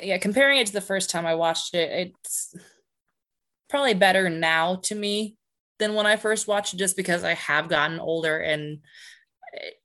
Yeah, 0.02 0.18
comparing 0.18 0.58
it 0.58 0.66
to 0.66 0.72
the 0.72 0.80
first 0.80 1.10
time 1.10 1.26
I 1.26 1.34
watched 1.36 1.74
it, 1.74 1.90
it's 1.90 2.54
probably 3.68 3.94
better 3.94 4.28
now 4.28 4.76
to 4.84 4.94
me 4.94 5.36
than 5.78 5.94
when 5.94 6.06
I 6.06 6.16
first 6.16 6.46
watched 6.46 6.74
it, 6.74 6.78
just 6.78 6.96
because 6.96 7.24
I 7.24 7.34
have 7.34 7.68
gotten 7.68 7.98
older 7.98 8.38
and 8.38 8.80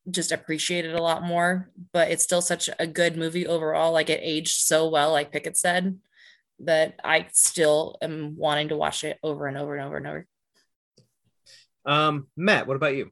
just 0.09 0.31
appreciate 0.31 0.85
it 0.85 0.95
a 0.95 1.01
lot 1.01 1.23
more. 1.23 1.71
But 1.93 2.11
it's 2.11 2.23
still 2.23 2.41
such 2.41 2.69
a 2.79 2.87
good 2.87 3.15
movie 3.15 3.47
overall. 3.47 3.91
Like 3.91 4.09
it 4.09 4.19
aged 4.21 4.61
so 4.61 4.89
well, 4.89 5.11
like 5.11 5.31
Pickett 5.31 5.57
said, 5.57 5.97
that 6.59 6.99
I 7.03 7.27
still 7.31 7.97
am 8.01 8.35
wanting 8.37 8.69
to 8.69 8.77
watch 8.77 9.03
it 9.03 9.17
over 9.23 9.47
and 9.47 9.57
over 9.57 9.75
and 9.75 9.85
over 9.85 9.97
and 9.97 10.07
over. 10.07 10.27
Um, 11.85 12.27
Matt, 12.35 12.67
what 12.67 12.75
about 12.75 12.95
you? 12.95 13.11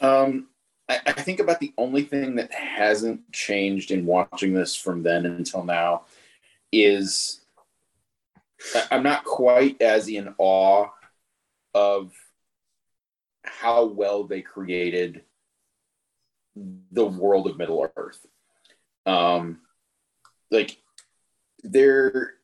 Um, 0.00 0.48
I, 0.88 1.00
I 1.06 1.12
think 1.12 1.40
about 1.40 1.60
the 1.60 1.72
only 1.76 2.02
thing 2.02 2.36
that 2.36 2.52
hasn't 2.52 3.30
changed 3.32 3.90
in 3.90 4.06
watching 4.06 4.54
this 4.54 4.74
from 4.74 5.02
then 5.02 5.26
until 5.26 5.64
now 5.64 6.02
is 6.72 7.40
I'm 8.90 9.02
not 9.02 9.24
quite 9.24 9.80
as 9.80 10.08
in 10.08 10.34
awe 10.38 10.88
of 11.74 12.12
how 13.44 13.84
well 13.84 14.24
they 14.24 14.40
created 14.40 15.22
the 16.90 17.04
world 17.04 17.46
of 17.46 17.56
Middle 17.58 17.88
Earth. 17.96 18.26
Um, 19.06 19.60
like 20.50 20.78
there, 21.62 22.34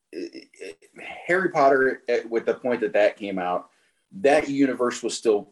Harry 1.26 1.50
Potter, 1.50 2.02
at- 2.08 2.30
with 2.30 2.46
the 2.46 2.54
point 2.54 2.80
that 2.82 2.92
that 2.92 3.16
came 3.16 3.38
out, 3.38 3.70
that 4.12 4.48
universe 4.48 5.02
was 5.02 5.16
still 5.16 5.50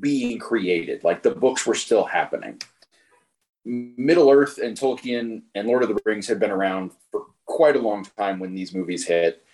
being 0.00 0.38
created. 0.38 1.04
Like 1.04 1.22
the 1.22 1.34
books 1.34 1.66
were 1.66 1.74
still 1.74 2.04
happening. 2.04 2.60
Middle 3.64 4.30
Earth 4.30 4.58
and 4.58 4.76
Tolkien 4.76 5.42
and 5.54 5.68
Lord 5.68 5.82
of 5.82 5.88
the 5.88 6.00
Rings 6.04 6.26
had 6.26 6.40
been 6.40 6.50
around 6.50 6.92
for 7.10 7.26
quite 7.46 7.76
a 7.76 7.80
long 7.80 8.04
time 8.16 8.38
when 8.38 8.54
these 8.54 8.74
movies 8.74 9.06
hit. 9.06 9.44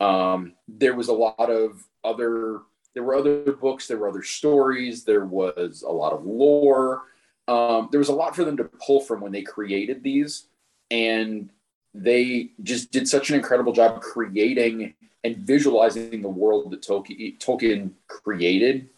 Um, 0.00 0.54
there 0.66 0.94
was 0.94 1.08
a 1.08 1.12
lot 1.12 1.50
of 1.50 1.84
other 2.04 2.60
there 2.94 3.02
were 3.02 3.14
other 3.14 3.52
books 3.52 3.86
there 3.86 3.98
were 3.98 4.08
other 4.08 4.22
stories 4.22 5.04
there 5.04 5.24
was 5.24 5.82
a 5.82 5.90
lot 5.90 6.12
of 6.12 6.24
lore 6.24 7.02
um, 7.46 7.88
there 7.90 7.98
was 7.98 8.08
a 8.08 8.14
lot 8.14 8.34
for 8.34 8.44
them 8.44 8.56
to 8.56 8.64
pull 8.64 9.00
from 9.00 9.20
when 9.20 9.32
they 9.32 9.42
created 9.42 10.02
these 10.02 10.46
and 10.90 11.50
they 11.94 12.50
just 12.62 12.90
did 12.90 13.08
such 13.08 13.30
an 13.30 13.36
incredible 13.36 13.72
job 13.72 14.00
creating 14.00 14.94
and 15.24 15.36
visualizing 15.38 16.22
the 16.22 16.28
world 16.28 16.70
that 16.70 16.82
tolkien, 16.82 17.38
tolkien 17.38 17.90
created 18.06 18.88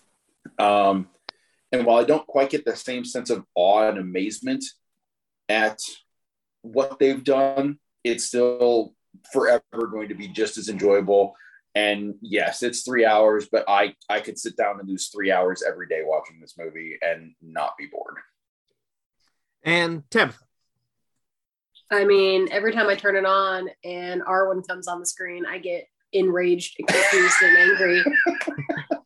um, 0.58 1.08
and 1.72 1.84
while 1.84 1.98
i 1.98 2.04
don't 2.04 2.26
quite 2.26 2.50
get 2.50 2.64
the 2.64 2.76
same 2.76 3.04
sense 3.04 3.30
of 3.30 3.44
awe 3.54 3.88
and 3.88 3.98
amazement 3.98 4.64
at 5.48 5.78
what 6.62 6.98
they've 6.98 7.24
done 7.24 7.78
it's 8.04 8.24
still 8.24 8.94
forever 9.32 9.62
going 9.90 10.08
to 10.08 10.14
be 10.14 10.28
just 10.28 10.58
as 10.58 10.68
enjoyable 10.68 11.34
and 11.74 12.14
yes 12.20 12.62
it's 12.62 12.82
three 12.82 13.04
hours 13.04 13.48
but 13.50 13.64
i 13.68 13.94
i 14.08 14.20
could 14.20 14.38
sit 14.38 14.56
down 14.56 14.78
and 14.80 14.88
lose 14.88 15.08
three 15.08 15.30
hours 15.30 15.62
every 15.66 15.86
day 15.86 16.02
watching 16.04 16.40
this 16.40 16.56
movie 16.58 16.96
and 17.02 17.32
not 17.42 17.76
be 17.78 17.86
bored 17.86 18.16
And 19.62 20.08
Tabitha. 20.10 20.38
I 21.92 22.04
mean, 22.04 22.48
every 22.52 22.72
time 22.72 22.86
I 22.86 22.94
turn 22.94 23.16
it 23.16 23.26
on 23.26 23.68
and 23.84 24.22
Arwen 24.22 24.66
comes 24.66 24.86
on 24.86 25.00
the 25.00 25.06
screen, 25.06 25.44
I 25.44 25.58
get 25.58 25.88
enraged, 26.12 26.76
confused, 26.76 27.36
and 27.42 27.58
angry. 27.58 28.04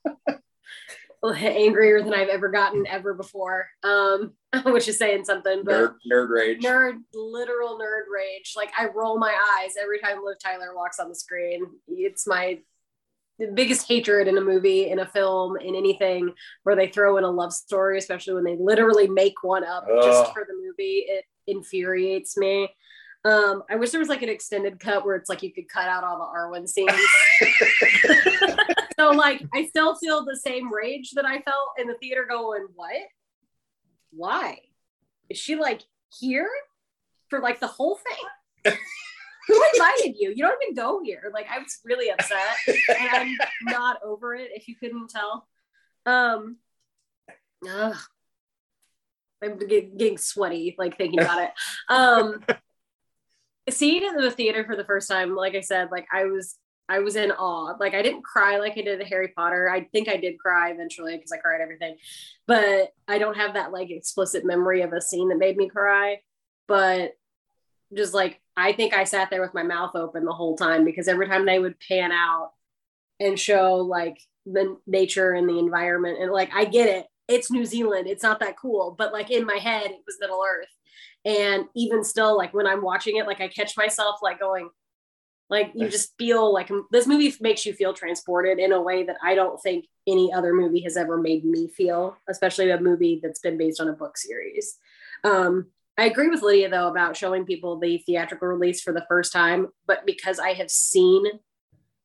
Angrier 1.36 2.02
than 2.02 2.14
I've 2.14 2.28
ever 2.28 2.48
gotten 2.48 2.86
ever 2.86 3.14
before, 3.14 3.68
um, 3.82 4.32
which 4.66 4.88
is 4.88 4.98
saying 4.98 5.24
something. 5.24 5.62
But 5.64 5.72
nerd, 5.72 5.94
nerd 6.10 6.28
rage 6.30 6.62
nerd, 6.62 7.00
literal 7.14 7.78
nerd 7.78 8.04
rage. 8.12 8.54
Like 8.56 8.70
I 8.78 8.86
roll 8.94 9.18
my 9.18 9.36
eyes 9.58 9.74
every 9.80 9.98
time 10.00 10.18
Liv 10.24 10.36
Tyler 10.38 10.74
walks 10.74 10.98
on 10.98 11.08
the 11.08 11.14
screen. 11.14 11.66
It's 11.88 12.26
my 12.26 12.58
the 13.38 13.48
biggest 13.48 13.88
hatred 13.88 14.28
in 14.28 14.38
a 14.38 14.40
movie, 14.40 14.90
in 14.90 15.00
a 15.00 15.06
film, 15.06 15.56
in 15.56 15.74
anything 15.74 16.32
where 16.62 16.76
they 16.76 16.86
throw 16.86 17.16
in 17.16 17.24
a 17.24 17.30
love 17.30 17.52
story, 17.52 17.98
especially 17.98 18.34
when 18.34 18.44
they 18.44 18.56
literally 18.56 19.08
make 19.08 19.42
one 19.42 19.64
up 19.64 19.84
just 20.02 20.32
for 20.32 20.46
the 20.46 20.54
movie. 20.54 21.04
It 21.08 21.24
infuriates 21.46 22.36
me. 22.36 22.68
Um, 23.24 23.62
I 23.70 23.76
wish 23.76 23.90
there 23.90 24.00
was 24.00 24.10
like 24.10 24.22
an 24.22 24.28
extended 24.28 24.78
cut 24.78 25.04
where 25.04 25.16
it's 25.16 25.30
like 25.30 25.42
you 25.42 25.52
could 25.52 25.68
cut 25.68 25.88
out 25.88 26.04
all 26.04 26.18
the 26.18 26.24
Arwen 26.24 26.68
scenes. 26.68 26.92
so 28.98 29.10
like 29.10 29.42
I 29.52 29.66
still 29.66 29.94
feel 29.96 30.24
the 30.24 30.36
same 30.36 30.72
rage 30.72 31.12
that 31.12 31.24
I 31.24 31.40
felt 31.40 31.70
in 31.78 31.86
the 31.86 31.94
theater 31.94 32.26
going, 32.28 32.66
what? 32.74 32.96
Why? 34.10 34.58
Is 35.28 35.38
she 35.38 35.56
like 35.56 35.82
here 36.18 36.48
for 37.28 37.40
like 37.40 37.60
the 37.60 37.66
whole 37.66 37.96
thing? 37.96 38.74
Who 39.48 39.62
invited 39.74 40.16
you? 40.18 40.30
You 40.30 40.44
don't 40.44 40.62
even 40.62 40.74
go 40.74 41.02
here. 41.02 41.30
Like 41.32 41.46
I 41.50 41.58
was 41.58 41.78
really 41.84 42.10
upset 42.10 42.56
and 42.66 43.08
I'm 43.12 43.36
not 43.62 43.98
over 44.02 44.34
it 44.34 44.50
if 44.54 44.68
you 44.68 44.76
couldn't 44.76 45.10
tell. 45.10 45.46
Um 46.06 46.56
ugh. 47.68 47.96
I'm 49.42 49.58
getting 49.58 50.16
sweaty 50.16 50.74
like 50.78 50.96
thinking 50.96 51.20
about 51.20 51.42
it. 51.42 51.50
Um 51.88 52.42
seeing 53.68 54.02
it 54.02 54.16
in 54.16 54.22
the 54.22 54.30
theater 54.30 54.64
for 54.64 54.76
the 54.76 54.84
first 54.84 55.08
time, 55.08 55.34
like 55.34 55.54
I 55.54 55.60
said, 55.60 55.90
like 55.90 56.06
I 56.12 56.24
was 56.24 56.56
I 56.88 56.98
was 56.98 57.16
in 57.16 57.30
awe. 57.30 57.76
Like 57.80 57.94
I 57.94 58.02
didn't 58.02 58.22
cry 58.24 58.58
like 58.58 58.72
I 58.76 58.82
did 58.82 59.00
at 59.00 59.06
Harry 59.06 59.28
Potter. 59.28 59.70
I 59.70 59.84
think 59.84 60.08
I 60.08 60.16
did 60.16 60.38
cry 60.38 60.70
eventually 60.70 61.16
because 61.16 61.32
I 61.32 61.38
cried 61.38 61.60
everything, 61.60 61.96
but 62.46 62.92
I 63.08 63.18
don't 63.18 63.36
have 63.36 63.54
that 63.54 63.72
like 63.72 63.90
explicit 63.90 64.44
memory 64.44 64.82
of 64.82 64.92
a 64.92 65.00
scene 65.00 65.28
that 65.28 65.38
made 65.38 65.56
me 65.56 65.68
cry. 65.68 66.20
But 66.68 67.12
just 67.94 68.14
like 68.14 68.40
I 68.56 68.72
think 68.72 68.92
I 68.94 69.04
sat 69.04 69.30
there 69.30 69.40
with 69.40 69.54
my 69.54 69.62
mouth 69.62 69.94
open 69.94 70.24
the 70.24 70.32
whole 70.32 70.56
time 70.56 70.84
because 70.84 71.08
every 71.08 71.26
time 71.26 71.46
they 71.46 71.58
would 71.58 71.80
pan 71.80 72.12
out 72.12 72.52
and 73.18 73.38
show 73.38 73.76
like 73.76 74.18
the 74.46 74.76
nature 74.86 75.32
and 75.32 75.48
the 75.48 75.58
environment 75.58 76.18
and 76.20 76.32
like 76.32 76.50
I 76.54 76.66
get 76.66 76.88
it, 76.88 77.06
it's 77.28 77.50
New 77.50 77.64
Zealand, 77.64 78.08
it's 78.08 78.22
not 78.22 78.40
that 78.40 78.58
cool, 78.58 78.94
but 78.96 79.12
like 79.12 79.30
in 79.30 79.46
my 79.46 79.56
head 79.56 79.90
it 79.90 80.02
was 80.06 80.18
Middle 80.20 80.42
Earth. 80.46 80.68
And 81.24 81.64
even 81.74 82.04
still, 82.04 82.36
like 82.36 82.52
when 82.52 82.66
I'm 82.66 82.82
watching 82.82 83.16
it, 83.16 83.26
like 83.26 83.40
I 83.40 83.48
catch 83.48 83.78
myself 83.78 84.16
like 84.22 84.38
going, 84.38 84.68
like 85.54 85.70
you 85.74 85.88
just 85.88 86.12
feel 86.18 86.52
like 86.52 86.68
this 86.90 87.06
movie 87.06 87.32
makes 87.40 87.64
you 87.64 87.72
feel 87.72 87.94
transported 87.94 88.58
in 88.58 88.72
a 88.72 88.82
way 88.82 89.04
that 89.04 89.16
I 89.22 89.36
don't 89.36 89.62
think 89.62 89.86
any 90.06 90.32
other 90.32 90.52
movie 90.52 90.80
has 90.80 90.96
ever 90.96 91.16
made 91.16 91.44
me 91.44 91.68
feel, 91.68 92.16
especially 92.28 92.70
a 92.70 92.80
movie 92.80 93.20
that's 93.22 93.38
been 93.38 93.56
based 93.56 93.80
on 93.80 93.88
a 93.88 93.92
book 93.92 94.18
series. 94.18 94.76
Um, 95.22 95.68
I 95.96 96.06
agree 96.06 96.28
with 96.28 96.42
Lydia 96.42 96.68
though 96.68 96.88
about 96.88 97.16
showing 97.16 97.44
people 97.44 97.78
the 97.78 97.98
theatrical 97.98 98.48
release 98.48 98.82
for 98.82 98.92
the 98.92 99.06
first 99.08 99.32
time, 99.32 99.68
but 99.86 100.04
because 100.04 100.40
I 100.40 100.54
have 100.54 100.70
seen 100.70 101.24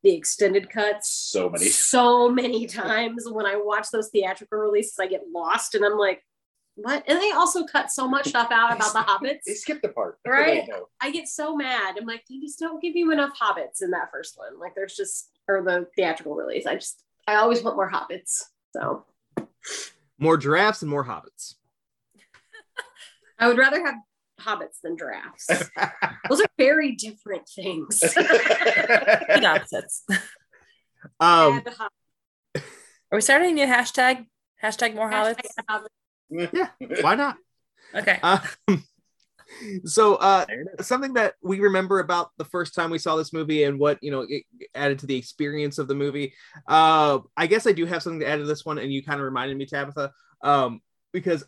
the 0.03 0.15
extended 0.15 0.69
cuts 0.69 1.09
so 1.09 1.49
many. 1.49 1.65
so 1.65 2.29
many 2.29 2.65
times 2.83 3.27
when 3.27 3.47
I 3.47 3.55
watch 3.55 3.87
those 3.91 4.09
theatrical 4.09 4.59
releases, 4.59 4.99
I 4.99 5.07
get 5.07 5.23
lost 5.33 5.73
and 5.73 5.83
I'm 5.83 5.97
like, 5.97 6.23
what? 6.81 7.03
And 7.07 7.19
they 7.19 7.31
also 7.31 7.65
cut 7.65 7.91
so 7.91 8.07
much 8.07 8.27
stuff 8.29 8.49
out 8.51 8.75
about 8.75 8.93
the 8.93 8.99
hobbits. 8.99 9.39
They 9.45 9.53
skipped 9.53 9.81
the 9.81 9.89
part. 9.89 10.19
Right. 10.25 10.67
I 11.01 11.11
get 11.11 11.27
so 11.27 11.55
mad. 11.55 11.95
I'm 11.99 12.05
like, 12.05 12.23
they 12.29 12.39
just 12.39 12.59
don't 12.59 12.81
give 12.81 12.95
you 12.95 13.11
enough 13.11 13.31
hobbits 13.39 13.81
in 13.81 13.91
that 13.91 14.09
first 14.11 14.37
one. 14.37 14.59
Like 14.59 14.75
there's 14.75 14.95
just 14.95 15.29
or 15.47 15.61
the 15.63 15.87
theatrical 15.95 16.35
release. 16.35 16.65
I 16.65 16.75
just 16.75 17.03
I 17.27 17.35
always 17.35 17.61
want 17.63 17.75
more 17.75 17.91
hobbits. 17.91 18.43
So 18.75 19.05
More 20.17 20.37
giraffes 20.37 20.81
and 20.81 20.91
more 20.91 21.05
hobbits. 21.05 21.55
I 23.39 23.47
would 23.47 23.57
rather 23.57 23.83
have 23.85 23.95
hobbits 24.39 24.79
than 24.83 24.97
giraffes. 24.97 25.47
Those 26.29 26.41
are 26.41 26.47
very 26.57 26.93
different 26.93 27.47
things. 27.47 27.99
Complete 27.99 29.45
opposites. 29.45 30.03
um, 31.19 31.63
Are 32.55 32.61
we 33.11 33.21
starting 33.21 33.51
a 33.51 33.53
new 33.53 33.65
hashtag? 33.65 34.25
Hashtag 34.63 34.95
more 34.95 35.09
hobbits. 35.09 35.41
Hobbits. 35.69 35.87
Yeah, 36.29 36.69
why 37.01 37.15
not? 37.15 37.37
Okay. 37.95 38.19
Um, 38.21 38.41
so 39.83 40.15
uh, 40.15 40.45
There 40.45 40.61
it 40.61 40.67
is. 40.79 40.87
something 40.87 41.13
that 41.13 41.33
we 41.41 41.59
remember 41.59 41.99
about 41.99 42.29
the 42.37 42.45
first 42.45 42.75
time 42.75 42.91
we 42.91 42.99
saw 42.99 43.15
this 43.15 43.33
movie 43.33 43.63
and 43.63 43.79
what 43.79 43.97
you 44.03 44.11
know 44.11 44.25
it 44.29 44.43
added 44.75 44.99
to 44.99 45.07
the 45.07 45.17
experience 45.17 45.79
of 45.79 45.87
the 45.87 45.95
movie 45.95 46.33
uh 46.67 47.17
i 47.35 47.47
guess 47.47 47.65
i 47.65 47.71
do 47.71 47.85
have 47.87 48.03
something 48.03 48.19
to 48.19 48.27
add 48.27 48.37
to 48.37 48.45
this 48.45 48.63
one 48.63 48.77
and 48.77 48.93
you 48.93 49.03
kind 49.03 49.19
of 49.19 49.25
reminded 49.25 49.57
me 49.57 49.65
tabitha 49.65 50.11
um 50.43 50.81
because 51.11 51.43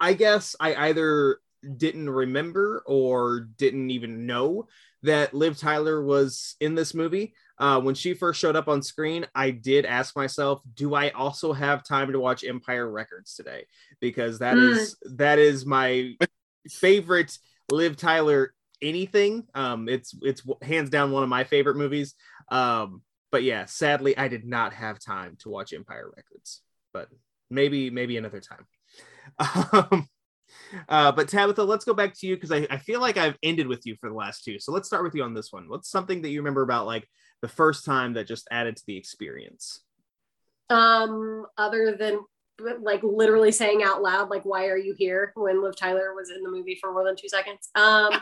i 0.00 0.12
guess 0.14 0.56
i 0.58 0.74
either 0.88 1.38
didn't 1.76 2.10
remember 2.10 2.82
or 2.86 3.46
didn't 3.56 3.90
even 3.90 4.26
know 4.26 4.66
that 5.04 5.32
liv 5.32 5.56
tyler 5.56 6.02
was 6.02 6.56
in 6.60 6.74
this 6.74 6.92
movie 6.92 7.34
uh, 7.62 7.80
when 7.80 7.94
she 7.94 8.12
first 8.12 8.38
showed 8.40 8.56
up 8.56 8.68
on 8.68 8.82
screen 8.82 9.26
i 9.34 9.50
did 9.50 9.86
ask 9.86 10.14
myself 10.16 10.60
do 10.74 10.94
i 10.94 11.08
also 11.10 11.52
have 11.52 11.82
time 11.82 12.12
to 12.12 12.20
watch 12.20 12.44
empire 12.44 12.90
records 12.90 13.34
today 13.34 13.64
because 14.00 14.40
that 14.40 14.58
Mm. 14.58 14.72
is 14.72 14.96
that 15.16 15.38
is 15.38 15.64
my 15.64 16.14
favorite 16.68 17.38
Liv 17.70 17.96
Tyler 17.96 18.54
anything. 18.82 19.46
Um, 19.54 19.88
it's 19.88 20.14
it's 20.22 20.42
hands 20.60 20.90
down 20.90 21.12
one 21.12 21.22
of 21.22 21.28
my 21.28 21.44
favorite 21.44 21.76
movies. 21.76 22.14
Um, 22.50 23.02
but 23.30 23.42
yeah, 23.42 23.64
sadly, 23.64 24.16
I 24.18 24.28
did 24.28 24.44
not 24.44 24.74
have 24.74 24.98
time 24.98 25.36
to 25.40 25.48
watch 25.48 25.72
Empire 25.72 26.12
Records, 26.14 26.60
but 26.92 27.08
maybe 27.50 27.90
maybe 27.90 28.16
another 28.16 28.40
time. 28.40 28.66
Um, 29.72 30.08
uh, 30.88 31.12
but 31.12 31.28
Tabitha, 31.28 31.62
let's 31.62 31.84
go 31.84 31.94
back 31.94 32.14
to 32.18 32.26
you 32.26 32.36
because 32.36 32.52
I, 32.52 32.66
I 32.70 32.76
feel 32.76 33.00
like 33.00 33.16
I've 33.16 33.38
ended 33.42 33.66
with 33.66 33.86
you 33.86 33.96
for 34.00 34.08
the 34.10 34.14
last 34.14 34.44
two. 34.44 34.58
So 34.58 34.72
let's 34.72 34.86
start 34.86 35.02
with 35.04 35.14
you 35.14 35.22
on 35.22 35.32
this 35.34 35.52
one. 35.52 35.68
What's 35.68 35.90
something 35.90 36.20
that 36.22 36.30
you 36.30 36.40
remember 36.40 36.62
about 36.62 36.86
like 36.86 37.08
the 37.42 37.48
first 37.48 37.84
time 37.84 38.14
that 38.14 38.26
just 38.26 38.48
added 38.50 38.76
to 38.76 38.86
the 38.86 38.96
experience? 38.96 39.80
Um, 40.70 41.44
other 41.58 41.94
than 41.98 42.20
like 42.80 43.02
literally 43.02 43.52
saying 43.52 43.82
out 43.82 44.02
loud, 44.02 44.30
like, 44.30 44.44
why 44.44 44.66
are 44.66 44.78
you 44.78 44.94
here 44.96 45.32
when 45.34 45.62
Liv 45.62 45.76
Tyler 45.76 46.14
was 46.14 46.30
in 46.30 46.42
the 46.42 46.50
movie 46.50 46.78
for 46.80 46.92
more 46.92 47.04
than 47.04 47.16
two 47.16 47.28
seconds? 47.28 47.68
Um, 47.74 48.12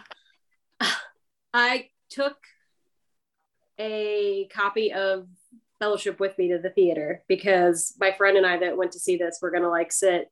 I 1.54 1.88
took 2.08 2.36
a 3.78 4.48
copy 4.52 4.92
of 4.92 5.26
Fellowship 5.78 6.20
with 6.20 6.36
me 6.36 6.48
to 6.48 6.58
the 6.58 6.68
theater 6.68 7.22
because 7.26 7.94
my 7.98 8.12
friend 8.12 8.36
and 8.36 8.44
I 8.44 8.58
that 8.58 8.76
went 8.76 8.92
to 8.92 8.98
see 8.98 9.16
this 9.16 9.38
were 9.40 9.50
gonna 9.50 9.70
like 9.70 9.92
sit 9.92 10.30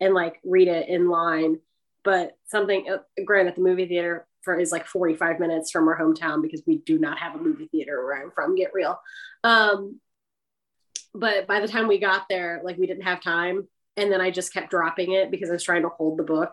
and 0.00 0.14
like 0.14 0.40
read 0.44 0.68
it 0.68 0.88
in 0.88 1.10
line. 1.10 1.58
But 2.04 2.38
something, 2.46 2.86
uh, 2.90 3.22
granted, 3.22 3.56
the 3.56 3.60
movie 3.60 3.86
theater 3.86 4.26
for 4.48 4.58
is 4.58 4.72
like 4.72 4.86
45 4.86 5.40
minutes 5.40 5.70
from 5.70 5.86
our 5.88 5.98
hometown 5.98 6.40
because 6.40 6.62
we 6.66 6.78
do 6.78 6.98
not 6.98 7.18
have 7.18 7.34
a 7.34 7.38
movie 7.38 7.68
theater 7.70 8.02
where 8.02 8.22
I'm 8.22 8.30
from. 8.30 8.54
Get 8.54 8.72
real. 8.72 8.98
Um, 9.44 10.00
but 11.14 11.46
by 11.46 11.60
the 11.60 11.68
time 11.68 11.86
we 11.86 11.98
got 11.98 12.30
there, 12.30 12.62
like 12.64 12.78
we 12.78 12.86
didn't 12.86 13.02
have 13.02 13.20
time. 13.20 13.68
And 13.98 14.10
then 14.10 14.22
I 14.22 14.30
just 14.30 14.54
kept 14.54 14.70
dropping 14.70 15.12
it 15.12 15.30
because 15.30 15.50
I 15.50 15.52
was 15.52 15.62
trying 15.62 15.82
to 15.82 15.90
hold 15.90 16.18
the 16.18 16.22
book. 16.22 16.52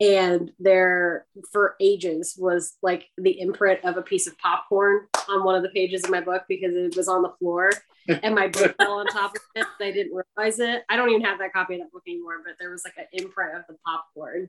And 0.00 0.50
there 0.58 1.26
for 1.52 1.76
ages 1.78 2.36
was 2.38 2.78
like 2.82 3.04
the 3.18 3.38
imprint 3.38 3.84
of 3.84 3.98
a 3.98 4.02
piece 4.02 4.26
of 4.26 4.38
popcorn 4.38 5.06
on 5.28 5.44
one 5.44 5.56
of 5.56 5.62
the 5.62 5.68
pages 5.68 6.04
of 6.04 6.10
my 6.10 6.22
book 6.22 6.44
because 6.48 6.74
it 6.74 6.96
was 6.96 7.06
on 7.06 7.20
the 7.20 7.34
floor 7.38 7.70
and 8.08 8.34
my 8.34 8.48
book 8.48 8.74
fell 8.78 8.92
on 8.92 9.06
top 9.08 9.34
of 9.34 9.42
it. 9.56 9.66
I 9.78 9.90
didn't 9.90 10.14
realize 10.36 10.58
it. 10.58 10.84
I 10.88 10.96
don't 10.96 11.10
even 11.10 11.24
have 11.24 11.38
that 11.40 11.52
copy 11.52 11.74
of 11.74 11.80
that 11.80 11.92
book 11.92 12.04
anymore, 12.08 12.40
but 12.42 12.54
there 12.58 12.70
was 12.70 12.82
like 12.82 12.96
an 12.96 13.08
imprint 13.12 13.56
of 13.56 13.64
the 13.68 13.76
popcorn. 13.84 14.48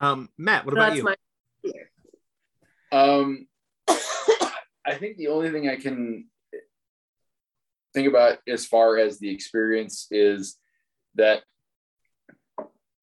Um, 0.00 0.28
Matt, 0.36 0.64
what 0.64 0.74
So 0.74 0.78
about 0.80 0.88
that's 0.90 0.98
you? 0.98 1.04
my 1.04 1.16
Um, 2.92 3.46
I 4.86 4.94
think 4.98 5.16
the 5.16 5.28
only 5.28 5.50
thing 5.50 5.68
I 5.68 5.76
can 5.76 6.26
think 7.94 8.08
about 8.08 8.38
as 8.46 8.66
far 8.66 8.98
as 8.98 9.18
the 9.18 9.30
experience 9.30 10.06
is 10.10 10.58
that 11.14 11.42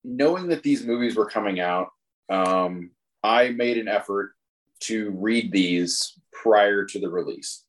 knowing 0.04 0.48
that 0.50 0.64
these 0.64 0.86
movies 0.86 1.16
were 1.16 1.26
coming 1.26 1.60
out, 1.60 1.89
um, 2.30 2.91
I 3.24 3.50
made 3.50 3.78
an 3.78 3.88
effort 3.88 4.34
to 4.82 5.12
read 5.12 5.52
these 5.52 6.14
prior 6.32 6.86
to 6.86 7.00
the 7.00 7.10
release. 7.10 7.64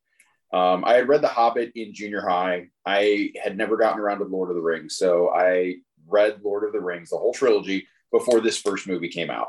Um, 0.52 0.84
I 0.84 0.94
had 0.94 1.08
read 1.08 1.22
The 1.22 1.28
Hobbit 1.28 1.72
in 1.74 1.94
junior 1.94 2.20
high. 2.20 2.68
I 2.86 3.32
had 3.42 3.56
never 3.56 3.76
gotten 3.76 4.00
around 4.00 4.18
to 4.18 4.24
Lord 4.24 4.50
of 4.50 4.56
the 4.56 4.62
Rings, 4.62 4.96
so 4.96 5.30
I 5.30 5.76
read 6.06 6.40
Lord 6.44 6.64
of 6.64 6.72
the 6.72 6.80
Rings, 6.80 7.10
the 7.10 7.16
whole 7.16 7.32
trilogy, 7.32 7.86
before 8.14 8.40
this 8.40 8.60
first 8.60 8.86
movie 8.86 9.08
came 9.08 9.28
out. 9.28 9.48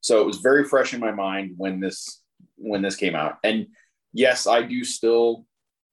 So 0.00 0.22
it 0.22 0.26
was 0.26 0.38
very 0.38 0.64
fresh 0.64 0.94
in 0.94 1.00
my 1.00 1.12
mind 1.12 1.52
when 1.58 1.80
this 1.80 2.22
when 2.56 2.80
this 2.80 2.96
came 2.96 3.14
out. 3.14 3.36
And 3.44 3.66
yes, 4.14 4.46
I 4.46 4.62
do 4.62 4.84
still 4.84 5.44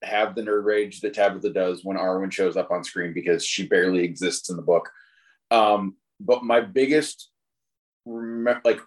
have 0.02 0.34
the 0.34 0.42
nerd 0.42 0.64
rage 0.64 1.02
that 1.02 1.14
Tabitha 1.14 1.50
does 1.50 1.84
when 1.84 1.98
Arwen 1.98 2.32
shows 2.32 2.56
up 2.56 2.72
on 2.72 2.84
screen 2.84 3.14
because 3.14 3.46
she 3.46 3.68
barely 3.68 4.04
exists 4.04 4.50
in 4.50 4.56
the 4.56 4.62
book. 4.62 4.90
Um, 5.52 5.98
but 6.22 6.46
my 6.46 6.62
biggest 6.62 7.30
rem- 8.06 8.62
like 8.64 8.80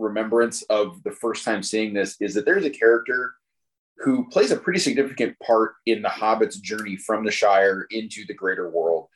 remembrance 0.00 0.62
of 0.62 1.00
the 1.04 1.12
first 1.12 1.44
time 1.44 1.62
seeing 1.62 1.94
this 1.94 2.16
is 2.20 2.34
that 2.34 2.44
there's 2.44 2.64
a 2.64 2.70
character 2.70 3.34
who 3.98 4.28
plays 4.30 4.50
a 4.50 4.56
pretty 4.56 4.80
significant 4.80 5.36
part 5.40 5.74
in 5.86 6.02
the 6.02 6.08
Hobbit's 6.08 6.58
journey 6.58 6.96
from 6.96 7.24
the 7.24 7.30
Shire 7.30 7.86
into 7.90 8.24
the 8.26 8.34
greater 8.34 8.68
world. 8.68 9.06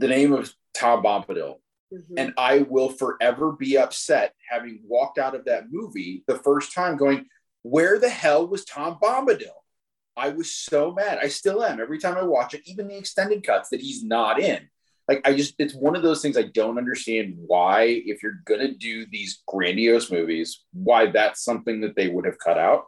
The 0.00 0.08
name 0.08 0.32
of 0.32 0.52
Tom 0.74 1.04
Bombadil. 1.04 1.56
Mhm. 1.92 2.14
And 2.16 2.34
I 2.36 2.60
will 2.60 2.90
forever 2.90 3.52
be 3.52 3.78
upset 3.78 4.34
having 4.50 4.80
walked 4.84 5.18
out 5.18 5.34
of 5.34 5.44
that 5.46 5.70
movie 5.70 6.24
the 6.26 6.38
first 6.38 6.72
time 6.72 6.96
going, 6.96 7.26
Where 7.62 7.98
the 7.98 8.08
hell 8.08 8.46
was 8.46 8.64
Tom 8.64 8.98
Bombadil? 9.02 9.52
I 10.16 10.30
was 10.30 10.50
so 10.54 10.92
mad. 10.92 11.18
I 11.22 11.28
still 11.28 11.62
am 11.62 11.80
every 11.80 11.98
time 11.98 12.16
I 12.16 12.22
watch 12.22 12.54
it, 12.54 12.62
even 12.66 12.88
the 12.88 12.96
extended 12.96 13.44
cuts 13.44 13.70
that 13.70 13.80
he's 13.80 14.02
not 14.02 14.40
in. 14.40 14.68
Like 15.06 15.26
I 15.26 15.34
just, 15.34 15.54
it's 15.58 15.74
one 15.74 15.96
of 15.96 16.02
those 16.02 16.20
things 16.20 16.36
I 16.36 16.42
don't 16.42 16.76
understand 16.78 17.34
why, 17.36 17.82
if 18.04 18.22
you're 18.22 18.40
gonna 18.44 18.72
do 18.72 19.06
these 19.06 19.42
grandiose 19.46 20.10
movies, 20.10 20.64
why 20.72 21.06
that's 21.06 21.42
something 21.44 21.80
that 21.80 21.96
they 21.96 22.08
would 22.08 22.26
have 22.26 22.38
cut 22.38 22.58
out. 22.58 22.86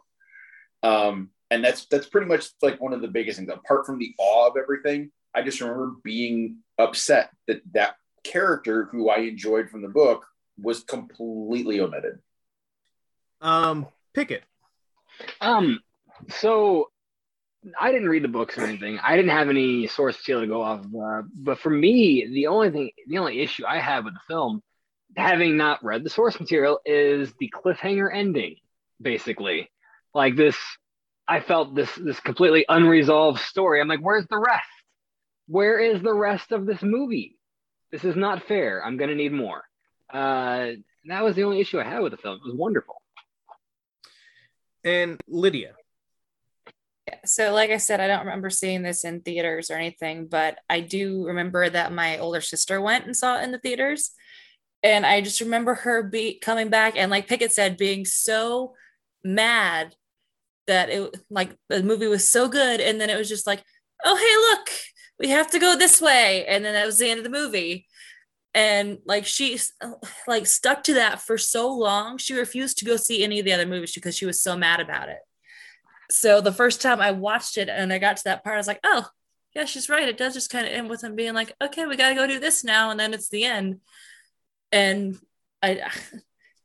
Um, 0.83 1.31
and 1.49 1.63
that's 1.63 1.85
that's 1.87 2.07
pretty 2.07 2.27
much 2.27 2.47
like 2.61 2.79
one 2.79 2.93
of 2.93 3.01
the 3.01 3.07
biggest 3.07 3.37
things. 3.37 3.49
Apart 3.51 3.85
from 3.85 3.97
the 3.97 4.13
awe 4.17 4.47
of 4.49 4.57
everything, 4.57 5.11
I 5.33 5.41
just 5.41 5.59
remember 5.61 5.93
being 6.03 6.57
upset 6.77 7.31
that 7.47 7.61
that 7.73 7.95
character 8.23 8.85
who 8.91 9.09
I 9.09 9.19
enjoyed 9.19 9.69
from 9.69 9.81
the 9.81 9.89
book 9.89 10.25
was 10.57 10.83
completely 10.83 11.79
omitted. 11.79 12.19
Um, 13.41 13.87
Pickett. 14.13 14.43
Um, 15.39 15.79
so 16.29 16.89
I 17.79 17.91
didn't 17.91 18.09
read 18.09 18.23
the 18.23 18.27
books 18.27 18.57
or 18.57 18.61
anything. 18.61 18.99
I 18.99 19.15
didn't 19.15 19.31
have 19.31 19.49
any 19.49 19.87
source 19.87 20.17
material 20.17 20.43
to 20.43 20.47
go 20.47 20.61
off 20.61 20.85
of. 20.85 20.95
Uh, 20.95 21.21
but 21.33 21.59
for 21.59 21.69
me, 21.69 22.27
the 22.31 22.47
only 22.47 22.71
thing, 22.71 22.91
the 23.07 23.17
only 23.17 23.39
issue 23.39 23.65
I 23.65 23.79
have 23.79 24.05
with 24.05 24.13
the 24.13 24.19
film, 24.27 24.61
having 25.15 25.57
not 25.57 25.83
read 25.83 26.03
the 26.03 26.09
source 26.09 26.39
material, 26.39 26.79
is 26.85 27.33
the 27.39 27.51
cliffhanger 27.53 28.09
ending. 28.13 28.55
Basically, 29.01 29.69
like 30.13 30.35
this, 30.35 30.55
I 31.27 31.39
felt 31.39 31.73
this 31.73 31.89
this 31.95 32.19
completely 32.19 32.65
unresolved 32.69 33.39
story. 33.39 33.81
I'm 33.81 33.87
like, 33.87 33.99
where's 33.99 34.27
the 34.27 34.37
rest? 34.37 34.67
Where 35.47 35.79
is 35.79 36.01
the 36.01 36.13
rest 36.13 36.51
of 36.51 36.65
this 36.65 36.81
movie? 36.81 37.37
This 37.91 38.03
is 38.03 38.15
not 38.15 38.47
fair. 38.47 38.83
I'm 38.83 38.97
gonna 38.97 39.15
need 39.15 39.33
more. 39.33 39.63
Uh, 40.11 40.71
that 41.05 41.23
was 41.23 41.35
the 41.35 41.43
only 41.43 41.59
issue 41.59 41.79
I 41.79 41.83
had 41.83 42.01
with 42.01 42.11
the 42.11 42.17
film. 42.17 42.35
It 42.35 42.45
was 42.45 42.55
wonderful. 42.55 43.01
And 44.83 45.19
Lydia. 45.27 45.73
Yeah, 47.07 47.15
So, 47.25 47.53
like 47.53 47.71
I 47.71 47.77
said, 47.77 47.99
I 47.99 48.07
don't 48.07 48.25
remember 48.25 48.49
seeing 48.49 48.83
this 48.83 49.03
in 49.03 49.21
theaters 49.21 49.71
or 49.71 49.75
anything, 49.75 50.27
but 50.27 50.59
I 50.69 50.81
do 50.81 51.25
remember 51.25 51.69
that 51.69 51.91
my 51.91 52.17
older 52.17 52.41
sister 52.41 52.79
went 52.79 53.05
and 53.05 53.15
saw 53.15 53.39
it 53.39 53.43
in 53.43 53.51
the 53.51 53.59
theaters. 53.59 54.11
And 54.83 55.05
I 55.05 55.21
just 55.21 55.41
remember 55.41 55.75
her 55.75 56.03
be 56.03 56.39
coming 56.39 56.69
back 56.69 56.95
and, 56.97 57.11
like 57.11 57.27
Pickett 57.27 57.51
said, 57.51 57.77
being 57.77 58.05
so 58.05 58.73
mad 59.23 59.95
that 60.67 60.89
it 60.89 61.15
like 61.29 61.55
the 61.69 61.83
movie 61.83 62.07
was 62.07 62.29
so 62.29 62.47
good. 62.47 62.79
And 62.79 62.99
then 62.99 63.09
it 63.09 63.17
was 63.17 63.29
just 63.29 63.47
like, 63.47 63.63
oh, 64.05 64.15
hey, 64.15 64.57
look, 64.57 64.69
we 65.21 65.29
have 65.29 65.49
to 65.51 65.59
go 65.59 65.77
this 65.77 66.01
way. 66.01 66.45
And 66.45 66.65
then 66.65 66.73
that 66.73 66.85
was 66.85 66.97
the 66.97 67.09
end 67.09 67.19
of 67.19 67.23
the 67.23 67.29
movie. 67.29 67.85
And 68.53 68.97
like 69.05 69.25
she 69.25 69.57
like 70.27 70.45
stuck 70.45 70.83
to 70.83 70.95
that 70.95 71.21
for 71.21 71.37
so 71.37 71.73
long. 71.73 72.17
She 72.17 72.33
refused 72.33 72.79
to 72.79 72.85
go 72.85 72.97
see 72.97 73.23
any 73.23 73.39
of 73.39 73.45
the 73.45 73.53
other 73.53 73.65
movies 73.65 73.93
because 73.93 74.17
she 74.17 74.25
was 74.25 74.41
so 74.41 74.57
mad 74.57 74.81
about 74.81 75.07
it 75.07 75.19
so 76.11 76.41
the 76.41 76.51
first 76.51 76.81
time 76.81 76.99
I 76.99 77.11
watched 77.11 77.57
it 77.57 77.69
and 77.69 77.91
I 77.91 77.97
got 77.97 78.17
to 78.17 78.23
that 78.25 78.43
part, 78.43 78.55
I 78.55 78.57
was 78.57 78.67
like, 78.67 78.81
oh, 78.83 79.07
yeah, 79.55 79.65
she's 79.65 79.89
right. 79.89 80.07
It 80.07 80.17
does 80.17 80.33
just 80.33 80.49
kind 80.49 80.67
of 80.67 80.73
end 80.73 80.89
with 80.89 81.01
them 81.01 81.15
being 81.15 81.33
like, 81.33 81.53
okay, 81.61 81.85
we 81.85 81.97
got 81.97 82.09
to 82.09 82.15
go 82.15 82.27
do 82.27 82.39
this 82.39 82.63
now. 82.63 82.91
And 82.91 82.99
then 82.99 83.13
it's 83.13 83.29
the 83.29 83.45
end. 83.45 83.79
And 84.71 85.17
I, 85.61 85.89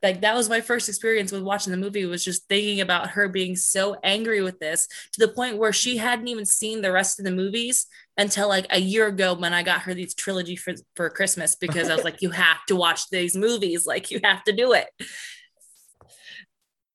like, 0.06 0.20
that 0.20 0.34
was 0.34 0.48
my 0.48 0.60
first 0.60 0.88
experience 0.88 1.32
with 1.32 1.42
watching 1.42 1.70
the 1.70 1.76
movie 1.76 2.06
was 2.06 2.24
just 2.24 2.48
thinking 2.48 2.80
about 2.80 3.10
her 3.10 3.28
being 3.28 3.56
so 3.56 3.96
angry 4.04 4.42
with 4.42 4.58
this 4.60 4.86
to 5.12 5.26
the 5.26 5.32
point 5.32 5.58
where 5.58 5.72
she 5.72 5.96
hadn't 5.96 6.28
even 6.28 6.46
seen 6.46 6.80
the 6.80 6.92
rest 6.92 7.18
of 7.18 7.24
the 7.24 7.32
movies 7.32 7.86
until 8.16 8.48
like 8.48 8.66
a 8.70 8.80
year 8.80 9.08
ago 9.08 9.34
when 9.34 9.52
I 9.52 9.62
got 9.62 9.82
her 9.82 9.94
these 9.94 10.14
trilogy 10.14 10.56
for, 10.56 10.74
for 10.94 11.10
Christmas 11.10 11.56
because 11.56 11.90
I 11.90 11.94
was 11.96 12.04
like, 12.04 12.22
you 12.22 12.30
have 12.30 12.64
to 12.68 12.76
watch 12.76 13.10
these 13.10 13.36
movies. 13.36 13.86
Like, 13.86 14.10
you 14.10 14.20
have 14.22 14.44
to 14.44 14.52
do 14.52 14.72
it 14.72 14.86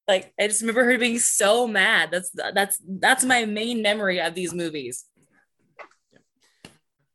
like 0.07 0.33
I 0.39 0.47
just 0.47 0.61
remember 0.61 0.83
her 0.83 0.97
being 0.97 1.19
so 1.19 1.67
mad. 1.67 2.09
That's 2.11 2.31
that's 2.53 2.81
that's 2.85 3.23
my 3.23 3.45
main 3.45 3.81
memory 3.81 4.19
of 4.19 4.35
these 4.35 4.53
movies. 4.53 5.05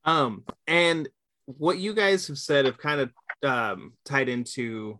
Um, 0.05 0.45
and 0.67 1.09
what 1.45 1.79
you 1.79 1.95
guys 1.95 2.29
have 2.29 2.39
said 2.39 2.65
have 2.65 2.79
kind 2.79 3.01
of 3.01 3.11
um, 3.43 3.93
tied 4.05 4.29
into 4.29 4.99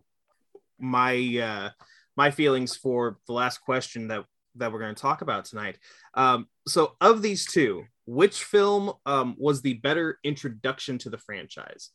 my 0.79 1.39
uh, 1.41 1.69
my 2.15 2.31
feelings 2.31 2.75
for 2.75 3.17
the 3.27 3.33
last 3.33 3.59
question 3.59 4.07
that 4.09 4.25
that 4.55 4.71
we're 4.71 4.79
going 4.79 4.95
to 4.95 5.01
talk 5.01 5.21
about 5.21 5.45
tonight. 5.45 5.77
Um, 6.15 6.47
so, 6.67 6.95
of 6.99 7.21
these 7.21 7.45
two, 7.45 7.85
which 8.05 8.43
film 8.43 8.93
um, 9.05 9.35
was 9.37 9.61
the 9.61 9.75
better 9.75 10.19
introduction 10.23 10.97
to 10.99 11.09
the 11.09 11.17
franchise? 11.17 11.89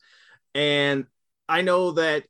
And 0.55 1.05
I 1.49 1.61
know 1.61 1.91
that 1.91 2.23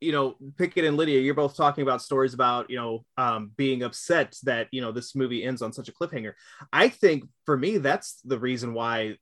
you 0.00 0.12
know, 0.12 0.36
Pickett 0.56 0.84
and 0.84 0.96
Lydia, 0.96 1.20
you're 1.20 1.34
both 1.34 1.56
talking 1.56 1.82
about 1.82 2.00
stories 2.00 2.32
about, 2.32 2.70
you 2.70 2.76
know, 2.76 3.04
um, 3.18 3.52
being 3.56 3.82
upset 3.82 4.34
that, 4.44 4.68
you 4.70 4.80
know, 4.80 4.92
this 4.92 5.14
movie 5.14 5.44
ends 5.44 5.60
on 5.60 5.72
such 5.72 5.88
a 5.88 5.92
cliffhanger. 5.92 6.32
I 6.72 6.88
think 6.88 7.24
for 7.44 7.56
me, 7.56 7.76
that's 7.76 8.20
the 8.24 8.38
reason 8.38 8.72
why 8.72 9.16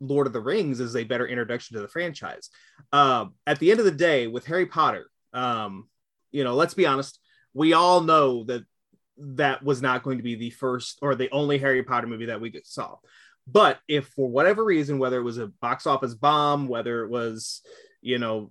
Lord 0.00 0.28
of 0.28 0.32
the 0.32 0.40
Rings 0.40 0.78
is 0.78 0.94
a 0.94 1.04
better 1.04 1.26
introduction 1.26 1.74
to 1.74 1.82
the 1.82 1.88
franchise. 1.88 2.50
Uh, 2.92 3.26
at 3.46 3.58
the 3.58 3.70
end 3.70 3.80
of 3.80 3.86
the 3.86 3.90
day, 3.90 4.28
with 4.28 4.46
Harry 4.46 4.66
Potter, 4.66 5.08
um, 5.36 5.88
you 6.32 6.44
know, 6.44 6.54
let's 6.54 6.74
be 6.74 6.86
honest, 6.86 7.20
we 7.54 7.72
all 7.72 8.00
know 8.00 8.44
that 8.44 8.64
that 9.18 9.62
was 9.62 9.80
not 9.80 10.02
going 10.02 10.18
to 10.18 10.24
be 10.24 10.34
the 10.34 10.50
first 10.50 10.98
or 11.02 11.14
the 11.14 11.30
only 11.30 11.58
Harry 11.58 11.82
Potter 11.82 12.06
movie 12.06 12.26
that 12.26 12.40
we 12.40 12.52
saw. 12.64 12.96
But 13.46 13.78
if 13.86 14.08
for 14.08 14.28
whatever 14.28 14.64
reason, 14.64 14.98
whether 14.98 15.18
it 15.18 15.24
was 15.24 15.38
a 15.38 15.46
box 15.46 15.86
office 15.86 16.14
bomb, 16.14 16.68
whether 16.68 17.04
it 17.04 17.10
was, 17.10 17.62
you 18.02 18.18
know, 18.18 18.50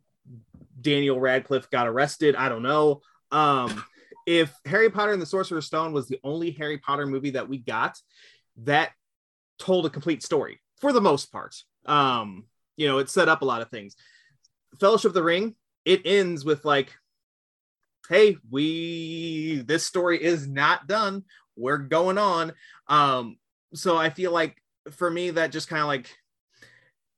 Daniel 0.79 1.19
Radcliffe 1.19 1.69
got 1.69 1.87
arrested. 1.87 2.35
I 2.35 2.49
don't 2.49 2.63
know. 2.63 3.01
Um, 3.31 3.83
if 4.25 4.53
Harry 4.65 4.89
Potter 4.89 5.11
and 5.11 5.21
the 5.21 5.25
Sorcerer's 5.25 5.65
Stone 5.65 5.93
was 5.93 6.07
the 6.07 6.19
only 6.23 6.51
Harry 6.51 6.77
Potter 6.77 7.05
movie 7.05 7.31
that 7.31 7.49
we 7.49 7.57
got, 7.57 7.99
that 8.63 8.91
told 9.59 9.85
a 9.85 9.89
complete 9.89 10.23
story 10.23 10.61
for 10.79 10.93
the 10.93 11.01
most 11.01 11.31
part. 11.31 11.55
Um, 11.85 12.45
you 12.77 12.87
know, 12.87 12.97
it 12.97 13.09
set 13.09 13.29
up 13.29 13.41
a 13.41 13.45
lot 13.45 13.61
of 13.61 13.69
things. 13.69 13.95
Fellowship 14.79 15.09
of 15.09 15.13
the 15.13 15.23
Ring, 15.23 15.55
it 15.85 16.01
ends 16.05 16.43
with 16.43 16.65
like, 16.65 16.93
hey, 18.09 18.37
we 18.49 19.63
this 19.65 19.85
story 19.85 20.21
is 20.21 20.47
not 20.47 20.87
done. 20.87 21.23
We're 21.55 21.77
going 21.77 22.17
on. 22.17 22.53
Um, 22.87 23.37
so 23.73 23.97
I 23.97 24.09
feel 24.09 24.31
like 24.31 24.61
for 24.91 25.09
me, 25.09 25.31
that 25.31 25.51
just 25.51 25.69
kind 25.69 25.81
of 25.81 25.87
like 25.87 26.09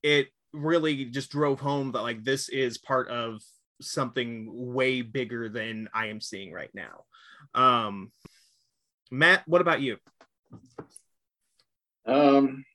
it 0.04 0.28
really 0.54 1.06
just 1.06 1.32
drove 1.32 1.60
home 1.60 1.92
that 1.94 2.02
like 2.02 2.24
this 2.24 2.50
is 2.50 2.78
part 2.78 3.10
of 3.10 3.42
something 3.82 4.48
way 4.52 5.02
bigger 5.02 5.50
than 5.50 5.90
I 5.94 6.08
am 6.08 6.22
seeing 6.22 6.52
right 6.52 6.72
now. 6.74 7.04
Um, 7.54 8.12
Matt, 9.12 9.44
what 9.48 9.62
about 9.62 9.82
you? 9.82 9.98
Um, 12.06 12.66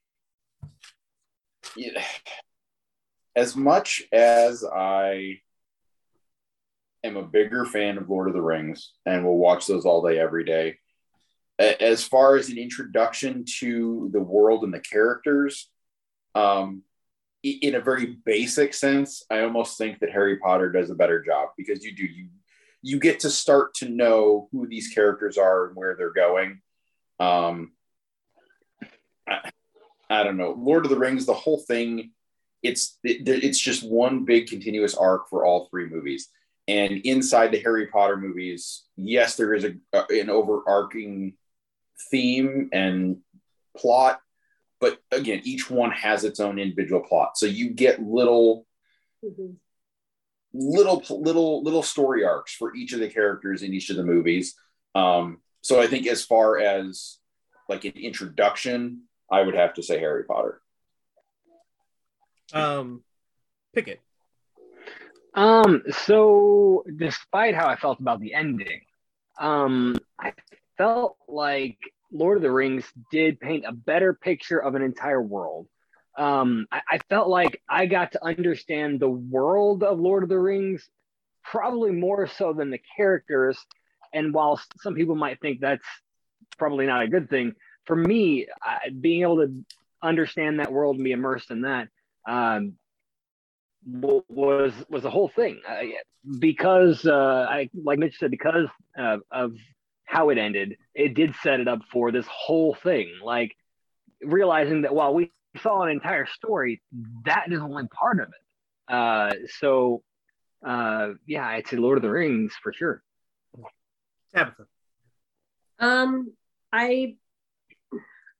yeah. 1.77 2.03
as 3.37 3.57
much 3.57 4.03
as 4.13 4.63
I 4.63 5.39
am 7.05 7.17
a 7.17 7.23
bigger 7.23 7.65
fan 7.65 7.99
of 7.99 8.09
Lord 8.09 8.29
of 8.29 8.35
the 8.35 8.43
Rings 8.43 8.93
and 9.07 9.25
will 9.25 9.39
watch 9.39 9.67
those 9.67 9.85
all 9.85 10.07
day, 10.07 10.19
every 10.19 10.45
day, 10.45 10.77
as 11.59 12.05
far 12.05 12.37
as 12.37 12.49
an 12.49 12.59
introduction 12.59 13.45
to 13.59 14.11
the 14.13 14.21
world 14.21 14.65
and 14.65 14.73
the 14.73 14.81
characters, 14.81 15.69
um, 16.35 16.83
in 17.43 17.75
a 17.75 17.81
very 17.81 18.19
basic 18.25 18.73
sense, 18.73 19.25
I 19.31 19.41
almost 19.41 19.77
think 19.77 19.99
that 19.99 20.13
Harry 20.13 20.39
Potter 20.39 20.71
does 20.71 20.91
a 20.91 20.95
better 20.95 21.23
job 21.23 21.49
because 21.57 21.85
you 21.85 21.95
do 21.95 22.05
you 22.05 22.29
you 22.85 22.99
get 22.99 23.21
to 23.21 23.31
start 23.31 23.75
to 23.75 23.89
know 23.89 24.49
who 24.51 24.67
these 24.67 24.89
characters 24.89 25.39
are 25.39 25.69
and 25.69 25.77
where 25.77 25.95
they're 25.97 26.13
going. 26.13 26.61
Um, 27.21 27.73
I, 29.29 29.51
I 30.11 30.25
don't 30.25 30.37
know. 30.37 30.55
Lord 30.57 30.85
of 30.85 30.91
the 30.91 30.99
Rings, 30.99 31.27
the 31.27 31.35
whole 31.35 31.59
thing, 31.59 32.13
it's 32.63 32.99
it, 33.03 33.29
it's 33.29 33.61
just 33.61 33.89
one 33.89 34.25
big 34.25 34.47
continuous 34.47 34.95
arc 34.95 35.29
for 35.29 35.45
all 35.45 35.67
three 35.67 35.87
movies. 35.87 36.29
And 36.69 36.99
inside 37.05 37.51
the 37.51 37.61
Harry 37.61 37.89
Potter 37.89 38.17
movies, 38.17 38.85
yes, 38.97 39.37
there 39.37 39.53
is 39.55 39.65
a, 39.65 39.75
an 40.11 40.31
overarching 40.31 41.35
theme 42.11 42.69
and 42.73 43.19
plot, 43.77 44.21
but 44.81 44.99
again 45.11 45.41
each 45.45 45.71
one 45.71 45.91
has 45.91 46.25
its 46.25 46.41
own 46.41 46.59
individual 46.59 47.01
plot. 47.01 47.37
So 47.37 47.47
you 47.47 47.71
get 47.71 48.03
little 48.03 48.67
mm-hmm. 49.25 49.53
little 50.53 51.03
little 51.11 51.63
little 51.63 51.83
story 51.83 52.25
arcs 52.25 52.55
for 52.55 52.75
each 52.75 52.93
of 52.93 53.01
the 53.01 53.09
characters 53.09 53.63
in 53.63 53.75
each 53.75 53.91
of 53.91 53.97
the 53.97 54.05
movies. 54.05 54.55
Um, 54.95 55.39
so 55.63 55.81
i 55.81 55.87
think 55.87 56.07
as 56.07 56.25
far 56.25 56.59
as 56.59 57.19
like 57.69 57.85
an 57.85 57.93
introduction 57.93 59.03
i 59.31 59.41
would 59.41 59.55
have 59.55 59.75
to 59.75 59.83
say 59.83 59.99
harry 59.99 60.25
potter. 60.25 60.61
Um 62.53 63.03
pickett 63.73 64.01
um 65.35 65.83
so 65.91 66.85
despite 66.97 67.55
how 67.55 67.67
i 67.67 67.77
felt 67.77 68.01
about 68.01 68.21
the 68.21 68.35
ending 68.35 68.81
um 69.39 69.97
i 70.19 70.33
felt 70.77 71.17
like 71.29 71.79
Lord 72.13 72.37
of 72.37 72.43
the 72.43 72.51
Rings 72.51 72.85
did 73.11 73.41
paint 73.41 73.65
a 73.67 73.73
better 73.73 74.13
picture 74.13 74.59
of 74.59 74.75
an 74.75 74.83
entire 74.83 75.23
world. 75.23 75.67
Um, 76.17 76.67
I, 76.71 76.83
I, 76.91 76.99
felt 77.09 77.29
like 77.29 77.63
I 77.69 77.87
got 77.87 78.13
to 78.13 78.25
understand 78.25 79.01
the 79.01 79.09
world 79.09 79.83
of 79.83 79.99
Lord 79.99 80.23
of 80.23 80.29
the 80.29 80.39
Rings 80.39 80.87
probably 81.43 81.91
more 81.91 82.27
so 82.27 82.53
than 82.53 82.71
the 82.71 82.81
characters. 82.97 83.59
And 84.13 84.35
while 84.35 84.61
some 84.81 84.95
people 84.95 85.15
might 85.15 85.41
think 85.41 85.61
that's 85.61 85.87
probably 86.59 86.85
not 86.85 87.03
a 87.03 87.09
good 87.09 87.31
thing, 87.31 87.55
for 87.87 87.97
me, 87.97 88.47
I, 88.63 88.91
being 88.91 89.23
able 89.23 89.37
to 89.37 89.65
understand 90.03 90.59
that 90.59 90.71
world 90.71 90.97
and 90.97 91.05
be 91.05 91.13
immersed 91.13 91.51
in 91.51 91.63
that 91.63 91.89
um, 92.29 92.75
was 93.87 94.73
was 94.89 95.03
the 95.03 95.11
whole 95.11 95.29
thing. 95.29 95.61
Uh, 95.69 95.83
because 96.39 97.05
uh, 97.07 97.47
I 97.49 97.69
like 97.75 97.99
Mitch 97.99 98.19
said, 98.19 98.31
because 98.31 98.69
uh, 98.99 99.19
of 99.31 99.55
how 100.05 100.29
it 100.31 100.39
ended, 100.39 100.77
it 100.95 101.15
did 101.15 101.35
set 101.43 101.61
it 101.61 101.69
up 101.69 101.81
for 101.91 102.13
this 102.13 102.27
whole 102.27 102.75
thing. 102.75 103.13
Like 103.23 103.57
realizing 104.23 104.83
that 104.83 104.95
while 104.95 105.15
we 105.15 105.33
saw 105.61 105.83
an 105.83 105.91
entire 105.91 106.27
story, 106.27 106.83
that 107.25 107.47
is 107.51 107.61
only 107.61 107.89
part 107.89 108.21
of 108.21 108.29
it. 108.29 108.95
Uh, 108.95 109.33
so 109.59 110.03
uh, 110.67 111.11
yeah, 111.27 111.47
I'd 111.47 111.67
say 111.67 111.77
Lord 111.77 111.99
of 111.99 112.03
the 112.03 112.11
Rings 112.11 112.55
for 112.63 112.73
sure. 112.73 113.03
Tabitha. 114.35 114.65
Um, 115.79 116.33
I 116.73 117.17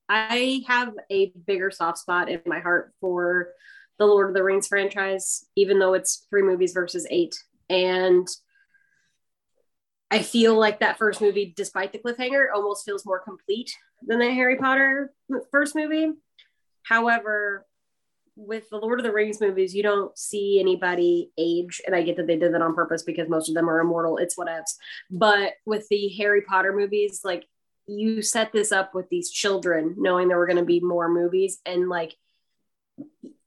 I 0.09 0.63
have 0.69 0.95
a 1.11 1.31
bigger 1.47 1.71
soft 1.71 1.99
spot 1.99 2.29
in 2.29 2.41
my 2.47 2.61
heart 2.61 2.93
for 3.01 3.49
the 3.99 4.07
Lord 4.07 4.29
of 4.29 4.35
the 4.35 4.43
Rings 4.43 4.69
franchise, 4.69 5.47
even 5.57 5.79
though 5.79 5.95
it's 5.95 6.27
three 6.31 6.43
movies 6.43 6.73
versus 6.73 7.07
eight. 7.11 7.37
And 7.69 8.27
I 10.11 10.21
feel 10.23 10.59
like 10.59 10.81
that 10.81 10.99
first 10.99 11.21
movie, 11.21 11.55
despite 11.57 11.93
the 11.93 11.99
cliffhanger, 11.99 12.47
almost 12.55 12.85
feels 12.85 13.07
more 13.07 13.21
complete 13.21 13.75
than 14.03 14.19
the 14.19 14.31
Harry 14.31 14.57
Potter 14.57 15.13
first 15.51 15.75
movie. 15.75 16.13
However, 16.83 17.67
with 18.37 18.69
the 18.71 18.79
Lord 18.79 18.99
of 18.99 19.05
the 19.05 19.13
Rings 19.13 19.41
movies, 19.41 19.75
you 19.75 19.83
don't 19.83 20.17
see 20.17 20.59
anybody 20.59 21.31
age, 21.39 21.81
and 21.87 21.95
I 21.95 22.03
get 22.03 22.17
that 22.17 22.27
they 22.27 22.37
did 22.37 22.55
that 22.55 22.63
on 22.63 22.75
purpose 22.75 23.03
because 23.03 23.29
most 23.29 23.49
of 23.49 23.55
them 23.55 23.69
are 23.69 23.81
immortal. 23.81 24.19
It's 24.19 24.37
whatevs. 24.37 24.77
But 25.11 25.53
with 25.67 25.87
the 25.89 26.09
Harry 26.19 26.43
Potter 26.43 26.73
movies, 26.75 27.21
like 27.25 27.47
you 27.87 28.23
set 28.23 28.53
this 28.53 28.73
up 28.73 28.95
with 28.95 29.09
these 29.09 29.31
children, 29.31 29.95
knowing 29.99 30.29
there 30.29 30.39
were 30.39 30.47
going 30.47 30.57
to 30.59 30.65
be 30.65 30.81
more 30.81 31.09
movies, 31.09 31.61
and 31.67 31.89
like 31.89 32.15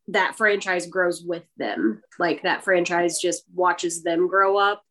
that 0.10 0.38
franchise 0.38 0.88
grows 0.88 1.24
with 1.24 1.44
them. 1.58 2.02
Like 2.20 2.44
that 2.44 2.64
franchise 2.64 3.20
just 3.20 3.44
watches 3.54 4.04
them 4.04 4.28
grow 4.28 4.58
up. 4.58 4.84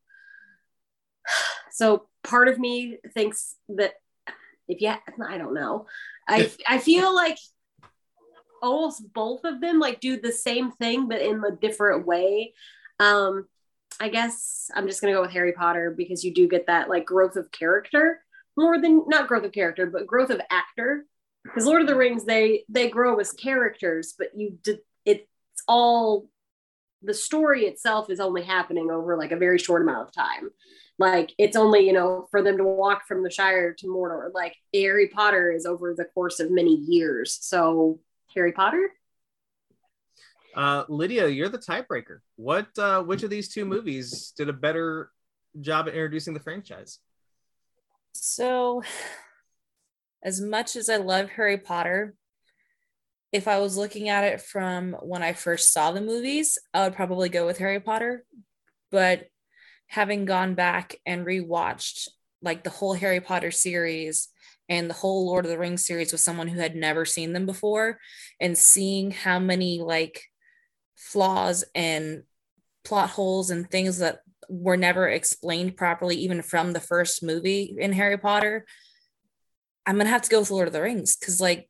So 1.77 2.07
part 2.23 2.47
of 2.47 2.57
me 2.57 2.99
thinks 3.15 3.57
that 3.71 3.95
if 4.69 4.81
yeah, 4.81 4.99
I 5.29 5.39
don't 5.39 5.55
know. 5.55 5.87
I 6.29 6.49
I 6.69 6.79
feel 6.79 7.13
like 7.13 7.37
almost 8.63 9.13
both 9.13 9.43
of 9.43 9.61
them 9.61 9.81
like 9.81 9.99
do 9.99 10.21
the 10.21 10.31
same 10.31 10.71
thing 10.71 11.09
but 11.09 11.21
in 11.21 11.43
a 11.43 11.51
different 11.51 12.07
way. 12.07 12.55
Um 13.01 13.49
I 13.99 14.09
guess 14.09 14.71
I'm 14.73 14.87
just 14.87 15.01
gonna 15.01 15.15
go 15.15 15.23
with 15.23 15.33
Harry 15.33 15.53
Potter 15.53 15.91
because 15.91 16.23
you 16.23 16.33
do 16.33 16.47
get 16.47 16.69
that 16.69 16.89
like 16.89 17.05
growth 17.05 17.35
of 17.35 17.51
character 17.51 18.21
more 18.57 18.81
than 18.81 19.05
not 19.07 19.29
growth 19.29 19.45
of 19.45 19.53
character, 19.53 19.87
but 19.87 20.07
growth 20.07 20.31
of 20.31 20.41
actor. 20.51 21.07
Because 21.43 21.67
Lord 21.67 21.83
of 21.83 21.89
the 21.89 21.97
Rings, 21.97 22.25
they 22.25 22.65
they 22.69 22.89
grow 22.89 23.19
as 23.19 23.33
characters, 23.33 24.15
but 24.19 24.29
you 24.35 24.59
did 24.63 24.79
all 25.67 26.29
the 27.03 27.15
story 27.15 27.65
itself 27.67 28.11
is 28.11 28.21
only 28.21 28.43
happening 28.43 28.91
over 28.91 29.17
like 29.17 29.33
a 29.33 29.37
very 29.37 29.59
short 29.59 29.83
amount 29.83 30.09
of 30.09 30.15
time. 30.15 30.51
Like 30.99 31.35
it's 31.39 31.57
only, 31.57 31.81
you 31.81 31.93
know, 31.93 32.27
for 32.31 32.43
them 32.43 32.57
to 32.57 32.65
walk 32.65 33.07
from 33.07 33.23
the 33.23 33.31
Shire 33.31 33.75
to 33.75 33.87
Mordor. 33.87 34.33
Like 34.33 34.57
Harry 34.73 35.09
Potter 35.09 35.51
is 35.51 35.67
over 35.67 35.95
the 35.95 36.05
course 36.05 36.41
of 36.41 36.51
many 36.51 36.75
years. 36.75 37.39
So 37.41 37.99
Harry 38.35 38.53
Potter? 38.53 38.91
Uh, 40.55 40.85
Lydia, 40.89 41.29
you're 41.29 41.49
the 41.49 41.59
tiebreaker. 41.59 42.21
What, 42.37 42.69
uh, 42.79 43.03
which 43.03 43.25
of 43.25 43.31
these 43.31 43.49
two 43.49 43.65
movies 43.65 44.33
did 44.37 44.49
a 44.49 44.53
better 44.53 45.11
job 45.61 45.89
at 45.89 45.95
introducing 45.95 46.33
the 46.33 46.41
franchise? 46.41 47.01
So, 48.13 48.83
as 50.23 50.41
much 50.41 50.77
as 50.77 50.89
I 50.89 50.97
love 50.97 51.31
Harry 51.31 51.59
Potter, 51.59 52.15
if 53.35 53.49
I 53.49 53.59
was 53.59 53.77
looking 53.77 54.09
at 54.09 54.23
it 54.23 54.41
from 54.41 54.93
when 55.03 55.25
I 55.25 55.33
first 55.33 55.73
saw 55.73 55.91
the 55.91 56.01
movies, 56.01 56.57
I 56.73 56.85
would 56.85 56.95
probably 56.95 57.29
go 57.29 57.45
with 57.45 57.59
Harry 57.59 57.81
Potter. 57.81 58.25
But 58.93 59.27
having 59.89 60.25
gone 60.25 60.55
back 60.55 60.95
and 61.05 61.27
rewatched 61.27 62.09
like 62.43 62.63
the 62.63 62.71
whole 62.71 62.93
Harry 62.93 63.21
Potter 63.21 63.51
series 63.51 64.29
and 64.69 64.89
the 64.89 64.95
whole 64.95 65.27
Lord 65.27 65.45
of 65.45 65.51
the 65.51 65.59
Rings 65.59 65.85
series 65.85 66.13
with 66.13 66.21
someone 66.21 66.47
who 66.47 66.61
had 66.61 66.77
never 66.77 67.05
seen 67.05 67.33
them 67.33 67.45
before 67.45 67.99
and 68.41 68.57
seeing 68.57 69.11
how 69.11 69.41
many 69.41 69.81
like 69.81 70.23
flaws 70.95 71.65
and 71.75 72.23
plot 72.85 73.11
holes 73.11 73.51
and 73.51 73.69
things 73.69 73.99
that 73.99 74.21
were 74.49 74.77
never 74.77 75.09
explained 75.09 75.77
properly, 75.77 76.15
even 76.19 76.41
from 76.41 76.73
the 76.73 76.79
first 76.79 77.21
movie 77.21 77.75
in 77.81 77.93
Harry 77.95 78.17
Potter, 78.17 78.65
I'm 79.87 79.97
gonna 79.97 80.09
have 80.11 80.23
to 80.23 80.31
go 80.31 80.39
with 80.39 80.53
Lord 80.53 80.69
of 80.69 80.73
the 80.73 80.83
Rings 80.83 81.17
because 81.17 81.41
like 81.41 81.69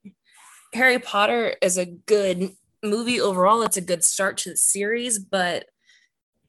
Harry 0.74 0.98
Potter 0.98 1.54
is 1.62 1.78
a 1.78 1.86
good 1.86 2.50
movie 2.82 3.20
overall. 3.20 3.62
It's 3.62 3.76
a 3.76 3.80
good 3.80 4.02
start 4.02 4.36
to 4.38 4.50
the 4.50 4.56
series, 4.56 5.18
but 5.18 5.66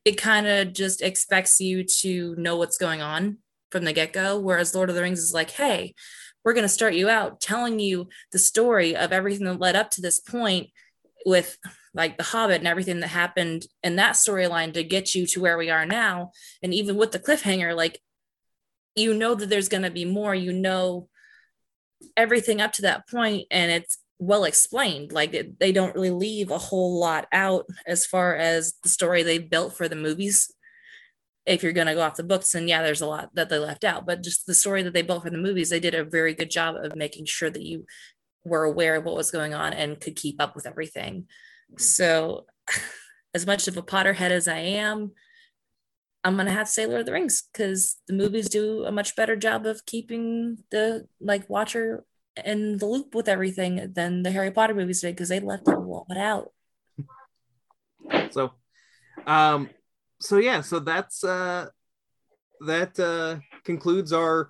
it 0.04 0.18
kind 0.18 0.48
of 0.48 0.74
just 0.74 1.02
expects 1.02 1.60
you 1.60 1.84
to 2.02 2.36
know 2.36 2.58
what's 2.58 2.78
going 2.78 3.02
on 3.02 3.38
from 3.72 3.86
the 3.86 3.94
get-go. 3.94 4.40
Whereas 4.40 4.74
Lord 4.74 4.90
of 4.90 4.96
the 4.96 5.02
Rings 5.02 5.20
is 5.20 5.34
like, 5.34 5.52
hey, 5.52 5.94
we're 6.44 6.54
gonna 6.54 6.70
start 6.70 6.96
you 6.96 7.10
out 7.10 7.40
telling 7.40 7.80
you 7.80 8.10
the 8.32 8.40
story 8.40 8.96
of 8.96 9.12
everything 9.12 9.46
that 9.46 9.60
led 9.60 9.76
up 9.76 9.92
to 9.92 10.02
this 10.02 10.20
point 10.20 10.70
with 11.26 11.58
like 11.94 12.18
the 12.18 12.24
hobbit 12.24 12.58
and 12.58 12.68
everything 12.68 13.00
that 13.00 13.08
happened 13.08 13.66
in 13.84 13.96
that 13.96 14.14
storyline 14.14 14.74
to 14.74 14.84
get 14.84 15.16
you 15.16 15.26
to 15.26 15.42
where 15.42 15.58
we 15.58 15.72
are 15.72 15.86
now 15.86 16.32
and 16.62 16.72
even 16.72 16.98
with 16.98 17.12
the 17.12 17.20
cliffhanger 17.20 17.76
like 17.76 18.00
you 18.96 19.12
know 19.12 19.34
that 19.34 19.50
there's 19.50 19.70
going 19.70 19.82
to 19.82 19.90
be 19.90 20.06
more 20.06 20.36
you 20.36 20.54
know 20.54 21.10
everything 22.16 22.62
up 22.62 22.74
to 22.74 22.84
that 22.84 23.10
point 23.10 23.48
and 23.50 23.72
it's 23.72 23.98
well 24.20 24.46
explained 24.46 25.12
like 25.12 25.34
it, 25.34 25.60
they 25.60 25.72
don't 25.72 25.96
really 25.96 26.12
leave 26.12 26.52
a 26.52 26.58
whole 26.58 27.00
lot 27.00 27.28
out 27.32 27.66
as 27.86 28.06
far 28.06 28.36
as 28.36 28.76
the 28.84 28.90
story 28.90 29.24
they 29.24 29.38
built 29.38 29.76
for 29.76 29.88
the 29.88 29.96
movies. 29.96 30.52
If 31.46 31.62
you're 31.62 31.74
going 31.74 31.88
to 31.88 31.94
go 31.94 32.02
off 32.02 32.16
the 32.16 32.24
books 32.24 32.56
and 32.56 32.68
yeah 32.68 32.82
there's 32.82 33.02
a 33.02 33.08
lot 33.08 33.30
that 33.36 33.50
they 33.50 33.60
left 33.60 33.84
out 33.84 34.06
but 34.08 34.24
just 34.24 34.48
the 34.48 34.56
story 34.56 34.82
that 34.82 34.94
they 34.94 35.04
built 35.04 35.22
for 35.22 35.30
the 35.30 35.38
movies 35.38 35.70
they 35.70 35.80
did 35.80 35.94
a 35.94 36.04
very 36.04 36.34
good 36.34 36.50
job 36.50 36.76
of 36.76 36.96
making 36.96 37.26
sure 37.26 37.52
that 37.52 37.62
you 37.62 37.86
were 38.46 38.64
aware 38.64 38.96
of 38.96 39.04
what 39.04 39.16
was 39.16 39.32
going 39.32 39.54
on 39.54 39.74
and 39.74 40.00
could 40.00 40.16
keep 40.16 40.42
up 40.42 40.56
with 40.56 40.66
everything. 40.66 41.24
Mm-hmm. 41.72 41.82
So, 41.82 42.46
as 43.34 43.46
much 43.46 43.68
of 43.68 43.76
a 43.76 43.82
Potterhead 43.82 44.32
as 44.32 44.48
I 44.48 44.60
am, 44.60 45.12
I'm 46.24 46.38
gonna 46.38 46.52
have 46.52 46.68
to 46.68 46.72
say 46.72 46.86
Lord 46.86 47.02
of 47.02 47.06
the 47.06 47.12
Rings 47.12 47.44
because 47.52 47.98
the 48.08 48.14
movies 48.14 48.48
do 48.48 48.86
a 48.86 48.92
much 48.92 49.16
better 49.16 49.36
job 49.36 49.66
of 49.66 49.86
keeping 49.86 50.58
the 50.72 51.06
like 51.20 51.50
watcher 51.50 52.06
in 52.44 52.78
the 52.78 52.86
loop 52.86 53.16
with 53.16 53.28
everything 53.28 53.94
than 53.94 54.24
the 54.24 54.32
Harry 54.32 54.52
Potter 54.52 54.74
movies 54.74 55.02
did 55.02 55.16
because 55.16 55.30
they 55.30 55.40
left 55.40 55.68
a 55.68 55.78
lot 55.78 56.18
out. 56.18 56.52
So, 58.30 58.52
um, 59.26 59.70
so 60.20 60.38
yeah, 60.38 60.62
so 60.62 60.80
that's 60.80 61.24
uh, 61.24 61.70
that 62.62 63.00
uh, 63.00 63.40
concludes 63.64 64.14
our 64.14 64.50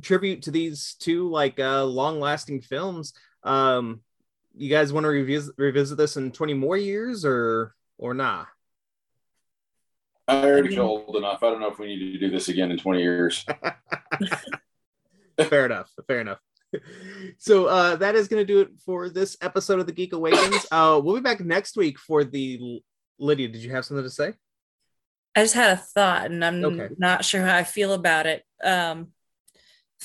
tribute 0.00 0.42
to 0.42 0.50
these 0.50 0.94
two 0.98 1.28
like 1.28 1.58
uh, 1.58 1.84
long-lasting 1.84 2.60
films. 2.60 3.12
Um, 3.42 4.02
you 4.54 4.70
guys 4.70 4.92
want 4.92 5.04
to 5.04 5.08
revisit 5.08 5.54
revisit 5.58 5.98
this 5.98 6.16
in 6.16 6.30
20 6.30 6.54
more 6.54 6.76
years 6.76 7.24
or 7.24 7.74
or 7.98 8.14
nah? 8.14 8.44
I 10.28 10.44
already 10.44 10.68
feel 10.68 10.84
old 10.84 11.16
enough. 11.16 11.42
I 11.42 11.50
don't 11.50 11.60
know 11.60 11.70
if 11.70 11.78
we 11.78 11.86
need 11.86 12.12
to 12.12 12.18
do 12.18 12.30
this 12.30 12.48
again 12.48 12.70
in 12.70 12.78
20 12.78 13.00
years. 13.00 13.44
fair 15.48 15.66
enough. 15.66 15.90
Fair 16.06 16.20
enough. 16.20 16.38
So 17.38 17.66
uh, 17.66 17.96
that 17.96 18.14
is 18.14 18.28
going 18.28 18.44
to 18.44 18.52
do 18.52 18.60
it 18.60 18.68
for 18.84 19.08
this 19.08 19.36
episode 19.40 19.80
of 19.80 19.86
the 19.86 19.92
Geek 19.92 20.12
Awakens. 20.12 20.66
Uh, 20.72 21.00
we'll 21.02 21.16
be 21.16 21.20
back 21.20 21.40
next 21.40 21.76
week 21.76 21.98
for 21.98 22.24
the 22.24 22.80
Lydia. 23.18 23.48
Did 23.48 23.62
you 23.62 23.70
have 23.70 23.84
something 23.84 24.04
to 24.04 24.10
say? 24.10 24.32
I 25.36 25.42
just 25.42 25.54
had 25.54 25.72
a 25.72 25.76
thought, 25.76 26.26
and 26.26 26.44
I'm 26.44 26.64
okay. 26.64 26.94
not 26.98 27.24
sure 27.24 27.44
how 27.44 27.56
I 27.56 27.64
feel 27.64 27.92
about 27.92 28.26
it. 28.26 28.42
Um, 28.62 29.08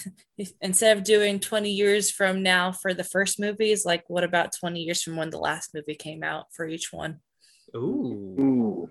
instead 0.62 0.98
of 0.98 1.04
doing 1.04 1.40
20 1.40 1.72
years 1.72 2.12
from 2.12 2.44
now 2.44 2.72
for 2.72 2.94
the 2.94 3.04
first 3.04 3.40
movies, 3.40 3.86
like 3.86 4.04
what 4.10 4.24
about 4.24 4.54
20 4.60 4.82
years 4.82 5.02
from 5.02 5.16
when 5.16 5.30
the 5.30 5.40
last 5.40 5.74
movie 5.74 5.96
came 5.96 6.24
out 6.24 6.48
for 6.52 6.68
each 6.68 6.92
one? 6.92 7.20
Ooh. 7.76 8.36
Ooh. 8.40 8.90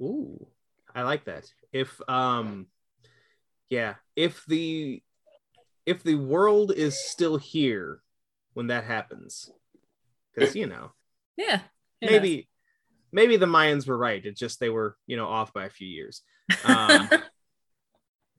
Ooh. 0.00 0.46
I 0.94 1.02
like 1.02 1.24
that. 1.24 1.46
If 1.72 2.00
um 2.08 2.66
yeah, 3.70 3.94
if 4.16 4.44
the 4.46 5.02
if 5.86 6.02
the 6.02 6.14
world 6.14 6.72
is 6.72 6.98
still 6.98 7.36
here 7.36 8.02
when 8.54 8.68
that 8.68 8.84
happens. 8.84 9.50
Cuz 10.38 10.54
you 10.54 10.66
know. 10.66 10.92
Yeah. 11.36 11.60
Maybe 12.00 12.36
knows? 12.36 12.44
maybe 13.12 13.36
the 13.36 13.46
Mayans 13.46 13.86
were 13.86 13.96
right. 13.96 14.24
It's 14.24 14.40
just 14.40 14.60
they 14.60 14.70
were, 14.70 14.96
you 15.06 15.16
know, 15.16 15.26
off 15.26 15.52
by 15.52 15.64
a 15.66 15.70
few 15.70 15.88
years. 15.88 16.22
Um 16.64 17.08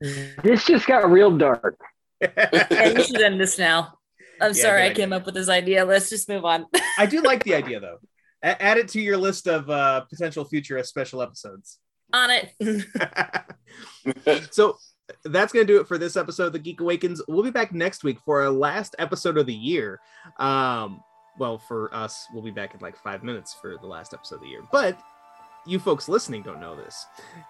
this 0.00 0.66
just 0.66 0.86
got 0.86 1.10
real 1.10 1.36
dark 1.36 1.78
yeah, 2.20 2.88
you 2.88 3.04
should 3.04 3.20
end 3.20 3.40
this 3.40 3.58
now. 3.58 3.98
I'm 4.40 4.52
yeah, 4.54 4.62
sorry 4.62 4.84
I 4.84 4.94
came 4.94 5.12
up 5.12 5.26
with 5.26 5.34
this 5.34 5.48
idea. 5.48 5.84
Let's 5.84 6.10
just 6.10 6.28
move 6.28 6.44
on. 6.44 6.66
I 6.98 7.06
do 7.06 7.22
like 7.22 7.44
the 7.44 7.54
idea 7.60 7.80
though. 7.80 7.98
A- 8.42 8.60
add 8.62 8.78
it 8.78 8.88
to 8.88 9.00
your 9.00 9.16
list 9.16 9.46
of 9.46 9.70
uh, 9.70 10.02
potential 10.02 10.44
future 10.44 10.82
special 10.82 11.22
episodes. 11.22 11.78
On 12.12 12.30
it. 12.30 12.52
so 14.52 14.76
that's 15.24 15.52
going 15.52 15.66
to 15.66 15.72
do 15.72 15.80
it 15.80 15.86
for 15.86 15.98
this 15.98 16.16
episode 16.16 16.46
of 16.46 16.52
The 16.52 16.58
Geek 16.58 16.80
Awakens. 16.80 17.22
We'll 17.28 17.42
be 17.42 17.50
back 17.50 17.72
next 17.72 18.04
week 18.04 18.18
for 18.24 18.42
our 18.42 18.50
last 18.50 18.94
episode 18.98 19.38
of 19.38 19.46
the 19.46 19.54
year. 19.54 20.00
Um, 20.38 21.02
well, 21.38 21.58
for 21.58 21.94
us, 21.94 22.26
we'll 22.32 22.42
be 22.42 22.50
back 22.50 22.74
in 22.74 22.80
like 22.80 22.96
five 22.96 23.22
minutes 23.22 23.54
for 23.54 23.76
the 23.80 23.86
last 23.86 24.14
episode 24.14 24.36
of 24.36 24.40
the 24.42 24.48
year. 24.48 24.62
But 24.70 24.98
you 25.66 25.78
folks 25.78 26.08
listening 26.08 26.42
don't 26.42 26.60
know 26.60 26.76
this. 26.76 27.06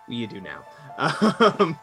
You 0.08 0.26
do 0.26 0.40
now. 0.40 0.64
Um, 0.98 1.78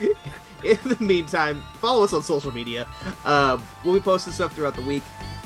in 0.00 0.78
the 0.84 0.96
meantime, 1.00 1.62
follow 1.80 2.04
us 2.04 2.12
on 2.12 2.22
social 2.22 2.52
media. 2.52 2.86
Um, 3.24 3.62
we'll 3.84 3.94
be 3.94 4.00
posting 4.00 4.32
stuff 4.32 4.54
throughout 4.54 4.74
the 4.74 4.82
week. 4.82 5.02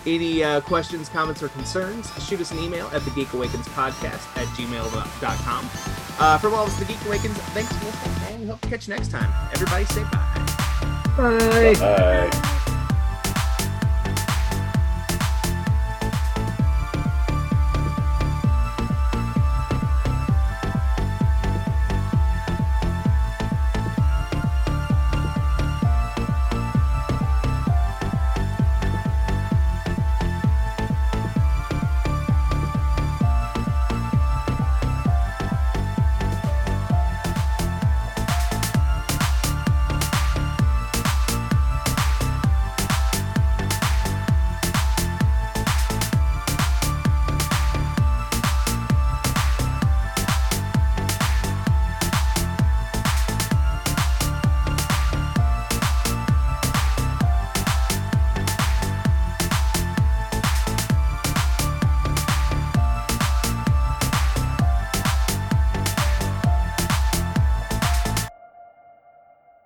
Any 0.07 0.45
uh, 0.45 0.61
questions, 0.61 1.09
comments, 1.09 1.43
or 1.43 1.49
concerns, 1.49 2.11
shoot 2.25 2.41
us 2.41 2.53
an 2.53 2.59
email 2.61 2.87
at 2.93 3.05
the 3.05 3.11
Geek 3.11 3.33
Awakens 3.33 3.67
podcast 3.69 4.25
at 4.37 4.47
gmail.com. 4.49 6.06
Uh, 6.19 6.39
from 6.39 6.55
all 6.55 6.65
of 6.65 6.71
us, 6.73 6.79
the 6.79 6.85
Geek 6.87 6.99
Awakens, 7.07 7.37
thanks 7.53 7.71
for 7.77 7.85
listening, 7.85 8.33
and 8.33 8.41
we 8.43 8.47
hope 8.47 8.61
to 8.63 8.69
catch 8.69 8.89
you 8.89 8.95
next 8.95 9.11
time. 9.11 9.31
Everybody 9.53 9.85
say 9.87 10.03
bye. 10.05 10.47
Bye. 11.17 11.75
Bye. 11.79 12.53